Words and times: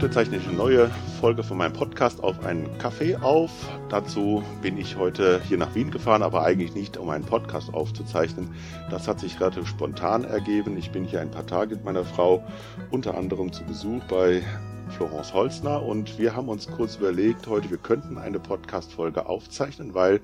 Heute 0.00 0.14
zeichne 0.14 0.38
ich 0.38 0.48
eine 0.48 0.56
neue 0.56 0.90
Folge 1.20 1.42
von 1.42 1.58
meinem 1.58 1.74
Podcast 1.74 2.24
auf 2.24 2.42
einen 2.42 2.78
Kaffee 2.78 3.16
auf. 3.16 3.50
Dazu 3.90 4.42
bin 4.62 4.78
ich 4.78 4.96
heute 4.96 5.42
hier 5.46 5.58
nach 5.58 5.74
Wien 5.74 5.90
gefahren, 5.90 6.22
aber 6.22 6.42
eigentlich 6.42 6.74
nicht, 6.74 6.96
um 6.96 7.10
einen 7.10 7.26
Podcast 7.26 7.74
aufzuzeichnen. 7.74 8.48
Das 8.88 9.06
hat 9.06 9.20
sich 9.20 9.38
relativ 9.38 9.66
spontan 9.66 10.24
ergeben. 10.24 10.78
Ich 10.78 10.90
bin 10.90 11.04
hier 11.04 11.20
ein 11.20 11.30
paar 11.30 11.46
Tage 11.46 11.74
mit 11.74 11.84
meiner 11.84 12.06
Frau 12.06 12.42
unter 12.90 13.14
anderem 13.14 13.52
zu 13.52 13.62
Besuch 13.64 14.02
bei 14.04 14.42
Florence 14.88 15.34
Holzner 15.34 15.82
und 15.82 16.18
wir 16.18 16.34
haben 16.34 16.48
uns 16.48 16.66
kurz 16.66 16.96
überlegt, 16.96 17.46
heute 17.46 17.68
wir 17.68 17.76
könnten 17.76 18.16
eine 18.16 18.40
Podcast-Folge 18.40 19.26
aufzeichnen, 19.26 19.92
weil 19.92 20.22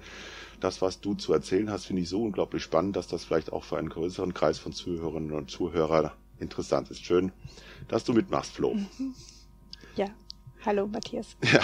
das, 0.59 0.81
was 0.81 1.03
du 1.03 1.13
zu 1.13 1.35
erzählen 1.35 1.71
hast, 1.71 1.85
finde 1.85 2.01
ich 2.01 2.09
so 2.09 2.23
unglaublich 2.23 2.63
spannend, 2.63 2.97
dass 2.97 3.09
das 3.09 3.25
vielleicht 3.25 3.53
auch 3.53 3.65
für 3.65 3.77
einen 3.77 3.91
größeren 3.91 4.33
Kreis 4.33 4.59
von 4.59 4.73
Zuhörerinnen 4.73 5.33
und 5.33 5.51
Zuhörern 5.51 6.13
interessant 6.41 6.91
ist. 6.91 7.05
Schön, 7.05 7.31
dass 7.89 8.05
du 8.05 8.15
mitmachst, 8.15 8.53
Flo. 8.53 8.75
Ja, 9.97 10.07
hallo 10.65 10.87
Matthias. 10.87 11.37
Ja. 11.53 11.61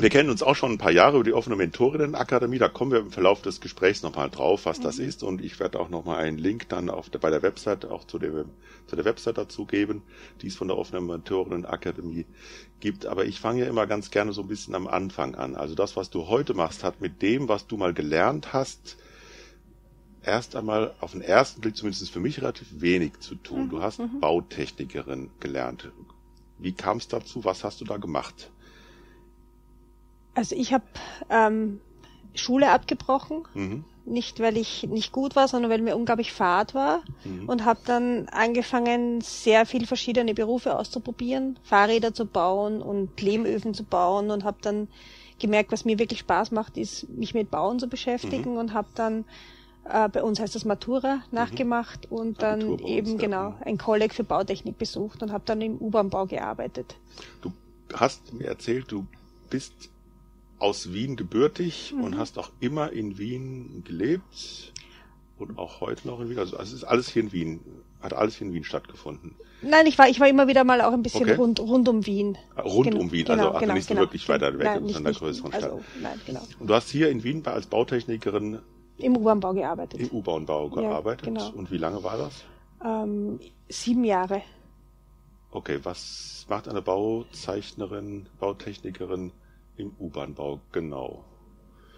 Wir 0.00 0.10
kennen 0.10 0.30
uns 0.30 0.44
auch 0.44 0.54
schon 0.54 0.70
ein 0.70 0.78
paar 0.78 0.92
Jahre 0.92 1.16
über 1.16 1.24
die 1.24 1.32
offene 1.32 1.56
Mentorinnenakademie. 1.56 2.58
Da 2.58 2.68
kommen 2.68 2.92
wir 2.92 3.00
im 3.00 3.10
Verlauf 3.10 3.42
des 3.42 3.60
Gesprächs 3.60 4.04
nochmal 4.04 4.30
drauf, 4.30 4.64
was 4.64 4.78
mhm. 4.78 4.82
das 4.84 4.98
ist. 5.00 5.24
Und 5.24 5.42
ich 5.42 5.58
werde 5.58 5.80
auch 5.80 5.88
nochmal 5.88 6.18
einen 6.18 6.38
Link 6.38 6.68
dann 6.68 6.88
auf 6.88 7.10
der, 7.10 7.18
bei 7.18 7.30
der 7.30 7.42
Website 7.42 7.84
auch 7.84 8.04
zu, 8.04 8.20
dem, 8.20 8.44
zu 8.86 8.94
der 8.94 9.04
Website 9.04 9.38
dazu 9.38 9.66
geben, 9.66 10.02
die 10.40 10.46
es 10.46 10.54
von 10.54 10.68
der 10.68 10.78
offenen 10.78 11.06
Mentorinnenakademie 11.06 12.26
gibt. 12.78 13.06
Aber 13.06 13.24
ich 13.24 13.40
fange 13.40 13.62
ja 13.62 13.66
immer 13.66 13.88
ganz 13.88 14.12
gerne 14.12 14.32
so 14.32 14.42
ein 14.42 14.48
bisschen 14.48 14.76
am 14.76 14.86
Anfang 14.86 15.34
an. 15.34 15.56
Also 15.56 15.74
das, 15.74 15.96
was 15.96 16.10
du 16.10 16.28
heute 16.28 16.54
machst, 16.54 16.84
hat 16.84 17.00
mit 17.00 17.20
dem, 17.20 17.48
was 17.48 17.66
du 17.66 17.76
mal 17.76 17.92
gelernt 17.92 18.52
hast, 18.52 18.98
erst 20.28 20.54
einmal 20.54 20.94
auf 21.00 21.12
den 21.12 21.22
ersten 21.22 21.60
Blick 21.60 21.76
zumindest 21.76 22.10
für 22.10 22.20
mich 22.20 22.40
relativ 22.40 22.68
wenig 22.80 23.20
zu 23.20 23.34
tun. 23.34 23.68
Du 23.68 23.82
hast 23.82 23.98
mhm. 23.98 24.20
Bautechnikerin 24.20 25.30
gelernt. 25.40 25.90
Wie 26.58 26.72
kam 26.72 26.98
es 26.98 27.08
dazu? 27.08 27.44
Was 27.44 27.64
hast 27.64 27.80
du 27.80 27.84
da 27.84 27.96
gemacht? 27.96 28.50
Also 30.34 30.54
ich 30.54 30.72
habe 30.72 30.84
ähm, 31.30 31.80
Schule 32.34 32.70
abgebrochen. 32.70 33.44
Mhm. 33.54 33.84
Nicht, 34.04 34.40
weil 34.40 34.56
ich 34.56 34.84
nicht 34.84 35.12
gut 35.12 35.36
war, 35.36 35.48
sondern 35.48 35.70
weil 35.70 35.82
mir 35.82 35.96
unglaublich 35.96 36.32
fad 36.32 36.74
war. 36.74 37.02
Mhm. 37.24 37.48
Und 37.48 37.64
habe 37.64 37.80
dann 37.84 38.28
angefangen, 38.30 39.20
sehr 39.20 39.66
viel 39.66 39.86
verschiedene 39.86 40.34
Berufe 40.34 40.78
auszuprobieren. 40.78 41.58
Fahrräder 41.62 42.14
zu 42.14 42.24
bauen 42.24 42.80
und 42.80 43.20
Lehmöfen 43.20 43.74
zu 43.74 43.84
bauen. 43.84 44.30
Und 44.30 44.44
habe 44.44 44.58
dann 44.62 44.88
gemerkt, 45.38 45.72
was 45.72 45.84
mir 45.84 45.98
wirklich 45.98 46.20
Spaß 46.20 46.52
macht, 46.52 46.76
ist, 46.78 47.08
mich 47.08 47.34
mit 47.34 47.50
Bauen 47.50 47.78
zu 47.78 47.88
beschäftigen. 47.88 48.52
Mhm. 48.52 48.58
Und 48.58 48.74
habe 48.74 48.88
dann 48.94 49.24
äh, 49.90 50.08
bei 50.08 50.22
uns 50.22 50.40
heißt 50.40 50.54
das 50.54 50.64
Matura 50.64 51.16
mhm. 51.16 51.22
nachgemacht 51.30 52.10
und 52.10 52.42
dann 52.42 52.78
eben 52.80 53.12
uns, 53.12 53.20
genau 53.20 53.54
ein 53.64 53.78
Kolleg 53.78 54.14
für 54.14 54.24
Bautechnik 54.24 54.78
besucht 54.78 55.22
und 55.22 55.32
habe 55.32 55.44
dann 55.46 55.60
im 55.60 55.78
U-Bahn-Bau 55.78 56.26
gearbeitet. 56.26 56.96
Du 57.40 57.52
hast 57.94 58.32
mir 58.32 58.46
erzählt, 58.46 58.90
du 58.90 59.06
bist 59.50 59.72
aus 60.58 60.92
Wien 60.92 61.16
gebürtig 61.16 61.94
mhm. 61.94 62.04
und 62.04 62.18
hast 62.18 62.38
auch 62.38 62.50
immer 62.60 62.92
in 62.92 63.18
Wien 63.18 63.84
gelebt 63.86 64.72
und 65.38 65.58
auch 65.58 65.80
heute 65.80 66.06
noch 66.06 66.20
in 66.20 66.30
Wien. 66.30 66.38
Also 66.38 66.58
es 66.58 66.72
ist 66.72 66.84
alles 66.84 67.08
hier 67.08 67.22
in 67.22 67.32
Wien, 67.32 67.60
hat 68.00 68.12
alles 68.12 68.36
hier 68.36 68.46
in 68.46 68.52
Wien 68.52 68.64
stattgefunden. 68.64 69.34
Nein, 69.62 69.86
ich 69.86 69.98
war, 69.98 70.08
ich 70.08 70.20
war 70.20 70.28
immer 70.28 70.46
wieder 70.46 70.64
mal 70.64 70.80
auch 70.80 70.92
ein 70.92 71.02
bisschen 71.02 71.22
okay. 71.22 71.34
rund, 71.34 71.58
rund 71.60 71.88
um 71.88 72.06
Wien. 72.06 72.38
Ah, 72.54 72.62
rund 72.62 72.90
genau, 72.90 73.00
um 73.00 73.12
Wien, 73.12 73.26
also 73.26 73.42
genau, 73.42 73.54
ach, 73.54 73.60
genau, 73.60 73.74
nicht 73.74 73.88
genau. 73.88 74.00
wirklich 74.02 74.28
weiter 74.28 74.56
weg 74.56 74.64
nein, 74.64 74.88
von 74.88 75.04
der 75.04 75.12
größeren 75.12 75.52
Stadt. 75.52 75.64
Also, 75.64 75.82
nein, 76.00 76.20
genau. 76.26 76.42
Und 76.60 76.68
du 76.68 76.74
hast 76.74 76.90
hier 76.90 77.08
in 77.08 77.24
Wien 77.24 77.44
als 77.46 77.66
Bautechnikerin 77.66 78.60
im 78.98 79.16
U-Bahn-Bau 79.16 79.54
gearbeitet. 79.54 80.00
Im 80.00 80.10
U-Bahn-Bau 80.10 80.68
gearbeitet. 80.70 81.26
Ja, 81.26 81.32
genau. 81.32 81.50
Und 81.50 81.70
wie 81.70 81.78
lange 81.78 82.02
war 82.02 82.18
das? 82.18 82.44
Ähm, 82.84 83.40
sieben 83.68 84.04
Jahre. 84.04 84.42
Okay, 85.50 85.80
was 85.82 86.46
macht 86.48 86.68
eine 86.68 86.82
Bauzeichnerin, 86.82 88.26
Bautechnikerin 88.38 89.32
im 89.76 89.92
U-Bahn-Bau 89.98 90.60
genau? 90.72 91.24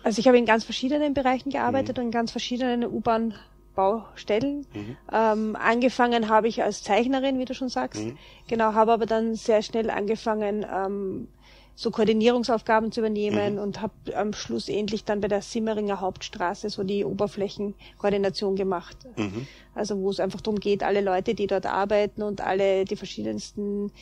Also 0.02 0.20
ich 0.20 0.28
habe 0.28 0.38
in 0.38 0.46
ganz 0.46 0.64
verschiedenen 0.64 1.14
Bereichen 1.14 1.50
gearbeitet 1.50 1.96
mhm. 1.96 2.02
und 2.02 2.06
in 2.06 2.12
ganz 2.12 2.30
verschiedenen 2.30 2.84
U-Bahn-Baustellen. 2.84 4.66
Mhm. 4.72 4.96
Ähm, 5.12 5.56
angefangen 5.56 6.28
habe 6.28 6.48
ich 6.48 6.62
als 6.62 6.82
Zeichnerin, 6.82 7.38
wie 7.38 7.44
du 7.44 7.54
schon 7.54 7.68
sagst. 7.68 8.02
Mhm. 8.02 8.16
Genau, 8.46 8.74
habe 8.74 8.92
aber 8.92 9.06
dann 9.06 9.34
sehr 9.34 9.62
schnell 9.62 9.90
angefangen, 9.90 10.64
ähm, 10.72 11.28
so 11.74 11.90
Koordinierungsaufgaben 11.90 12.92
zu 12.92 13.00
übernehmen 13.00 13.54
mhm. 13.54 13.60
und 13.60 13.80
habe 13.80 13.94
am 14.14 14.32
Schluss 14.32 14.68
endlich 14.68 15.04
dann 15.04 15.20
bei 15.20 15.28
der 15.28 15.42
Simmeringer 15.42 16.00
Hauptstraße 16.00 16.68
so 16.70 16.84
die 16.84 17.04
Oberflächenkoordination 17.04 18.56
gemacht. 18.56 18.96
Mhm. 19.16 19.46
Also 19.74 19.98
wo 19.98 20.10
es 20.10 20.20
einfach 20.20 20.40
darum 20.40 20.60
geht, 20.60 20.82
alle 20.82 21.00
Leute, 21.00 21.34
die 21.34 21.46
dort 21.46 21.66
arbeiten 21.66 22.22
und 22.22 22.40
alle 22.40 22.84
die 22.84 22.96
verschiedensten 22.96 23.92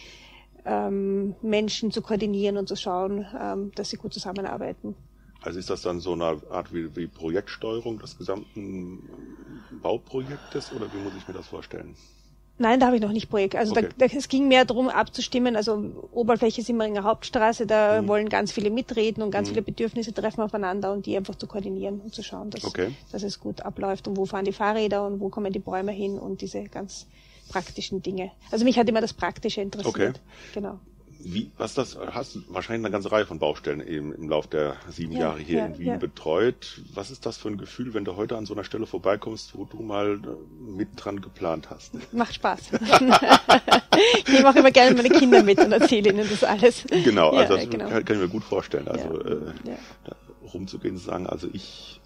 ähm, 0.64 1.34
Menschen 1.42 1.90
zu 1.90 2.02
koordinieren 2.02 2.56
und 2.56 2.68
zu 2.68 2.76
schauen, 2.76 3.26
ähm, 3.40 3.72
dass 3.74 3.90
sie 3.90 3.96
gut 3.96 4.12
zusammenarbeiten. 4.12 4.94
Also 5.40 5.60
ist 5.60 5.70
das 5.70 5.82
dann 5.82 6.00
so 6.00 6.14
eine 6.14 6.24
Art 6.50 6.74
wie, 6.74 6.94
wie 6.96 7.06
Projektsteuerung 7.06 7.98
des 8.00 8.18
gesamten 8.18 9.08
Bauprojektes 9.82 10.72
oder 10.72 10.92
wie 10.92 10.98
muss 10.98 11.12
ich 11.16 11.28
mir 11.28 11.34
das 11.34 11.46
vorstellen? 11.46 11.94
Nein, 12.58 12.80
da 12.80 12.86
habe 12.86 12.96
ich 12.96 13.02
noch 13.02 13.12
nicht 13.12 13.30
Projekt. 13.30 13.54
Also 13.54 13.72
okay. 13.72 13.88
da, 13.96 14.06
da, 14.06 14.14
es 14.14 14.28
ging 14.28 14.48
mehr 14.48 14.64
darum 14.64 14.88
abzustimmen. 14.88 15.54
Also 15.54 16.08
Oberfläche 16.12 16.62
sind 16.62 16.76
wir 16.76 16.86
in 16.86 16.94
der 16.94 17.04
Hauptstraße, 17.04 17.66
da 17.66 18.02
mhm. 18.02 18.08
wollen 18.08 18.28
ganz 18.28 18.50
viele 18.52 18.70
mitreden 18.70 19.22
und 19.22 19.30
ganz 19.30 19.48
mhm. 19.48 19.54
viele 19.54 19.62
Bedürfnisse 19.62 20.12
treffen 20.12 20.42
aufeinander 20.42 20.92
und 20.92 21.06
die 21.06 21.16
einfach 21.16 21.36
zu 21.36 21.46
koordinieren 21.46 22.00
und 22.00 22.14
zu 22.14 22.22
schauen, 22.22 22.50
dass, 22.50 22.64
okay. 22.64 22.94
dass 23.12 23.22
es 23.22 23.38
gut 23.38 23.62
abläuft 23.62 24.08
und 24.08 24.16
wo 24.16 24.26
fahren 24.26 24.44
die 24.44 24.52
Fahrräder 24.52 25.06
und 25.06 25.20
wo 25.20 25.28
kommen 25.28 25.52
die 25.52 25.60
Bäume 25.60 25.92
hin 25.92 26.18
und 26.18 26.40
diese 26.40 26.64
ganz 26.64 27.06
praktischen 27.48 28.02
Dinge. 28.02 28.32
Also 28.50 28.64
mich 28.64 28.78
hat 28.78 28.88
immer 28.88 29.00
das 29.00 29.12
Praktische 29.12 29.60
interessiert. 29.60 29.94
Okay. 29.94 30.12
Genau 30.52 30.80
wie, 31.20 31.50
was 31.58 31.74
das, 31.74 31.98
hast 32.12 32.36
du 32.36 32.40
wahrscheinlich 32.48 32.84
eine 32.86 32.92
ganze 32.92 33.10
Reihe 33.10 33.26
von 33.26 33.38
Baustellen 33.38 33.86
eben 33.86 34.14
im 34.14 34.28
Laufe 34.28 34.48
der 34.48 34.76
sieben 34.88 35.12
ja, 35.12 35.20
Jahre 35.20 35.40
hier 35.40 35.58
ja, 35.58 35.66
in 35.66 35.78
Wien 35.78 35.86
ja. 35.88 35.96
betreut. 35.96 36.80
Was 36.94 37.10
ist 37.10 37.26
das 37.26 37.36
für 37.36 37.48
ein 37.48 37.58
Gefühl, 37.58 37.92
wenn 37.92 38.04
du 38.04 38.16
heute 38.16 38.36
an 38.36 38.46
so 38.46 38.54
einer 38.54 38.64
Stelle 38.64 38.86
vorbeikommst, 38.86 39.56
wo 39.56 39.64
du 39.64 39.82
mal 39.82 40.20
äh, 40.22 40.70
mit 40.70 40.90
dran 40.96 41.20
geplant 41.20 41.70
hast? 41.70 41.94
Macht 42.12 42.34
Spaß. 42.34 42.70
ich 42.72 44.32
nehme 44.32 44.48
auch 44.48 44.54
immer 44.54 44.70
gerne 44.70 44.94
meine 44.94 45.10
Kinder 45.10 45.42
mit 45.42 45.58
und 45.58 45.72
erzähle 45.72 46.10
ihnen 46.10 46.28
das 46.28 46.44
alles. 46.44 46.84
Genau, 46.88 47.30
also 47.30 47.56
das 47.56 47.68
genau. 47.68 47.88
Kann, 47.88 48.04
kann, 48.04 48.16
ich 48.16 48.22
mir 48.22 48.28
gut 48.28 48.44
vorstellen. 48.44 48.86
Also 48.86 49.20
äh, 49.20 49.52
rumzugehen 50.52 50.94
und 50.94 51.00
zu 51.00 51.06
sagen, 51.06 51.26
also 51.26 51.48
ich 51.52 52.00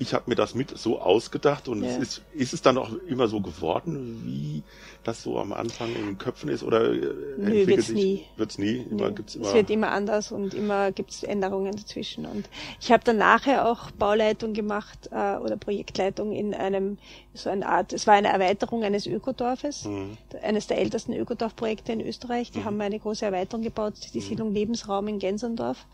ich 0.00 0.14
habe 0.14 0.24
mir 0.28 0.34
das 0.34 0.54
mit 0.54 0.76
so 0.78 0.98
ausgedacht 0.98 1.68
und 1.68 1.84
ja. 1.84 1.90
es 1.90 1.98
ist, 1.98 2.22
ist 2.32 2.54
es 2.54 2.62
dann 2.62 2.78
auch 2.78 2.90
immer 3.06 3.28
so 3.28 3.42
geworden, 3.42 4.22
wie 4.24 4.62
das 5.04 5.22
so 5.22 5.38
am 5.38 5.52
Anfang 5.52 5.94
in 5.94 6.06
den 6.06 6.18
Köpfen 6.18 6.48
ist 6.48 6.62
oder 6.62 6.90
äh, 6.90 7.12
Nö, 7.36 7.66
wird's 7.66 7.88
sich, 7.88 7.94
nie. 7.94 8.24
Wird's 8.38 8.56
nie. 8.56 8.86
Immer, 8.90 9.10
gibt's 9.10 9.34
immer 9.34 9.48
es 9.48 9.54
wird 9.54 9.68
immer 9.68 9.90
anders 9.90 10.32
und 10.32 10.54
immer 10.54 10.90
gibt's 10.90 11.22
Änderungen 11.22 11.76
dazwischen. 11.76 12.24
Und 12.24 12.48
ich 12.80 12.90
habe 12.90 13.04
dann 13.04 13.18
nachher 13.18 13.68
auch 13.68 13.90
Bauleitung 13.90 14.54
gemacht 14.54 15.10
äh, 15.12 15.36
oder 15.36 15.58
Projektleitung 15.58 16.32
in 16.32 16.54
einem 16.54 16.96
so 17.34 17.50
eine 17.50 17.68
Art. 17.68 17.92
Es 17.92 18.06
war 18.06 18.14
eine 18.14 18.28
Erweiterung 18.28 18.82
eines 18.84 19.06
Ökodorfes, 19.06 19.84
mhm. 19.84 20.16
eines 20.42 20.66
der 20.66 20.78
ältesten 20.78 21.12
Ökodorfprojekte 21.12 21.92
in 21.92 22.00
Österreich. 22.00 22.50
Die 22.52 22.60
mhm. 22.60 22.64
haben 22.64 22.80
eine 22.80 22.98
große 22.98 23.26
Erweiterung 23.26 23.62
gebaut, 23.62 23.94
die 24.14 24.20
mhm. 24.20 24.24
Siedlung 24.24 24.54
Lebensraum 24.54 25.08
in 25.08 25.18
Gensendorf. 25.18 25.84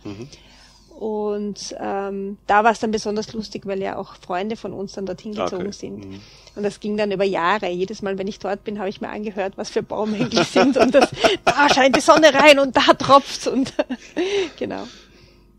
Und 0.97 1.77
ähm, 1.79 2.39
da 2.47 2.65
war 2.65 2.73
es 2.73 2.81
dann 2.81 2.91
besonders 2.91 3.35
lustig, 3.35 3.67
weil 3.67 3.83
ja 3.83 3.97
auch 3.97 4.15
Freunde 4.17 4.57
von 4.57 4.73
uns 4.73 4.95
dann 4.95 5.05
dorthin 5.05 5.33
gezogen 5.33 5.67
okay. 5.67 5.73
sind. 5.73 6.07
Mhm. 6.07 6.21
Und 6.55 6.63
das 6.63 6.81
ging 6.81 6.97
dann 6.97 7.13
über 7.13 7.25
Jahre. 7.25 7.69
Jedes 7.69 8.01
Mal, 8.01 8.17
wenn 8.17 8.27
ich 8.27 8.39
dort 8.39 8.65
bin, 8.65 8.79
habe 8.79 8.89
ich 8.89 9.03
mir 9.03 9.11
angehört, 9.11 9.59
was 9.59 9.69
für 9.69 9.83
Baumängel 9.83 10.43
sind. 10.51 10.79
Und 10.79 10.95
das, 10.95 11.11
da 11.45 11.69
scheint 11.69 11.97
die 11.97 12.01
Sonne 12.01 12.33
rein 12.33 12.59
und 12.59 12.75
da 12.75 12.95
tropft's. 12.95 13.47
Und 13.47 13.75
genau. 14.59 14.89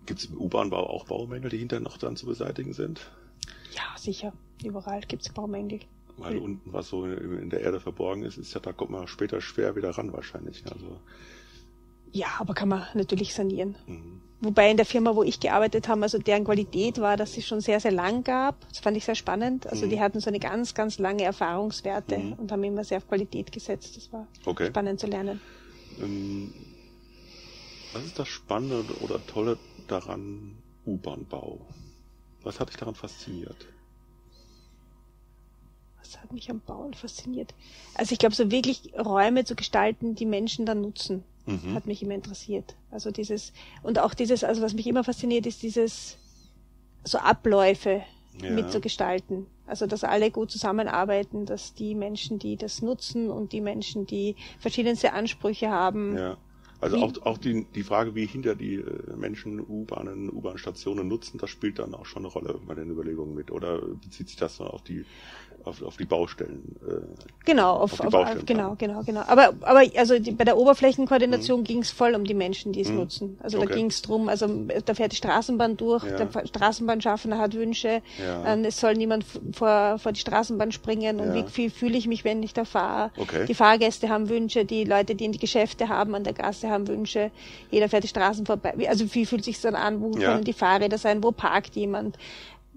Gibt 0.08 0.22
es 0.22 0.26
im 0.26 0.38
U-Bahn-Bau 0.38 0.90
auch 0.90 1.06
Baumängel, 1.06 1.52
die 1.52 1.60
hinterher 1.60 1.84
noch 1.84 1.98
dann 1.98 2.16
zu 2.16 2.26
beseitigen 2.26 2.74
sind? 2.74 3.02
Ja, 3.76 3.84
sicher. 3.96 4.34
Überall 4.64 5.02
gibt's 5.02 5.30
Baumängel. 5.30 5.82
Weil 6.18 6.40
unten, 6.40 6.74
was 6.74 6.90
so 6.90 7.06
in 7.06 7.52
der 7.52 7.62
Erde 7.62 7.80
verborgen 7.80 8.24
ist, 8.24 8.38
ist 8.38 8.56
ja, 8.56 8.60
da 8.60 8.74
kommt 8.74 8.90
man 8.90 9.08
später 9.08 9.40
schwer 9.40 9.76
wieder 9.76 9.92
ran 9.92 10.12
wahrscheinlich. 10.14 10.64
Also 10.66 11.00
ja, 12.12 12.28
aber 12.40 12.54
kann 12.54 12.70
man 12.70 12.86
natürlich 12.94 13.34
sanieren. 13.34 13.76
Mhm. 13.86 14.22
Wobei 14.40 14.70
in 14.70 14.78
der 14.78 14.86
Firma, 14.86 15.16
wo 15.16 15.24
ich 15.24 15.40
gearbeitet 15.40 15.88
habe, 15.88 16.04
also 16.04 16.20
deren 16.20 16.44
Qualität 16.44 17.00
war, 17.00 17.18
dass 17.18 17.36
es 17.38 17.48
schon 17.48 17.60
sehr, 17.60 17.80
sehr 17.80 17.92
lang 17.92 18.24
gab. 18.24 18.68
Das 18.70 18.80
fand 18.80 18.96
ich 18.96 19.04
sehr 19.04 19.16
spannend. 19.16 19.66
Also 19.66 19.86
mhm. 19.86 19.90
die 19.90 20.00
hatten 20.00 20.20
so 20.20 20.30
eine 20.30 20.40
ganz, 20.40 20.76
ganz 20.76 21.00
lange 21.00 21.24
Erfahrungswerte 21.24 22.20
mhm. 22.20 22.34
und 22.34 22.52
haben 22.52 22.64
immer 22.64 22.84
sehr 22.84 22.98
auf 22.98 23.08
Qualität 23.08 23.52
gesetzt. 23.52 23.98
Das 23.98 24.14
war 24.14 24.28
okay. 24.46 24.68
spannend 24.68 25.00
zu 25.00 25.08
lernen. 25.08 25.42
Ähm, 26.00 26.54
was 27.94 28.06
ist 28.06 28.20
das 28.20 28.28
Spannende 28.28 28.84
oder 29.02 29.26
Tolle 29.26 29.58
daran 29.88 30.56
U-Bahn-Bau? 30.86 31.60
Was 32.44 32.60
hat 32.60 32.70
dich 32.70 32.78
daran 32.78 32.94
fasziniert? 32.94 33.66
Was 35.98 36.22
hat 36.22 36.32
mich 36.32 36.52
am 36.52 36.60
Bauen 36.60 36.94
fasziniert? 36.94 37.56
Also 37.96 38.14
ich 38.14 38.20
glaube, 38.20 38.36
so 38.36 38.52
wirklich 38.52 38.94
Räume 38.94 39.46
zu 39.46 39.56
gestalten, 39.56 40.14
die 40.14 40.28
Menschen 40.28 40.68
dann 40.68 40.82
nutzen 40.82 41.24
mhm. 41.48 41.74
hat 41.74 41.88
mich 41.88 42.04
immer 42.04 42.14
interessiert. 42.14 42.76
Also 42.92 43.10
dieses, 43.12 43.54
und 43.82 44.00
auch 44.00 44.14
dieses, 44.14 44.44
also 44.44 44.62
was 44.62 44.74
mich 44.74 44.86
immer 44.86 45.04
fasziniert, 45.04 45.46
ist 45.48 45.64
dieses, 45.64 46.18
so 47.04 47.18
Abläufe 47.18 48.04
ja. 48.42 48.52
mitzugestalten. 48.52 49.48
Also 49.66 49.88
dass 49.88 50.04
alle 50.04 50.32
gut 50.32 50.52
zusammenarbeiten, 50.52 51.46
dass 51.46 51.74
die 51.74 51.96
Menschen, 51.96 52.40
die 52.40 52.56
das 52.56 52.82
nutzen 52.82 53.30
und 53.30 53.52
die 53.52 53.62
Menschen, 53.62 54.06
die 54.06 54.36
verschiedenste 54.60 55.14
Ansprüche 55.14 55.70
haben, 55.70 56.18
ja. 56.18 56.38
Also 56.80 56.98
auch, 56.98 57.12
auch 57.24 57.38
die, 57.40 57.66
die 57.74 57.82
Frage, 57.82 58.14
wie 58.14 58.28
hinter 58.28 58.54
die 58.54 58.76
äh, 58.76 59.16
Menschen 59.16 59.60
U-Bahnen, 59.60 60.30
U-Bahn-Stationen 60.30 61.08
nutzen, 61.08 61.40
das 61.40 61.50
spielt 61.50 61.80
dann 61.80 61.96
auch 61.96 62.06
schon 62.06 62.24
eine 62.24 62.32
Rolle 62.32 62.60
bei 62.68 62.76
den 62.76 62.92
Überlegungen 62.92 63.34
mit. 63.34 63.50
Oder 63.50 63.82
bezieht 63.82 64.28
sich 64.28 64.38
das 64.38 64.58
dann 64.58 64.68
auf 64.68 64.84
die 64.84 65.04
auf, 65.68 65.82
auf 65.82 65.98
die 65.98 66.06
Baustellen. 66.06 66.76
Äh, 66.88 67.02
genau, 67.46 67.76
auf, 67.76 68.00
auf, 68.00 68.14
auf 68.14 68.46
genau, 68.46 68.76
genau, 68.78 69.04
genau. 69.04 69.22
Aber, 69.28 69.54
aber 69.62 69.84
also 69.98 70.18
die, 70.20 70.32
bei 70.32 70.44
der 70.44 70.58
Oberflächenkoordination 70.58 71.62
mhm. 71.62 71.64
ging 71.64 71.80
es 71.80 71.92
voll 71.92 72.16
um 72.16 72.24
die 72.24 72.34
Menschen, 72.34 72.72
die 72.72 72.82
es 72.82 72.90
mhm. 72.90 72.96
nutzen. 72.96 73.38
Also 73.42 73.58
okay. 73.58 73.68
da 73.68 73.76
ging 73.76 73.88
es 73.88 74.02
drum, 74.02 74.30
also 74.30 74.48
da 74.86 74.94
fährt 74.94 75.12
die 75.12 75.18
Straßenbahn 75.18 75.78
durch, 75.78 76.04
ja. 76.04 76.18
der 76.18 76.46
Straßenbahnschaffner 76.46 77.38
hat 77.38 77.54
Wünsche, 77.54 78.02
ja. 78.20 78.54
ähm, 78.54 78.66
es 78.66 78.80
soll 78.80 78.94
niemand 78.94 79.26
vor, 79.54 80.00
vor 80.00 80.12
die 80.12 80.20
Straßenbahn 80.20 80.72
springen 80.72 81.20
und 81.20 81.36
ja. 81.36 81.46
wie 81.46 81.50
viel 81.50 81.70
fühle 81.70 81.98
ich 81.98 82.08
mich, 82.08 82.24
wenn 82.24 82.42
ich 82.44 82.54
da 82.54 82.66
fahre. 82.66 83.12
Okay. 83.18 83.46
Die 83.46 83.54
Fahrgäste 83.54 84.10
haben 84.10 84.30
Wünsche, 84.30 84.66
die 84.66 84.84
Leute, 84.84 85.16
die 85.16 85.26
in 85.26 85.32
die 85.32 85.40
Geschäfte 85.40 85.90
haben, 85.90 86.16
an 86.16 86.24
der 86.24 86.34
Gasse 86.34 86.70
haben 86.70 86.88
Wünsche, 86.88 87.32
jeder 87.72 87.90
fährt 87.90 88.04
die 88.04 88.10
Straßen 88.10 88.46
vorbei. 88.46 88.74
Also 88.90 89.14
wie 89.14 89.26
fühlt 89.26 89.44
sich 89.44 89.60
dann 89.62 89.76
an, 89.76 90.02
wo 90.02 90.12
können 90.12 90.44
die 90.44 90.54
Fahrräder 90.54 90.98
sein, 90.98 91.24
wo 91.24 91.32
parkt 91.32 91.76
jemand, 91.76 92.18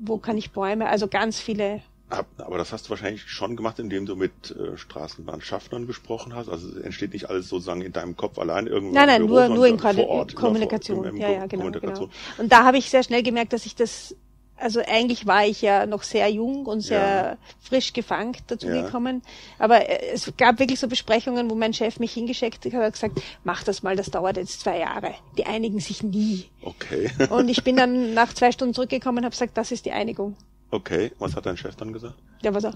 wo 0.01 0.17
kann 0.17 0.39
ich 0.39 0.51
Bäume, 0.51 0.89
also 0.89 1.09
ganz 1.09 1.39
viele 1.39 1.83
aber 2.11 2.59
das 2.59 2.73
hast 2.73 2.87
du 2.87 2.91
wahrscheinlich 2.91 3.29
schon 3.29 3.57
gemacht, 3.57 3.79
indem 3.79 4.05
du 4.05 4.17
mit 4.17 4.51
äh, 4.51 4.77
Straßenbahnschaffnern 4.77 5.87
gesprochen 5.87 6.35
hast. 6.35 6.49
Also 6.49 6.79
entsteht 6.81 7.13
nicht 7.13 7.29
alles 7.29 7.49
sozusagen 7.49 7.83
in 7.83 7.93
deinem 7.93 8.17
Kopf 8.17 8.39
allein 8.39 8.67
irgendwo. 8.67 8.95
Nein, 8.95 9.07
nein, 9.07 9.27
Büro, 9.27 9.47
nur, 9.47 9.49
nur 9.49 9.67
in 9.67 9.79
vor 9.79 10.09
Ort, 10.09 10.35
Kommunikation. 10.35 11.09
Vor, 11.09 11.15
ja, 11.17 11.31
ja, 11.31 11.47
genau, 11.47 11.71
genau. 11.71 12.09
Und 12.39 12.53
da 12.53 12.65
habe 12.65 12.79
ich 12.79 12.91
sehr 12.91 13.05
schnell 13.05 13.23
gemerkt, 13.23 13.53
dass 13.53 13.65
ich 13.65 13.77
das, 13.77 14.17
also 14.57 14.81
eigentlich 14.81 15.27
war 15.27 15.47
ich 15.47 15.63
ja 15.63 15.87
noch 15.87 16.03
sehr 16.03 16.29
jung 16.29 16.67
und 16.67 16.81
sehr 16.81 16.99
ja. 16.99 17.37
frisch 17.61 17.93
gefangt 17.93 18.43
dazu 18.49 18.67
ja. 18.67 18.83
gekommen. 18.83 19.23
Aber 19.59 19.89
äh, 19.89 20.13
es 20.13 20.33
gab 20.37 20.59
wirklich 20.59 20.81
so 20.81 20.89
Besprechungen, 20.89 21.49
wo 21.49 21.55
mein 21.55 21.73
Chef 21.73 22.01
mich 22.01 22.13
hingeschickt 22.13 22.65
hat 22.65 22.75
und 22.75 22.93
gesagt, 22.93 23.23
mach 23.45 23.63
das 23.63 23.85
mal, 23.85 23.95
das 23.95 24.11
dauert 24.11 24.37
jetzt 24.37 24.61
zwei 24.61 24.81
Jahre. 24.81 25.15
Die 25.39 25.47
einigen 25.47 25.79
sich 25.79 26.03
nie. 26.03 26.47
Okay. 26.63 27.09
und 27.31 27.49
ich 27.49 27.63
bin 27.63 27.77
dann 27.77 28.15
nach 28.15 28.35
zwei 28.35 28.51
Stunden 28.51 28.75
zurückgekommen 28.75 29.19
und 29.19 29.25
habe 29.25 29.33
gesagt, 29.33 29.57
das 29.57 29.71
ist 29.71 29.87
die 29.87 29.93
Einigung. 29.93 30.37
Okay, 30.71 31.13
was 31.19 31.35
hat 31.35 31.47
dein 31.47 31.57
Chef 31.57 31.77
dann 31.77 31.93
gesagt? 31.93 32.15
Ja, 32.43 32.55
was 32.55 32.65
auch. 32.65 32.75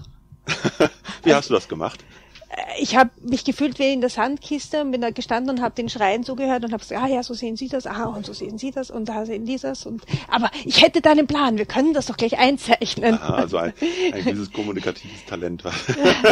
wie 1.23 1.33
hast 1.33 1.49
du 1.49 1.53
das 1.53 1.67
gemacht? 1.67 2.03
Äh, 2.49 2.81
ich 2.81 2.95
habe 2.95 3.09
mich 3.21 3.43
gefühlt 3.43 3.79
wie 3.79 3.91
in 3.93 4.01
der 4.01 4.09
Sandkiste 4.09 4.81
und 4.81 4.91
bin 4.91 5.01
da 5.01 5.09
gestanden 5.09 5.57
und 5.57 5.61
habe 5.61 5.75
den 5.75 5.89
Schreien 5.89 6.23
zugehört 6.23 6.63
und 6.63 6.71
habe 6.71 6.81
gesagt, 6.81 7.01
ah 7.01 7.07
ja, 7.07 7.23
so 7.23 7.33
sehen 7.33 7.55
Sie 7.55 7.67
das, 7.67 7.87
ah 7.87 8.05
und 8.05 8.25
so 8.25 8.33
sehen 8.33 8.57
Sie 8.57 8.71
das 8.71 8.91
und 8.91 9.09
da 9.09 9.25
sehen 9.25 9.45
die 9.45 9.57
das 9.57 9.85
und 9.85 10.03
aber 10.27 10.51
ich 10.65 10.81
hätte 10.81 11.01
da 11.01 11.11
einen 11.11 11.27
Plan, 11.27 11.57
wir 11.57 11.65
können 11.65 11.93
das 11.93 12.07
doch 12.07 12.17
gleich 12.17 12.37
einzeichnen. 12.37 13.15
Aha, 13.15 13.35
also 13.35 13.57
ein, 13.57 13.73
ein 14.13 14.23
dieses 14.25 14.51
kommunikatives 14.51 15.25
Talent. 15.25 15.63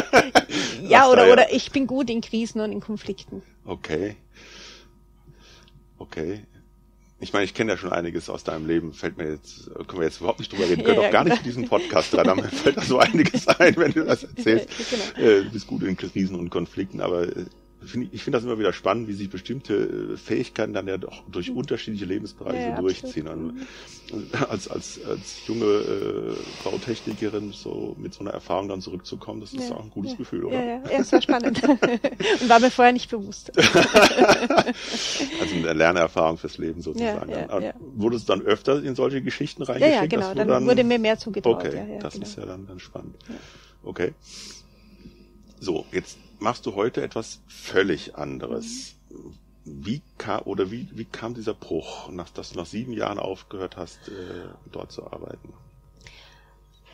ja, 0.88 1.10
oder, 1.10 1.28
ja. 1.28 1.34
oder 1.34 1.54
ich 1.54 1.72
bin 1.72 1.88
gut 1.88 2.10
in 2.10 2.22
Krisen 2.22 2.62
und 2.62 2.72
in 2.72 2.82
Konflikten. 2.82 3.42
Okay. 3.66 4.16
Okay. 5.98 6.44
Ich 7.24 7.32
meine, 7.32 7.46
ich 7.46 7.54
kenne 7.54 7.72
ja 7.72 7.78
schon 7.78 7.92
einiges 7.92 8.30
aus 8.30 8.44
deinem 8.44 8.68
Leben, 8.68 8.94
fällt 8.94 9.18
mir 9.18 9.32
jetzt, 9.32 9.72
können 9.88 10.02
wir 10.02 10.04
jetzt 10.04 10.20
überhaupt 10.20 10.40
nicht 10.40 10.52
drüber 10.52 10.68
reden, 10.68 10.84
können 10.86 11.02
ja, 11.02 11.08
auch 11.08 11.12
gar 11.12 11.24
genau. 11.24 11.36
nicht 11.36 11.46
in 11.46 11.52
diesen 11.52 11.70
Podcast 11.70 12.14
dran, 12.14 12.28
aber 12.28 12.42
mir 12.42 12.50
fällt 12.50 12.78
da 12.78 12.82
so 12.82 13.00
einiges 13.00 13.48
ein, 13.48 13.76
wenn 13.78 13.94
du 13.94 14.04
das 14.04 14.24
erzählst. 14.36 14.68
genau. 15.16 15.28
äh, 15.28 15.44
du 15.44 15.50
bist 15.52 15.68
gut 15.68 15.84
in 15.84 15.96
Krisen 15.96 16.36
und 16.36 16.50
Konflikten, 16.50 17.00
aber 17.00 17.24
äh, 17.24 17.46
find 17.86 18.06
ich, 18.06 18.14
ich 18.14 18.24
finde 18.24 18.38
das 18.38 18.46
immer 18.46 18.60
wieder 18.60 18.74
spannend, 18.74 19.08
wie 19.08 19.14
sich 19.14 19.30
bestimmte 19.30 19.74
äh, 20.14 20.18
Fähigkeiten 20.18 20.74
dann 20.74 20.88
ja 20.88 20.98
doch 20.98 21.24
durch 21.30 21.50
mhm. 21.50 21.58
unterschiedliche 21.58 22.06
Lebensbereiche 22.06 22.70
ja, 22.70 22.80
durchziehen. 22.80 23.28
Und, 23.28 23.68
und 24.12 24.50
als, 24.50 24.68
als, 24.68 25.00
als 25.06 25.46
junge 25.48 25.66
äh, 25.66 26.34
Frau 26.62 26.78
Technikerin 26.78 27.52
so 27.52 27.96
mit 28.00 28.14
so 28.14 28.22
einer 28.22 28.32
Erfahrung 28.32 28.68
dann 28.70 28.82
zurückzukommen, 28.82 29.42
das 29.42 29.54
ist 29.54 29.70
ja, 29.70 29.76
auch 29.76 29.84
ein 29.84 29.90
gutes 29.90 30.12
ja, 30.12 30.18
Gefühl, 30.18 30.46
oder? 30.46 30.56
Ja, 30.56 30.64
ja, 30.64 30.82
ja, 30.92 31.00
es 31.00 31.12
war 31.12 31.22
spannend. 31.22 31.62
und 31.68 32.50
war 32.50 32.60
mir 32.60 32.72
vorher 32.72 32.94
nicht 32.94 33.10
bewusst. 33.10 33.52
also 33.58 35.56
eine 35.56 35.74
Lernerfahrung 35.74 36.38
fürs 36.38 36.58
Leben 36.58 36.82
sozusagen. 36.82 37.32
Ja, 37.32 37.60
ja. 37.60 37.74
Wurdest 37.96 38.30
du 38.30 38.34
dann 38.34 38.46
öfter 38.46 38.84
in 38.84 38.96
solche 38.96 39.22
Geschichten 39.22 39.64
reingeschickt? 39.64 39.96
Ja, 39.96 40.02
ja 40.02 40.08
genau, 40.08 40.34
dann, 40.34 40.48
dann, 40.48 40.66
wurde 40.66 40.84
mir 40.84 41.00
mehr 41.00 41.18
zugetraut. 41.18 41.66
Okay, 41.66 42.00
das 42.02 42.14
genau. 42.14 42.26
ist 42.26 42.38
ja 42.38 42.46
dann, 42.46 42.68
dann 42.68 42.80
spannend. 42.80 43.16
Okay. 43.84 44.14
So, 45.60 45.86
jetzt 45.92 46.18
machst 46.44 46.66
du 46.66 46.76
heute 46.76 47.02
etwas 47.02 47.42
völlig 47.48 48.16
anderes. 48.16 48.96
Wie 49.66 50.02
kam, 50.18 50.42
oder 50.42 50.70
wie, 50.72 50.90
wie 50.92 51.06
kam 51.06 51.34
dieser 51.34 51.54
Bruch, 51.54 52.10
nach, 52.10 52.30
dass 52.30 52.52
du 52.52 52.60
nach 52.60 52.66
sieben 52.66 52.92
Jahren 52.92 53.18
aufgehört 53.18 53.78
hast, 53.78 54.10
äh, 54.10 54.12
dort 54.72 54.92
zu 54.92 55.06
arbeiten? 55.06 55.54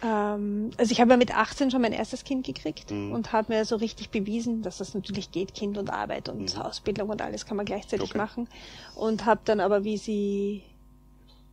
Ähm, 0.04 0.69
also 0.78 0.92
ich 0.92 1.01
habe 1.01 1.12
ja 1.12 1.18
mit 1.18 1.36
18 1.36 1.72
schon 1.72 1.81
mein 1.81 1.94
erstes 1.94 2.24
Kind 2.24 2.46
gekriegt 2.46 2.92
mhm. 2.92 3.12
und 3.12 3.34
habe 3.34 3.51
mir 3.51 3.66
so 3.66 3.75
richtig 3.75 4.12
bewiesen, 4.12 4.62
dass 4.62 4.78
das 4.78 4.94
natürlich 4.94 5.31
geht, 5.31 5.56
Kind 5.56 5.80
und 5.80 5.90
Arbeit 5.90 6.30
und 6.30 6.56
mhm. 6.56 6.62
Ausbildung 6.62 7.10
und 7.10 7.22
alles 7.22 7.48
kann 7.48 7.57
man 7.57 7.66
gleichzeitig 7.66 8.12
okay. 8.12 8.18
machen. 8.19 8.48
Und 8.96 9.25
habe 9.25 9.42
dann 9.46 9.60
aber, 9.60 9.84
wie 9.84 9.98
sie 9.98 10.62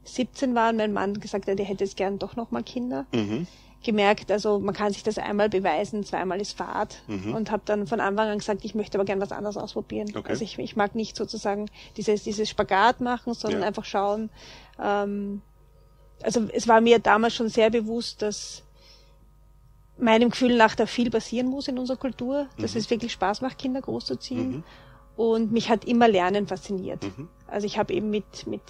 17 0.04 0.54
waren, 0.54 0.76
mein 0.76 0.92
Mann 0.92 1.18
gesagt, 1.18 1.48
der 1.48 1.56
hätte 1.56 1.82
jetzt 1.82 1.96
gern 1.96 2.18
doch 2.18 2.36
nochmal 2.36 2.62
Kinder. 2.62 3.06
Mhm 3.12 3.46
gemerkt, 3.86 4.30
also 4.30 4.58
man 4.58 4.74
kann 4.74 4.92
sich 4.92 5.02
das 5.02 5.16
einmal 5.16 5.48
beweisen, 5.48 6.04
zweimal 6.04 6.40
ist 6.40 6.58
Fahrt 6.58 7.02
mhm. 7.06 7.34
und 7.34 7.50
habe 7.50 7.62
dann 7.64 7.86
von 7.86 8.00
Anfang 8.00 8.28
an 8.28 8.38
gesagt, 8.38 8.64
ich 8.64 8.74
möchte 8.74 8.98
aber 8.98 9.06
gern 9.06 9.20
was 9.20 9.32
anderes 9.32 9.56
ausprobieren. 9.56 10.08
Okay. 10.14 10.28
Also 10.28 10.44
ich, 10.44 10.58
ich 10.58 10.76
mag 10.76 10.94
nicht 10.94 11.16
sozusagen 11.16 11.70
dieses, 11.96 12.24
dieses 12.24 12.50
Spagat 12.50 13.00
machen, 13.00 13.32
sondern 13.32 13.62
ja. 13.62 13.66
einfach 13.66 13.84
schauen. 13.84 14.28
Ähm, 14.82 15.40
also 16.22 16.46
es 16.52 16.68
war 16.68 16.82
mir 16.82 16.98
damals 16.98 17.34
schon 17.34 17.48
sehr 17.48 17.70
bewusst, 17.70 18.20
dass 18.20 18.62
meinem 19.98 20.30
Gefühl 20.30 20.56
nach 20.56 20.74
da 20.74 20.86
viel 20.86 21.10
passieren 21.10 21.46
muss 21.46 21.68
in 21.68 21.78
unserer 21.78 21.96
Kultur, 21.96 22.48
dass 22.58 22.74
mhm. 22.74 22.80
es 22.80 22.90
wirklich 22.90 23.12
Spaß 23.12 23.40
macht, 23.40 23.58
Kinder 23.58 23.80
großzuziehen. 23.80 24.56
Mhm. 24.56 24.64
Und 25.16 25.52
mich 25.52 25.70
hat 25.70 25.86
immer 25.86 26.08
Lernen 26.08 26.46
fasziniert. 26.46 27.02
Mhm. 27.02 27.28
Also 27.46 27.66
ich 27.66 27.78
habe 27.78 27.94
eben 27.94 28.10
mit, 28.10 28.46
mit 28.46 28.60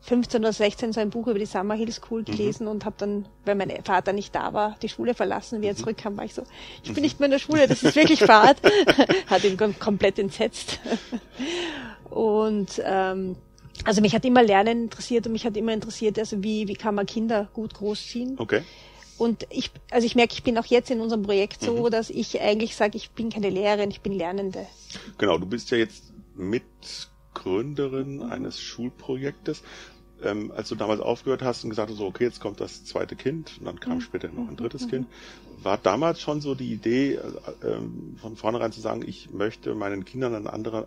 15 0.00 0.40
oder 0.40 0.52
16 0.52 0.92
so 0.92 1.00
ein 1.00 1.10
Buch 1.10 1.26
über 1.26 1.38
die 1.38 1.46
Summer 1.46 1.74
Hill 1.74 1.92
School 1.92 2.20
mhm. 2.20 2.24
gelesen 2.24 2.64
mhm. 2.64 2.72
und 2.72 2.84
habe 2.84 2.96
dann, 2.98 3.26
weil 3.44 3.54
mein 3.54 3.70
Vater 3.84 4.12
nicht 4.12 4.34
da 4.34 4.52
war, 4.52 4.76
die 4.82 4.88
Schule 4.88 5.14
verlassen. 5.14 5.60
Wie 5.62 5.66
er 5.66 5.72
mhm. 5.72 5.78
zurückkam, 5.78 6.16
war 6.16 6.24
ich 6.24 6.34
so, 6.34 6.42
ich 6.82 6.92
bin 6.92 7.02
nicht 7.02 7.20
mehr 7.20 7.26
in 7.26 7.32
der 7.32 7.38
Schule, 7.38 7.66
das 7.66 7.82
ist 7.82 7.96
wirklich 7.96 8.20
Fahrt. 8.20 8.58
hat 9.26 9.44
ihn 9.44 9.56
komplett 9.78 10.18
entsetzt. 10.18 10.80
und 12.10 12.82
ähm, 12.84 13.36
also 13.84 14.00
mich 14.00 14.14
hat 14.14 14.24
immer 14.24 14.42
Lernen 14.42 14.84
interessiert 14.84 15.26
und 15.26 15.32
mich 15.32 15.44
hat 15.44 15.56
immer 15.56 15.72
interessiert, 15.72 16.18
also 16.18 16.42
wie, 16.42 16.68
wie 16.68 16.74
kann 16.74 16.94
man 16.94 17.06
Kinder 17.06 17.48
gut 17.52 17.74
großziehen. 17.74 18.38
Okay. 18.38 18.62
Und 19.18 19.46
ich, 19.50 19.72
also 19.90 20.06
ich 20.06 20.14
merke, 20.14 20.34
ich 20.34 20.44
bin 20.44 20.56
auch 20.58 20.66
jetzt 20.66 20.90
in 20.90 21.00
unserem 21.00 21.22
Projekt 21.22 21.62
so, 21.62 21.86
mhm. 21.86 21.90
dass 21.90 22.08
ich 22.08 22.40
eigentlich 22.40 22.76
sage, 22.76 22.96
ich 22.96 23.10
bin 23.10 23.30
keine 23.30 23.50
Lehrerin, 23.50 23.90
ich 23.90 24.00
bin 24.00 24.12
Lernende. 24.12 24.66
Genau, 25.18 25.38
du 25.38 25.46
bist 25.46 25.70
ja 25.72 25.78
jetzt 25.78 26.12
Mitgründerin 27.38 28.22
eines 28.22 28.60
Schulprojektes 28.60 29.62
ähm, 30.20 30.50
als 30.50 30.68
du 30.68 30.74
damals 30.74 31.00
aufgehört 31.00 31.42
hast 31.42 31.62
und 31.62 31.70
gesagt 31.70 31.90
hast, 31.90 31.98
so, 31.98 32.06
okay, 32.06 32.24
jetzt 32.24 32.40
kommt 32.40 32.60
das 32.60 32.84
zweite 32.84 33.14
Kind 33.14 33.56
und 33.60 33.66
dann 33.66 33.78
kam 33.78 34.00
später 34.00 34.28
noch 34.28 34.48
ein 34.48 34.56
drittes 34.56 34.86
mhm. 34.86 34.90
Kind, 34.90 35.06
war 35.62 35.78
damals 35.78 36.20
schon 36.20 36.40
so 36.40 36.56
die 36.56 36.72
Idee, 36.72 37.14
äh, 37.14 37.20
ähm, 37.64 38.16
von 38.20 38.34
vornherein 38.34 38.72
zu 38.72 38.80
sagen, 38.80 39.04
ich 39.06 39.30
möchte 39.30 39.76
meinen 39.76 40.04
Kindern 40.04 40.34
einen 40.34 40.48
anderen, 40.48 40.86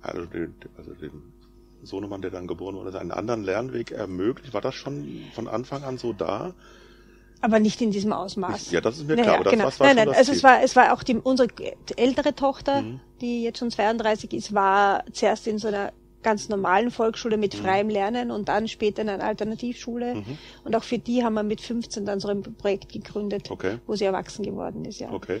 also, 0.00 0.26
den, 0.26 0.54
also 0.76 0.94
dem 0.94 1.32
Sohnemann, 1.82 2.22
der 2.22 2.30
dann 2.30 2.46
geboren 2.46 2.76
wurde, 2.76 2.96
einen 3.00 3.10
anderen 3.10 3.42
Lernweg 3.42 3.90
ermöglichen? 3.90 4.54
War 4.54 4.60
das 4.60 4.76
schon 4.76 5.24
von 5.34 5.48
Anfang 5.48 5.82
an 5.82 5.98
so 5.98 6.12
da? 6.12 6.54
Aber 7.40 7.60
nicht 7.60 7.80
in 7.80 7.90
diesem 7.90 8.12
Ausmaß. 8.12 8.70
Ja, 8.72 8.80
das 8.80 8.98
ist 8.98 9.06
mir 9.06 9.14
klar. 9.14 9.26
Naja, 9.26 9.40
aber 9.40 9.50
genau. 9.50 9.64
das, 9.64 9.74
was 9.74 9.80
war 9.80 9.94
nein, 9.94 10.06
nein, 10.08 10.16
also 10.16 10.32
es 10.32 10.42
war, 10.42 10.62
es 10.62 10.74
war 10.74 10.92
auch 10.92 11.02
die, 11.02 11.16
unsere 11.16 11.48
ältere 11.96 12.34
Tochter, 12.34 12.82
mhm. 12.82 13.00
die 13.20 13.42
jetzt 13.42 13.58
schon 13.58 13.70
32 13.70 14.32
ist, 14.32 14.54
war 14.54 15.04
zuerst 15.12 15.46
in 15.46 15.58
so 15.58 15.68
einer 15.68 15.92
ganz 16.22 16.48
normalen 16.48 16.90
Volksschule 16.90 17.36
mit 17.36 17.54
mhm. 17.54 17.62
freiem 17.62 17.88
Lernen 17.88 18.30
und 18.30 18.48
dann 18.48 18.66
später 18.66 19.02
in 19.02 19.08
einer 19.08 19.24
Alternativschule. 19.24 20.16
Mhm. 20.16 20.38
Und 20.64 20.74
auch 20.74 20.82
für 20.82 20.98
die 20.98 21.22
haben 21.22 21.34
wir 21.34 21.44
mit 21.44 21.60
15 21.60 22.04
dann 22.04 22.20
so 22.20 22.28
ein 22.28 22.42
Projekt 22.42 22.92
gegründet, 22.92 23.50
okay. 23.50 23.78
wo 23.86 23.94
sie 23.94 24.04
erwachsen 24.04 24.44
geworden 24.44 24.84
ist, 24.84 24.98
ja. 24.98 25.12
Okay. 25.12 25.40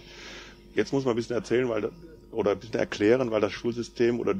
Jetzt 0.74 0.92
muss 0.92 1.04
man 1.04 1.14
ein 1.14 1.16
bisschen 1.16 1.34
erzählen, 1.34 1.68
weil 1.68 1.90
oder 2.30 2.52
ein 2.52 2.58
bisschen 2.58 2.78
erklären, 2.78 3.30
weil 3.30 3.40
das 3.40 3.52
Schulsystem 3.52 4.20
oder 4.20 4.34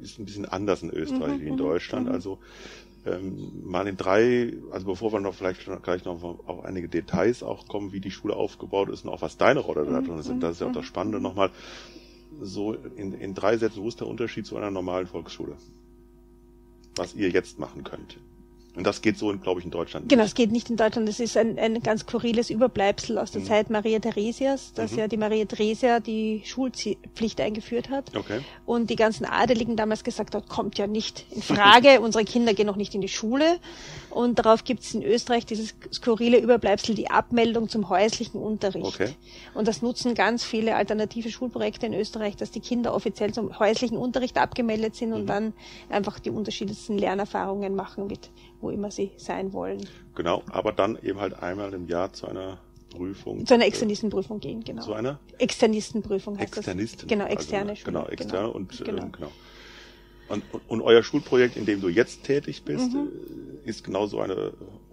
ist 0.00 0.18
ein 0.18 0.24
bisschen 0.24 0.46
anders 0.46 0.82
in 0.82 0.90
Österreich 0.90 1.38
mhm, 1.38 1.40
wie 1.40 1.46
in 1.48 1.54
mhm, 1.54 1.58
Deutschland. 1.58 2.06
Mhm. 2.06 2.14
Also 2.14 2.38
ähm, 3.04 3.62
mal 3.64 3.86
in 3.86 3.96
drei, 3.96 4.52
also 4.70 4.86
bevor 4.86 5.12
wir 5.12 5.20
noch 5.20 5.34
vielleicht 5.34 5.64
gleich 5.82 6.04
noch 6.04 6.22
auf 6.22 6.64
einige 6.64 6.88
Details 6.88 7.42
auch 7.42 7.66
kommen, 7.66 7.92
wie 7.92 8.00
die 8.00 8.10
Schule 8.10 8.36
aufgebaut 8.36 8.88
ist 8.90 9.04
und 9.04 9.10
auch 9.10 9.22
was 9.22 9.36
deine 9.36 9.60
Rolle 9.60 9.84
da 9.84 10.00
drin 10.00 10.18
ist. 10.18 10.30
Das 10.40 10.52
ist 10.52 10.60
ja 10.60 10.68
auch 10.68 10.72
das 10.72 10.84
Spannende 10.84 11.20
nochmal. 11.20 11.50
So 12.40 12.72
in, 12.72 13.12
in 13.12 13.34
drei 13.34 13.58
Sätzen, 13.58 13.82
wo 13.82 13.88
ist 13.88 14.00
der 14.00 14.06
Unterschied 14.06 14.46
zu 14.46 14.56
einer 14.56 14.70
normalen 14.70 15.06
Volksschule? 15.06 15.56
was 16.96 17.14
ihr 17.14 17.30
jetzt 17.30 17.58
machen 17.58 17.84
könnt. 17.84 18.18
Und 18.74 18.86
das 18.86 19.02
geht 19.02 19.18
so, 19.18 19.36
glaube 19.36 19.60
ich, 19.60 19.66
in 19.66 19.70
Deutschland. 19.70 20.08
Genau, 20.08 20.22
es 20.22 20.34
geht 20.34 20.50
nicht 20.50 20.70
in 20.70 20.76
Deutschland. 20.76 21.06
Das 21.06 21.20
ist 21.20 21.36
ein, 21.36 21.58
ein 21.58 21.82
ganz 21.82 22.02
skurriles 22.02 22.48
Überbleibsel 22.48 23.18
aus 23.18 23.30
der 23.30 23.42
mhm. 23.42 23.46
Zeit 23.46 23.70
Maria 23.70 23.98
Theresias, 23.98 24.72
dass 24.72 24.92
mhm. 24.92 24.98
ja 24.98 25.08
die 25.08 25.18
Maria 25.18 25.44
Theresia 25.44 26.00
die 26.00 26.42
Schulpflicht 26.46 27.38
eingeführt 27.42 27.90
hat. 27.90 28.16
Okay. 28.16 28.40
Und 28.64 28.88
die 28.88 28.96
ganzen 28.96 29.26
Adeligen 29.26 29.76
damals 29.76 30.04
gesagt 30.04 30.34
hat, 30.34 30.48
kommt 30.48 30.78
ja 30.78 30.86
nicht 30.86 31.26
in 31.32 31.42
Frage, 31.42 32.00
unsere 32.02 32.24
Kinder 32.24 32.54
gehen 32.54 32.66
noch 32.66 32.76
nicht 32.76 32.94
in 32.94 33.02
die 33.02 33.08
Schule. 33.08 33.58
Und 34.08 34.38
darauf 34.38 34.64
gibt 34.64 34.82
es 34.82 34.94
in 34.94 35.02
Österreich 35.02 35.44
dieses 35.44 35.74
skurrile 35.92 36.38
Überbleibsel, 36.38 36.94
die 36.94 37.10
Abmeldung 37.10 37.68
zum 37.68 37.90
häuslichen 37.90 38.40
Unterricht. 38.40 38.86
Okay. 38.86 39.14
Und 39.52 39.68
das 39.68 39.82
nutzen 39.82 40.14
ganz 40.14 40.44
viele 40.44 40.76
alternative 40.76 41.30
Schulprojekte 41.30 41.84
in 41.86 41.94
Österreich, 41.94 42.36
dass 42.36 42.50
die 42.50 42.60
Kinder 42.60 42.94
offiziell 42.94 43.34
zum 43.34 43.58
häuslichen 43.58 43.98
Unterricht 43.98 44.38
abgemeldet 44.38 44.96
sind 44.96 45.12
und 45.12 45.22
mhm. 45.22 45.26
dann 45.26 45.52
einfach 45.90 46.18
die 46.18 46.30
unterschiedlichsten 46.30 46.96
Lernerfahrungen 46.96 47.74
machen 47.74 48.06
mit 48.06 48.30
wo 48.62 48.70
immer 48.70 48.90
sie 48.90 49.10
sein 49.16 49.52
wollen. 49.52 49.86
Genau, 50.14 50.42
aber 50.50 50.72
dann 50.72 50.98
eben 51.02 51.20
halt 51.20 51.34
einmal 51.42 51.74
im 51.74 51.86
Jahr 51.88 52.12
zu 52.12 52.26
einer 52.26 52.58
Prüfung. 52.90 53.44
Zu 53.46 53.54
einer 53.54 53.66
Externistenprüfung 53.66 54.40
gehen, 54.40 54.62
genau. 54.64 54.82
Zu 54.82 54.94
einer? 54.94 55.18
Externistenprüfung 55.38 56.38
heißt 56.38 56.56
Externisten. 56.56 57.08
das. 57.08 57.08
Genau, 57.08 57.26
externe 57.26 57.70
also, 57.70 57.84
Genau, 57.84 58.06
externe 58.06 58.46
genau. 58.46 58.50
und 58.50 58.84
genau. 58.84 59.02
Ähm, 59.02 59.12
genau. 59.12 59.32
Und, 60.28 60.44
und, 60.52 60.62
und, 60.68 60.82
euer 60.82 61.02
Schulprojekt, 61.02 61.56
in 61.56 61.66
dem 61.66 61.80
du 61.80 61.88
jetzt 61.88 62.24
tätig 62.24 62.62
bist, 62.64 62.92
mhm. 62.92 63.08
Äh, 63.64 63.68
ist 63.68 63.84
genauso 63.84 64.20
eine 64.20 64.52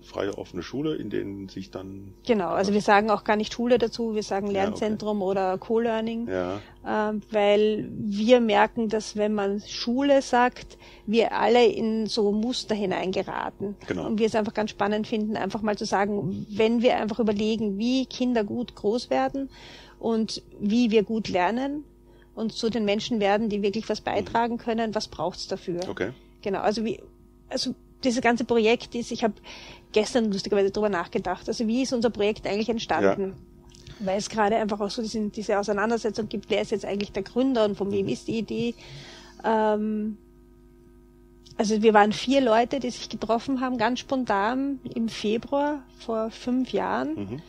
freie 0.09 0.37
offene 0.37 0.63
Schule, 0.63 0.95
in 0.95 1.09
denen 1.09 1.47
sich 1.47 1.71
dann. 1.71 2.13
Genau, 2.25 2.49
also 2.49 2.73
wir 2.73 2.81
sagen 2.81 3.09
auch 3.09 3.23
gar 3.23 3.35
nicht 3.35 3.53
Schule 3.53 3.77
dazu, 3.77 4.15
wir 4.15 4.23
sagen 4.23 4.47
Lernzentrum 4.47 5.19
ja, 5.19 5.23
okay. 5.25 5.31
oder 5.31 5.57
Co-Learning, 5.57 6.27
ja. 6.27 6.57
äh, 6.83 7.13
weil 7.31 7.87
wir 7.91 8.41
merken, 8.41 8.89
dass 8.89 9.15
wenn 9.15 9.33
man 9.33 9.61
Schule 9.61 10.21
sagt, 10.21 10.77
wir 11.05 11.33
alle 11.33 11.65
in 11.65 12.07
so 12.07 12.31
Muster 12.31 12.75
hineingeraten. 12.75 13.75
Genau. 13.87 14.07
Und 14.07 14.19
wir 14.19 14.27
es 14.27 14.35
einfach 14.35 14.53
ganz 14.53 14.71
spannend 14.71 15.07
finden, 15.07 15.37
einfach 15.37 15.61
mal 15.61 15.77
zu 15.77 15.85
sagen, 15.85 16.45
wenn 16.49 16.81
wir 16.81 16.97
einfach 16.97 17.19
überlegen, 17.19 17.77
wie 17.77 18.05
Kinder 18.05 18.43
gut 18.43 18.75
groß 18.75 19.09
werden 19.09 19.49
und 19.99 20.41
wie 20.59 20.91
wir 20.91 21.03
gut 21.03 21.29
lernen 21.29 21.83
und 22.35 22.53
zu 22.53 22.69
den 22.69 22.85
Menschen 22.85 23.19
werden, 23.19 23.49
die 23.49 23.61
wirklich 23.61 23.87
was 23.89 24.01
beitragen 24.01 24.57
können, 24.57 24.95
was 24.95 25.07
braucht's 25.07 25.47
dafür? 25.47 25.81
Okay. 25.89 26.11
Genau, 26.41 26.59
also 26.59 26.85
wie, 26.85 27.01
also 27.49 27.75
dieses 28.03 28.21
ganze 28.21 28.45
Projekt 28.45 28.95
ist, 28.95 29.11
ich 29.11 29.23
habe 29.23 29.33
gestern 29.91 30.31
lustigerweise 30.31 30.71
darüber 30.71 30.89
nachgedacht. 30.89 31.47
Also 31.47 31.67
wie 31.67 31.83
ist 31.83 31.93
unser 31.93 32.09
Projekt 32.09 32.47
eigentlich 32.47 32.69
entstanden? 32.69 33.35
Ja. 33.99 34.05
Weil 34.05 34.17
es 34.17 34.29
gerade 34.29 34.55
einfach 34.55 34.79
auch 34.79 34.89
so 34.89 35.01
diese, 35.01 35.29
diese 35.29 35.59
Auseinandersetzung 35.59 36.29
gibt, 36.29 36.49
wer 36.49 36.61
ist 36.61 36.71
jetzt 36.71 36.85
eigentlich 36.85 37.11
der 37.11 37.23
Gründer 37.23 37.65
und 37.65 37.75
von 37.75 37.91
wem 37.91 38.05
mhm. 38.05 38.11
ist 38.11 38.27
die 38.27 38.37
Idee? 38.37 38.75
Ähm, 39.43 40.17
also 41.57 41.81
wir 41.81 41.93
waren 41.93 42.13
vier 42.13 42.39
Leute, 42.39 42.79
die 42.79 42.89
sich 42.89 43.09
getroffen 43.09 43.59
haben, 43.59 43.77
ganz 43.77 43.99
spontan 43.99 44.79
im 44.95 45.09
Februar 45.09 45.83
vor 45.97 46.31
fünf 46.31 46.71
Jahren. 46.71 47.15
Mhm. 47.15 47.41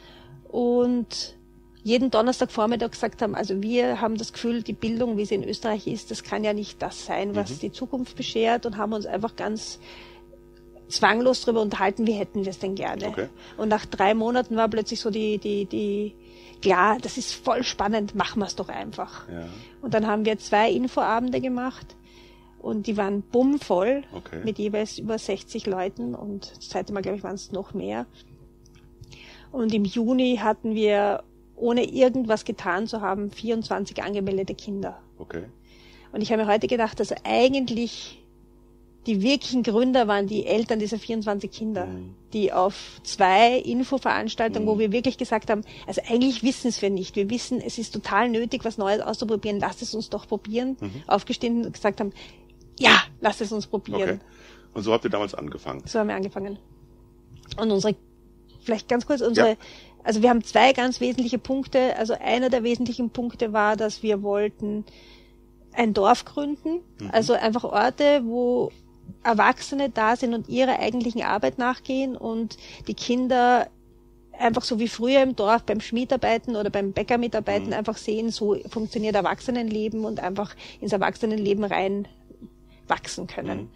Und 0.51 1.37
jeden 1.85 2.11
Donnerstagvormittag 2.11 2.91
gesagt 2.91 3.23
haben, 3.23 3.35
also 3.35 3.63
wir 3.63 4.01
haben 4.01 4.17
das 4.17 4.33
Gefühl, 4.33 4.63
die 4.63 4.73
Bildung, 4.73 5.17
wie 5.17 5.25
sie 5.25 5.37
in 5.37 5.45
Österreich 5.45 5.87
ist, 5.87 6.11
das 6.11 6.25
kann 6.25 6.43
ja 6.43 6.53
nicht 6.53 6.83
das 6.83 7.07
sein, 7.07 7.37
was 7.37 7.51
mhm. 7.51 7.59
die 7.61 7.73
Zukunft 7.73 8.17
beschert 8.17 8.67
und 8.67 8.77
haben 8.77 8.93
uns 8.93 9.07
einfach 9.07 9.37
ganz 9.37 9.79
zwanglos 10.91 11.43
darüber 11.45 11.63
unterhalten, 11.63 12.07
wie 12.07 12.13
hätten 12.13 12.45
wir 12.45 12.51
es 12.51 12.59
denn 12.59 12.75
gerne. 12.75 13.09
Okay. 13.09 13.29
Und 13.57 13.69
nach 13.69 13.87
drei 13.87 14.15
Monaten 14.15 14.57
war 14.57 14.69
plötzlich 14.69 15.01
so 15.01 15.11
die, 15.11 15.39
die, 15.39 15.65
die, 15.65 16.15
klar, 16.61 16.99
das 17.01 17.17
ist 17.17 17.35
voll 17.35 17.63
spannend, 17.63 18.15
machen 18.15 18.41
wir 18.41 18.47
es 18.47 18.57
doch 18.57 18.69
einfach. 18.69 19.29
Ja. 19.29 19.47
Und 19.83 19.95
dann 19.95 20.07
haben 20.07 20.25
wir 20.25 20.39
zwei 20.39 20.71
Infoabende 20.71 21.41
gemacht 21.41 21.97
und 22.61 22.87
die 22.87 22.97
waren 22.97 23.23
bummvoll 23.23 24.05
okay. 24.13 24.41
mit 24.45 24.59
jeweils 24.59 24.99
über 24.99 25.19
60 25.19 25.67
Leuten 25.67 26.15
und 26.15 26.53
das 26.57 26.69
zweite 26.69 26.93
Mal, 26.93 27.01
glaube 27.01 27.19
ich, 27.19 27.25
waren 27.25 27.35
es 27.35 27.53
noch 27.53 27.75
mehr. 27.75 28.07
Und 29.51 29.75
im 29.75 29.85
Juni 29.85 30.39
hatten 30.43 30.75
wir, 30.75 31.25
ohne 31.57 31.85
irgendwas 31.85 32.45
getan 32.45 32.87
zu 32.87 33.01
haben, 33.01 33.31
24 33.31 34.03
angemeldete 34.03 34.55
Kinder. 34.55 35.01
Okay. 35.19 35.45
Und 36.13 36.23
ich 36.23 36.33
habe 36.33 36.43
mir 36.43 36.49
heute 36.49 36.67
gedacht, 36.67 37.01
also 37.01 37.15
eigentlich 37.25 38.20
die 39.07 39.23
wirklichen 39.23 39.63
Gründer 39.63 40.09
waren 40.09 40.27
die 40.27 40.45
Eltern 40.45 40.79
dieser 40.79 40.99
24 40.99 41.51
Kinder, 41.51 41.87
mhm. 41.87 42.15
die 42.35 42.53
auf 42.53 43.01
zwei 43.03 43.57
Infoveranstaltungen, 43.57 44.67
mhm. 44.67 44.71
wo 44.71 44.79
wir 44.79 44.93
wirklich 44.93 45.17
gesagt 45.17 45.49
haben, 45.49 45.63
also 45.87 46.03
eigentlich 46.09 46.43
wissen 46.43 46.69
es 46.69 46.83
wir 46.83 46.91
nicht. 46.91 47.17
Wir 47.17 47.31
wissen, 47.31 47.61
es 47.61 47.79
ist 47.79 47.93
total 47.93 48.29
nötig, 48.29 48.65
was 48.65 48.77
Neues 48.77 49.01
auszuprobieren. 49.01 49.59
Lasst 49.59 49.81
es 49.81 49.95
uns 49.95 50.11
doch 50.11 50.29
probieren. 50.29 50.77
Mhm. 50.81 51.03
Aufgestehen 51.07 51.65
und 51.65 51.73
gesagt 51.73 52.01
haben, 52.01 52.13
ja, 52.79 53.03
lasst 53.21 53.41
es 53.41 53.53
uns 53.53 53.67
probieren. 53.67 54.03
Okay. 54.03 54.19
Und 54.75 54.83
so 54.83 54.93
habt 54.93 55.05
ihr 55.05 55.11
damals 55.11 55.35
angefangen? 55.35 55.83
So 55.87 55.99
haben 55.99 56.09
wir 56.09 56.15
angefangen. 56.15 56.59
Und 57.57 57.71
unsere, 57.71 57.97
vielleicht 58.63 58.89
ganz 58.89 59.07
kurz, 59.07 59.23
unsere, 59.23 59.51
ja. 59.51 59.57
also 60.05 60.21
wir 60.21 60.29
haben 60.29 60.45
zwei 60.45 60.75
ganz 60.75 61.01
wesentliche 61.01 61.39
Punkte. 61.39 61.97
Also 61.97 62.15
einer 62.21 62.51
der 62.51 62.63
wesentlichen 62.65 63.11
Punkte 63.11 63.55
war, 63.55 63.77
dass 63.77 64.03
wir 64.03 64.23
wollten 64.23 64.85
ein 65.73 65.95
Dorf 65.95 66.27
gründen. 66.27 66.81
Mhm. 66.99 67.11
Also 67.13 67.33
einfach 67.33 67.65
Orte, 67.65 68.23
wo 68.25 68.71
Erwachsene 69.23 69.91
da 69.91 70.17
sind 70.17 70.35
und 70.35 70.49
ihrer 70.49 70.79
eigentlichen 70.79 71.23
Arbeit 71.23 71.59
nachgehen 71.59 72.17
und 72.17 72.57
die 72.87 72.95
Kinder 72.95 73.69
einfach 74.39 74.63
so 74.63 74.79
wie 74.79 74.89
früher 74.89 75.23
im 75.23 75.37
Dorf 75.37 75.63
beim 75.65 75.81
Schmiedarbeiten 75.81 76.57
oder 76.57 76.71
beim 76.71 76.93
Bäcker 76.93 77.19
mitarbeiten 77.19 77.69
mhm. 77.69 77.75
einfach 77.75 77.97
sehen, 77.97 78.31
so 78.31 78.57
funktioniert 78.69 79.15
Erwachsenenleben 79.15 80.05
und 80.05 80.21
einfach 80.21 80.57
ins 80.81 80.93
Erwachsenenleben 80.93 81.65
rein 81.65 82.09
wachsen 82.89 83.27
können. 83.27 83.59
Mhm. 83.59 83.69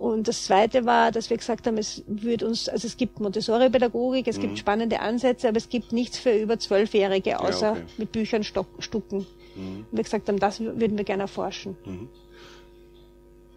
Und 0.00 0.28
das 0.28 0.44
zweite 0.44 0.86
war, 0.86 1.12
dass 1.12 1.28
wir 1.28 1.36
gesagt 1.36 1.66
haben, 1.66 1.76
es 1.76 2.02
wird 2.06 2.42
uns, 2.42 2.70
also 2.70 2.86
es 2.86 2.96
gibt 2.96 3.20
Montessori-Pädagogik, 3.20 4.26
es 4.28 4.38
mhm. 4.38 4.42
gibt 4.42 4.58
spannende 4.58 5.00
Ansätze, 5.00 5.48
aber 5.48 5.58
es 5.58 5.68
gibt 5.68 5.92
nichts 5.92 6.18
für 6.18 6.32
über 6.32 6.58
Zwölfjährige, 6.58 7.38
außer 7.38 7.66
ja, 7.66 7.72
okay. 7.72 7.82
mit 7.98 8.12
Büchern 8.12 8.42
stucken. 8.42 9.26
Mhm. 9.54 9.84
Und 9.90 9.96
wir 9.98 10.02
gesagt 10.02 10.28
haben, 10.28 10.38
das 10.38 10.58
würden 10.60 10.96
wir 10.96 11.04
gerne 11.04 11.24
erforschen. 11.24 11.76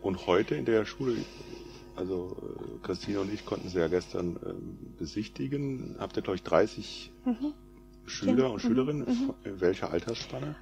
Mhm. 0.04 0.08
Und 0.08 0.28
heute 0.28 0.56
in 0.56 0.66
der 0.66 0.86
Schule, 0.86 1.18
also 1.96 2.36
äh, 2.42 2.86
Christine 2.86 3.22
und 3.22 3.34
ich 3.34 3.46
konnten 3.46 3.70
sie 3.70 3.80
ja 3.80 3.88
gestern 3.88 4.38
ähm, 4.46 4.78
besichtigen. 4.98 5.96
Habt 6.00 6.18
ihr, 6.18 6.24
glaube 6.24 6.36
ich, 6.36 6.44
30 6.44 7.12
mhm. 7.26 7.54
Schüler 8.06 8.52
und 8.52 8.60
Schülerinnen? 8.60 9.06
Mhm. 9.08 9.34
In 9.44 9.62
welcher 9.62 9.92
Altersspanne? 9.92 10.56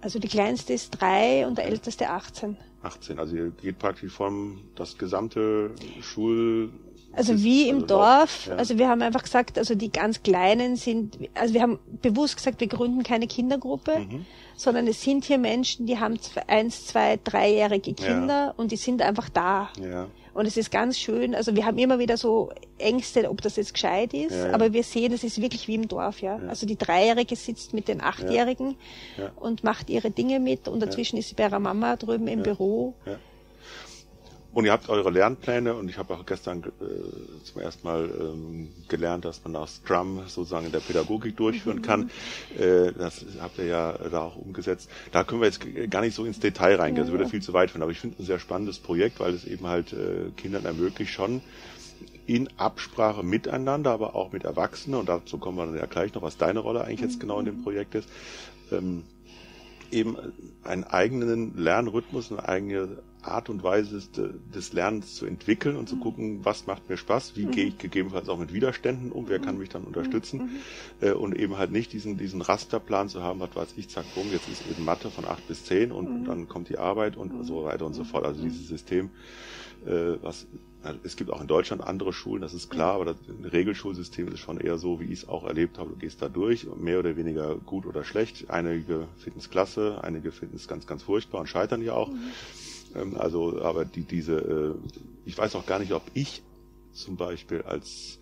Also 0.00 0.18
die 0.18 0.28
kleinste 0.28 0.72
ist 0.72 0.90
drei 0.90 1.46
und 1.46 1.58
der 1.58 1.66
älteste 1.66 2.10
18. 2.10 2.56
18, 2.82 3.18
also 3.18 3.34
ihr 3.34 3.50
geht 3.50 3.78
praktisch 3.78 4.12
vom 4.12 4.60
das 4.76 4.98
gesamte 4.98 5.74
Schul 6.02 6.70
also 7.16 7.42
wie 7.42 7.68
im 7.68 7.86
Dorf, 7.86 8.46
ja. 8.46 8.56
also 8.56 8.76
wir 8.78 8.88
haben 8.88 9.00
einfach 9.00 9.22
gesagt, 9.22 9.58
also 9.58 9.74
die 9.74 9.90
ganz 9.90 10.22
Kleinen 10.22 10.76
sind, 10.76 11.18
also 11.34 11.54
wir 11.54 11.62
haben 11.62 11.78
bewusst 12.02 12.36
gesagt, 12.36 12.60
wir 12.60 12.66
gründen 12.66 13.02
keine 13.02 13.26
Kindergruppe, 13.26 14.00
mhm. 14.00 14.26
sondern 14.54 14.86
es 14.86 15.02
sind 15.02 15.24
hier 15.24 15.38
Menschen, 15.38 15.86
die 15.86 15.98
haben 15.98 16.18
eins, 16.46 16.86
zwei, 16.86 17.18
dreijährige 17.24 17.94
Kinder 17.94 18.46
ja. 18.46 18.54
und 18.58 18.70
die 18.70 18.76
sind 18.76 19.00
einfach 19.00 19.30
da. 19.30 19.70
Ja. 19.80 20.08
Und 20.34 20.44
es 20.44 20.58
ist 20.58 20.70
ganz 20.70 20.98
schön, 20.98 21.34
also 21.34 21.56
wir 21.56 21.64
haben 21.64 21.78
immer 21.78 21.98
wieder 21.98 22.18
so 22.18 22.50
Ängste, 22.76 23.30
ob 23.30 23.40
das 23.40 23.56
jetzt 23.56 23.72
gescheit 23.72 24.12
ist, 24.12 24.32
ja, 24.32 24.48
ja. 24.48 24.52
aber 24.52 24.74
wir 24.74 24.82
sehen, 24.82 25.14
es 25.14 25.24
ist 25.24 25.40
wirklich 25.40 25.66
wie 25.68 25.76
im 25.76 25.88
Dorf, 25.88 26.20
ja. 26.20 26.38
ja. 26.38 26.48
Also 26.50 26.66
die 26.66 26.76
Dreijährige 26.76 27.34
sitzt 27.34 27.72
mit 27.72 27.88
den 27.88 28.02
Achtjährigen 28.02 28.76
und 29.36 29.64
macht 29.64 29.88
ihre 29.88 30.10
Dinge 30.10 30.38
mit 30.38 30.68
und 30.68 30.80
dazwischen 30.80 31.16
ist 31.16 31.30
sie 31.30 31.34
bei 31.34 31.44
ihrer 31.44 31.60
Mama 31.60 31.96
drüben 31.96 32.28
im 32.28 32.42
Büro. 32.42 32.92
Und 34.56 34.64
ihr 34.64 34.72
habt 34.72 34.88
eure 34.88 35.10
Lernpläne 35.10 35.74
und 35.74 35.90
ich 35.90 35.98
habe 35.98 36.14
auch 36.14 36.24
gestern 36.24 36.62
äh, 36.64 37.44
zum 37.44 37.60
ersten 37.60 37.86
Mal 37.86 38.08
ähm, 38.18 38.70
gelernt, 38.88 39.26
dass 39.26 39.44
man 39.44 39.54
auch 39.54 39.68
Scrum 39.68 40.22
sozusagen 40.28 40.64
in 40.64 40.72
der 40.72 40.80
Pädagogik 40.80 41.36
durchführen 41.36 41.76
mhm. 41.76 41.82
kann. 41.82 42.10
Äh, 42.58 42.90
das 42.94 43.26
habt 43.38 43.58
ihr 43.58 43.66
ja 43.66 43.92
da 43.92 44.22
auch 44.22 44.36
umgesetzt. 44.36 44.88
Da 45.12 45.24
können 45.24 45.42
wir 45.42 45.48
jetzt 45.48 45.60
gar 45.90 46.00
nicht 46.00 46.14
so 46.14 46.24
ins 46.24 46.40
Detail 46.40 46.76
reingehen, 46.76 47.04
das 47.04 47.12
würde 47.12 47.28
viel 47.28 47.42
zu 47.42 47.52
weit 47.52 47.70
führen. 47.70 47.82
Aber 47.82 47.92
ich 47.92 48.00
finde 48.00 48.14
es 48.14 48.20
ein 48.20 48.26
sehr 48.28 48.38
spannendes 48.38 48.78
Projekt, 48.78 49.20
weil 49.20 49.34
es 49.34 49.44
eben 49.44 49.66
halt 49.66 49.92
äh, 49.92 50.30
Kindern 50.38 50.64
ermöglicht 50.64 51.12
schon 51.12 51.42
in 52.24 52.48
Absprache 52.56 53.22
miteinander, 53.22 53.90
aber 53.90 54.16
auch 54.16 54.32
mit 54.32 54.44
Erwachsenen, 54.44 55.00
und 55.00 55.10
dazu 55.10 55.36
kommen 55.36 55.58
wir 55.58 55.66
dann 55.66 55.76
ja 55.76 55.84
gleich 55.84 56.14
noch, 56.14 56.22
was 56.22 56.38
deine 56.38 56.60
Rolle 56.60 56.82
eigentlich 56.82 57.00
jetzt 57.02 57.20
genau 57.20 57.40
in 57.40 57.44
dem 57.44 57.58
mhm. 57.58 57.62
Projekt 57.62 57.94
ist, 57.94 58.08
ähm, 58.72 59.04
eben 59.90 60.16
einen 60.64 60.84
eigenen 60.84 61.58
Lernrhythmus, 61.58 62.32
eine 62.32 62.48
eigene 62.48 63.02
Art 63.28 63.48
und 63.48 63.62
Weise 63.62 64.02
des 64.54 64.72
Lernens 64.72 65.14
zu 65.14 65.26
entwickeln 65.26 65.76
und 65.76 65.88
zu 65.88 65.96
mhm. 65.96 66.00
gucken, 66.00 66.44
was 66.44 66.66
macht 66.66 66.88
mir 66.88 66.96
Spaß, 66.96 67.36
wie 67.36 67.46
mhm. 67.46 67.50
gehe 67.50 67.66
ich 67.66 67.78
gegebenenfalls 67.78 68.28
auch 68.28 68.38
mit 68.38 68.52
Widerständen 68.52 69.12
um, 69.12 69.28
wer 69.28 69.38
kann 69.38 69.54
mhm. 69.54 69.60
mich 69.60 69.68
dann 69.68 69.84
unterstützen 69.84 70.60
mhm. 71.00 71.06
äh, 71.08 71.12
und 71.12 71.36
eben 71.36 71.58
halt 71.58 71.72
nicht 71.72 71.92
diesen, 71.92 72.16
diesen 72.16 72.42
Rasterplan 72.42 73.08
zu 73.08 73.22
haben, 73.22 73.40
was 73.40 73.54
weiß 73.54 73.74
ich, 73.76 73.88
zack, 73.88 74.04
bumm, 74.14 74.30
jetzt 74.32 74.48
ist 74.48 74.62
eben 74.70 74.84
Mathe 74.84 75.10
von 75.10 75.24
acht 75.24 75.46
bis 75.48 75.64
zehn 75.64 75.92
und, 75.92 76.22
mhm. 76.22 76.24
dann 76.24 76.48
kommt 76.48 76.68
die 76.68 76.78
Arbeit 76.78 77.16
und 77.16 77.44
so 77.44 77.64
weiter 77.64 77.86
und 77.86 77.94
so 77.94 78.04
fort. 78.04 78.24
Also 78.24 78.42
dieses 78.42 78.68
System, 78.68 79.10
äh, 79.84 80.16
was 80.22 80.46
es 81.02 81.16
gibt 81.16 81.30
auch 81.30 81.40
in 81.40 81.46
Deutschland 81.46 81.82
andere 81.82 82.12
Schulen, 82.12 82.42
das 82.42 82.54
ist 82.54 82.70
klar, 82.70 82.94
aber 82.94 83.06
das 83.06 83.16
Regelschulsystem 83.52 84.28
ist 84.28 84.40
schon 84.40 84.60
eher 84.60 84.78
so, 84.78 85.00
wie 85.00 85.04
ich 85.04 85.22
es 85.22 85.28
auch 85.28 85.44
erlebt 85.44 85.78
habe. 85.78 85.90
Du 85.90 85.96
gehst 85.96 86.22
da 86.22 86.28
durch, 86.28 86.66
mehr 86.76 86.98
oder 86.98 87.16
weniger 87.16 87.56
gut 87.56 87.86
oder 87.86 88.04
schlecht. 88.04 88.50
Einige 88.50 89.08
finden 89.16 89.40
es 89.40 89.50
klasse, 89.50 90.00
einige 90.02 90.32
finden 90.32 90.56
es 90.56 90.68
ganz, 90.68 90.86
ganz 90.86 91.02
furchtbar 91.02 91.40
und 91.40 91.48
scheitern 91.48 91.82
ja 91.82 91.94
auch. 91.94 92.10
Mhm. 92.10 92.18
Ähm, 92.96 93.16
also, 93.16 93.60
aber 93.62 93.84
die, 93.84 94.02
diese, 94.02 94.38
äh, 94.38 94.74
ich 95.24 95.36
weiß 95.36 95.54
auch 95.56 95.66
gar 95.66 95.78
nicht, 95.78 95.92
ob 95.92 96.02
ich 96.14 96.42
zum 96.92 97.16
Beispiel 97.16 97.62
als, 97.62 98.18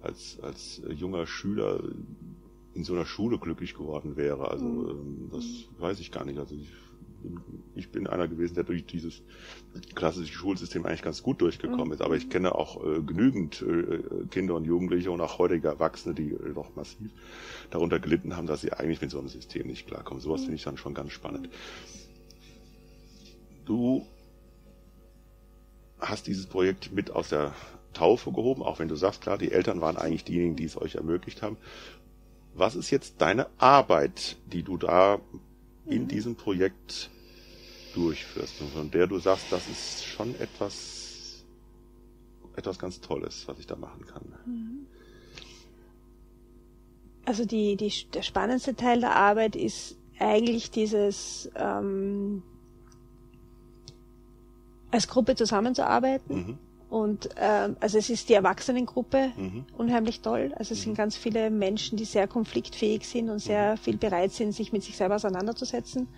als, 0.00 0.38
als 0.40 0.80
junger 0.88 1.26
Schüler 1.26 1.80
in 2.74 2.84
so 2.84 2.94
einer 2.94 3.06
Schule 3.06 3.38
glücklich 3.38 3.74
geworden 3.74 4.16
wäre. 4.16 4.50
Also 4.50 4.64
Mhm. 4.64 4.88
ähm, 4.90 5.30
das 5.32 5.44
weiß 5.78 6.00
ich 6.00 6.10
gar 6.12 6.24
nicht. 6.24 6.38
Also 6.38 6.54
ich, 6.54 6.68
ich 7.74 7.88
bin 7.90 8.06
einer 8.06 8.28
gewesen, 8.28 8.54
der 8.54 8.64
durch 8.64 8.84
dieses 8.86 9.22
klassische 9.94 10.32
Schulsystem 10.32 10.84
eigentlich 10.86 11.02
ganz 11.02 11.22
gut 11.22 11.40
durchgekommen 11.40 11.88
Mhm. 11.88 11.92
ist. 11.94 12.02
Aber 12.02 12.16
ich 12.16 12.28
kenne 12.30 12.54
auch 12.54 12.82
äh, 12.84 13.00
genügend 13.02 13.62
äh, 13.62 14.02
Kinder 14.30 14.54
und 14.54 14.64
Jugendliche 14.64 15.10
und 15.10 15.20
auch 15.20 15.38
heutige 15.38 15.68
Erwachsene, 15.68 16.14
die 16.14 16.32
äh, 16.32 16.52
doch 16.54 16.74
massiv 16.76 17.10
darunter 17.70 17.98
gelitten 17.98 18.36
haben, 18.36 18.46
dass 18.46 18.60
sie 18.60 18.72
eigentlich 18.72 19.00
mit 19.00 19.10
so 19.10 19.18
einem 19.18 19.28
System 19.28 19.66
nicht 19.66 19.86
klarkommen. 19.86 20.22
Sowas 20.22 20.42
finde 20.42 20.56
ich 20.56 20.64
dann 20.64 20.76
schon 20.76 20.94
ganz 20.94 21.12
spannend. 21.12 21.48
Du 23.66 24.06
hast 25.98 26.26
dieses 26.26 26.46
Projekt 26.46 26.92
mit 26.92 27.10
aus 27.10 27.28
der 27.28 27.52
Taufe 27.92 28.30
gehoben, 28.30 28.62
auch 28.62 28.78
wenn 28.78 28.88
du 28.88 28.96
sagst, 28.96 29.22
klar, 29.22 29.38
die 29.38 29.50
Eltern 29.52 29.80
waren 29.80 29.96
eigentlich 29.96 30.24
diejenigen, 30.24 30.56
die 30.56 30.64
es 30.64 30.80
euch 30.80 30.94
ermöglicht 30.94 31.42
haben. 31.42 31.56
Was 32.54 32.74
ist 32.76 32.90
jetzt 32.90 33.20
deine 33.20 33.48
Arbeit, 33.58 34.36
die 34.46 34.62
du 34.62 34.76
da 34.76 35.18
in 35.84 36.08
diesem 36.08 36.36
Projekt 36.36 37.10
durchführst 37.94 38.60
und 38.60 38.70
von 38.70 38.90
der 38.90 39.06
du 39.06 39.18
sagst, 39.18 39.46
das 39.50 39.68
ist 39.68 40.04
schon 40.04 40.38
etwas, 40.40 41.44
etwas 42.54 42.78
ganz 42.78 43.00
Tolles, 43.00 43.48
was 43.48 43.58
ich 43.58 43.66
da 43.66 43.76
machen 43.76 44.06
kann? 44.06 44.86
Also 47.24 47.44
die, 47.44 47.76
die, 47.76 47.92
der 48.12 48.22
spannendste 48.22 48.76
Teil 48.76 49.00
der 49.00 49.16
Arbeit 49.16 49.56
ist 49.56 49.96
eigentlich 50.18 50.70
dieses 50.70 51.50
ähm, 51.56 52.42
als 54.96 55.08
Gruppe 55.08 55.34
zusammenzuarbeiten. 55.36 56.36
Mhm. 56.36 56.58
Und 56.88 57.28
ähm, 57.36 57.76
also 57.80 57.98
es 57.98 58.10
ist 58.10 58.28
die 58.28 58.34
Erwachsenengruppe 58.34 59.32
Mhm. 59.36 59.64
unheimlich 59.76 60.20
toll. 60.20 60.52
Also 60.56 60.74
es 60.74 60.82
sind 60.82 60.94
ganz 60.96 61.16
viele 61.16 61.50
Menschen, 61.50 61.96
die 61.98 62.04
sehr 62.04 62.28
konfliktfähig 62.28 63.06
sind 63.06 63.28
und 63.28 63.40
sehr 63.40 63.76
viel 63.76 63.96
bereit 63.96 64.32
sind, 64.32 64.52
sich 64.52 64.72
mit 64.72 64.82
sich 64.84 64.96
selber 64.96 65.16
auseinanderzusetzen. 65.16 66.08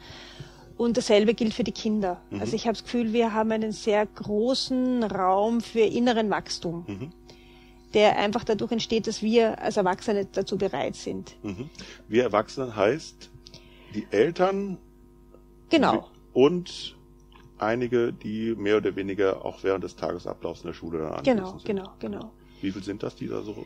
Und 0.77 0.97
dasselbe 0.97 1.35
gilt 1.35 1.55
für 1.55 1.65
die 1.65 1.73
Kinder. 1.73 2.21
Mhm. 2.31 2.41
Also 2.41 2.55
ich 2.55 2.67
habe 2.67 2.75
das 2.75 2.85
Gefühl, 2.85 3.13
wir 3.13 3.33
haben 3.33 3.51
einen 3.51 3.73
sehr 3.73 4.05
großen 4.07 5.03
Raum 5.05 5.61
für 5.61 5.81
inneren 5.81 6.31
Wachstum, 6.31 6.85
Mhm. 6.87 7.11
der 7.95 8.17
einfach 8.19 8.45
dadurch 8.45 8.71
entsteht, 8.73 9.07
dass 9.07 9.23
wir 9.23 9.61
als 9.63 9.77
Erwachsene 9.79 10.27
dazu 10.27 10.59
bereit 10.59 10.97
sind. 10.97 11.35
Mhm. 11.43 11.71
Wir 12.09 12.25
Erwachsene 12.25 12.77
heißt 12.77 13.31
die 13.95 14.07
Eltern 14.11 14.77
Genau. 15.71 16.09
und 16.35 16.95
einige, 17.59 18.13
die 18.13 18.55
mehr 18.57 18.77
oder 18.79 18.95
weniger 18.97 19.45
auch 19.45 19.63
während 19.63 19.85
des 19.85 19.97
Tagesablaufs 19.97 20.61
in 20.63 20.69
der 20.69 20.75
Schule 20.75 20.99
dann 20.99 21.13
anwesend 21.13 21.25
Genau, 21.37 21.51
sind. 21.53 21.65
genau, 21.65 21.93
genau. 21.99 22.33
Wie 22.61 22.71
viel 22.73 22.83
sind 22.83 23.03
das, 23.03 23.15
die 23.17 23.29
da 23.29 23.43
so, 23.43 23.65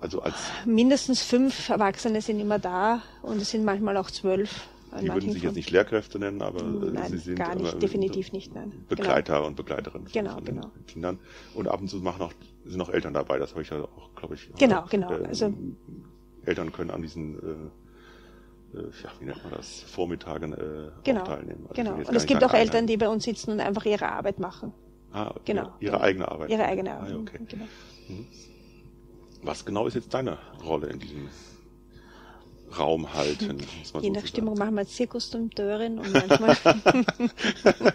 also 0.00 0.20
als, 0.22 0.34
Mindestens 0.64 1.22
fünf 1.22 1.68
Erwachsene 1.68 2.20
sind 2.22 2.40
immer 2.40 2.58
da 2.58 3.02
und 3.22 3.40
es 3.40 3.50
sind 3.50 3.64
manchmal 3.64 3.96
auch 3.96 4.10
zwölf. 4.10 4.68
die 5.00 5.06
würden 5.08 5.30
sich 5.30 5.42
jetzt 5.42 5.54
nicht 5.54 5.70
Lehrkräfte 5.70 6.18
nennen, 6.18 6.42
aber 6.42 6.60
äh, 6.60 6.90
Nein, 6.90 7.10
sie 7.12 7.18
sind 7.18 7.36
gar 7.36 7.54
nicht, 7.54 7.80
definitiv 7.80 8.32
nicht, 8.32 8.54
nein. 8.54 8.72
Begleiter 8.88 9.44
und 9.46 9.56
Begleiterinnen 9.56 10.08
von, 10.08 10.12
Genau, 10.12 10.34
von 10.34 10.44
den 10.44 10.54
genau. 10.56 10.70
Kindern. 10.88 11.18
Und 11.54 11.68
ab 11.68 11.80
und 11.80 11.88
zu 11.88 11.98
machen 11.98 12.22
auch, 12.22 12.32
sind 12.64 12.80
auch 12.80 12.88
Eltern 12.90 13.14
dabei, 13.14 13.38
das 13.38 13.52
habe 13.52 13.62
ich 13.62 13.70
ja 13.70 13.80
auch, 13.82 14.14
glaube 14.16 14.34
ich. 14.34 14.50
Genau, 14.58 14.80
auch, 14.80 14.88
genau, 14.90 15.12
äh, 15.12 15.26
also- 15.26 15.54
Eltern 16.46 16.72
können 16.72 16.90
an 16.90 17.02
diesen, 17.02 17.36
äh, 17.38 17.70
ja, 18.72 19.10
wie 19.18 19.24
nennt 19.24 19.42
man 19.42 19.52
das, 19.52 19.82
Vormittagen 19.82 20.52
äh, 20.52 20.90
Genau, 21.04 21.24
teilnehmen. 21.24 21.66
Also 21.68 21.74
genau. 21.82 21.94
Und 21.96 22.14
es 22.14 22.26
gibt 22.26 22.44
auch 22.44 22.54
Eltern, 22.54 22.86
die 22.86 22.96
bei 22.96 23.08
uns 23.08 23.24
sitzen 23.24 23.52
und 23.52 23.60
einfach 23.60 23.84
ihre 23.84 24.10
Arbeit 24.10 24.38
machen. 24.38 24.72
ah, 25.12 25.34
Genau. 25.44 25.72
ihre, 25.80 25.92
genau. 25.92 25.98
eigene 26.04 26.28
Arbeit. 26.30 26.50
Ihre 26.50 26.64
eigene 26.64 26.90
Ah, 26.92 26.96
Arbeit. 26.98 27.10
ja, 27.10 27.16
okay. 27.16 27.38
genau. 27.48 27.64
Was 29.42 29.64
genau 29.64 29.86
ist 29.86 29.94
jetzt 29.94 30.12
deine 30.12 30.38
Rolle 30.64 30.88
in 30.88 30.98
diesem 30.98 31.28
Raum 32.78 33.12
halten? 33.14 33.58
Je 34.00 34.08
so 34.08 34.12
nach 34.12 34.26
Stimmung 34.26 34.56
machen 34.58 34.74
wir 34.76 34.86
Zirkusdompteurin 34.86 35.98
und 35.98 36.12
manchmal. 36.12 36.56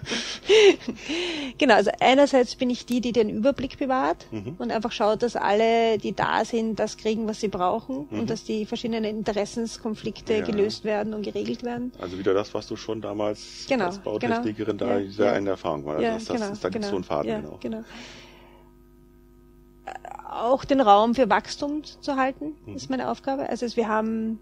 genau, 1.57 1.75
also 1.75 1.91
einerseits 1.99 2.55
bin 2.55 2.69
ich 2.69 2.85
die, 2.85 3.01
die 3.01 3.11
den 3.11 3.29
Überblick 3.29 3.77
bewahrt 3.77 4.25
Mhm. 4.31 4.55
und 4.57 4.71
einfach 4.71 4.91
schaut, 4.91 5.23
dass 5.23 5.35
alle, 5.35 5.97
die 5.97 6.13
da 6.13 6.43
sind, 6.45 6.79
das 6.79 6.97
kriegen, 6.97 7.27
was 7.27 7.39
sie 7.41 7.47
brauchen 7.47 8.07
Mhm. 8.09 8.19
und 8.19 8.29
dass 8.29 8.43
die 8.43 8.65
verschiedenen 8.65 9.03
Interessenskonflikte 9.05 10.33
Ja. 10.37 10.45
gelöst 10.45 10.83
werden 10.83 11.13
und 11.13 11.21
geregelt 11.23 11.63
werden. 11.63 11.91
Also 11.99 12.17
wieder 12.17 12.33
das, 12.33 12.53
was 12.53 12.67
du 12.67 12.75
schon 12.75 13.01
damals 13.01 13.65
Genau, 13.67 13.85
als 13.85 13.99
Bautechnikerin 13.99 14.77
da 14.77 14.85
genau. 14.97 14.99
Ja, 15.05 15.11
sehr 15.11 15.25
ja. 15.27 15.31
eine 15.33 15.49
Erfahrung 15.51 15.85
war. 15.85 16.01
Ja, 16.01 16.13
das, 16.15 16.25
das, 16.25 16.39
genau, 16.41 16.51
ist, 16.53 16.63
da 16.63 16.69
gibt 16.69 16.83
es 16.85 16.91
genau. 16.91 16.91
so 16.91 16.95
einen 16.97 17.03
Faden, 17.03 17.29
ja, 17.31 17.39
genau. 17.39 17.57
genau. 17.61 17.79
Äh, 19.85 19.91
Auch 20.29 20.65
den 20.65 20.81
Raum 20.81 21.15
für 21.15 21.29
Wachstum 21.29 21.83
zu 21.83 22.15
halten, 22.17 22.55
Mhm. 22.65 22.75
ist 22.75 22.89
meine 22.89 23.09
Aufgabe. 23.09 23.47
Also 23.49 23.65
wir 23.75 23.87
haben 23.87 24.39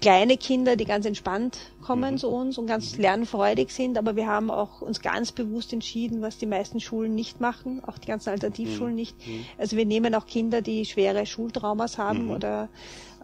kleine 0.00 0.36
Kinder, 0.36 0.76
die 0.76 0.84
ganz 0.84 1.06
entspannt 1.06 1.58
kommen 1.82 2.14
Mhm. 2.14 2.18
zu 2.18 2.28
uns 2.28 2.58
und 2.58 2.66
ganz 2.66 2.98
lernfreudig 2.98 3.70
sind, 3.70 3.96
aber 3.96 4.14
wir 4.14 4.26
haben 4.26 4.50
auch 4.50 4.82
uns 4.82 5.00
ganz 5.00 5.32
bewusst 5.32 5.72
entschieden, 5.72 6.20
was 6.20 6.36
die 6.38 6.46
meisten 6.46 6.80
Schulen 6.80 7.14
nicht 7.14 7.40
machen, 7.40 7.82
auch 7.84 7.96
die 7.98 8.06
ganzen 8.06 8.30
Alternativschulen 8.30 8.92
Mhm. 8.92 8.96
nicht. 8.96 9.16
Also 9.56 9.76
wir 9.76 9.86
nehmen 9.86 10.14
auch 10.14 10.26
Kinder, 10.26 10.60
die 10.60 10.84
schwere 10.84 11.24
Schultraumas 11.24 11.96
haben 11.98 12.26
Mhm. 12.26 12.30
oder 12.30 12.68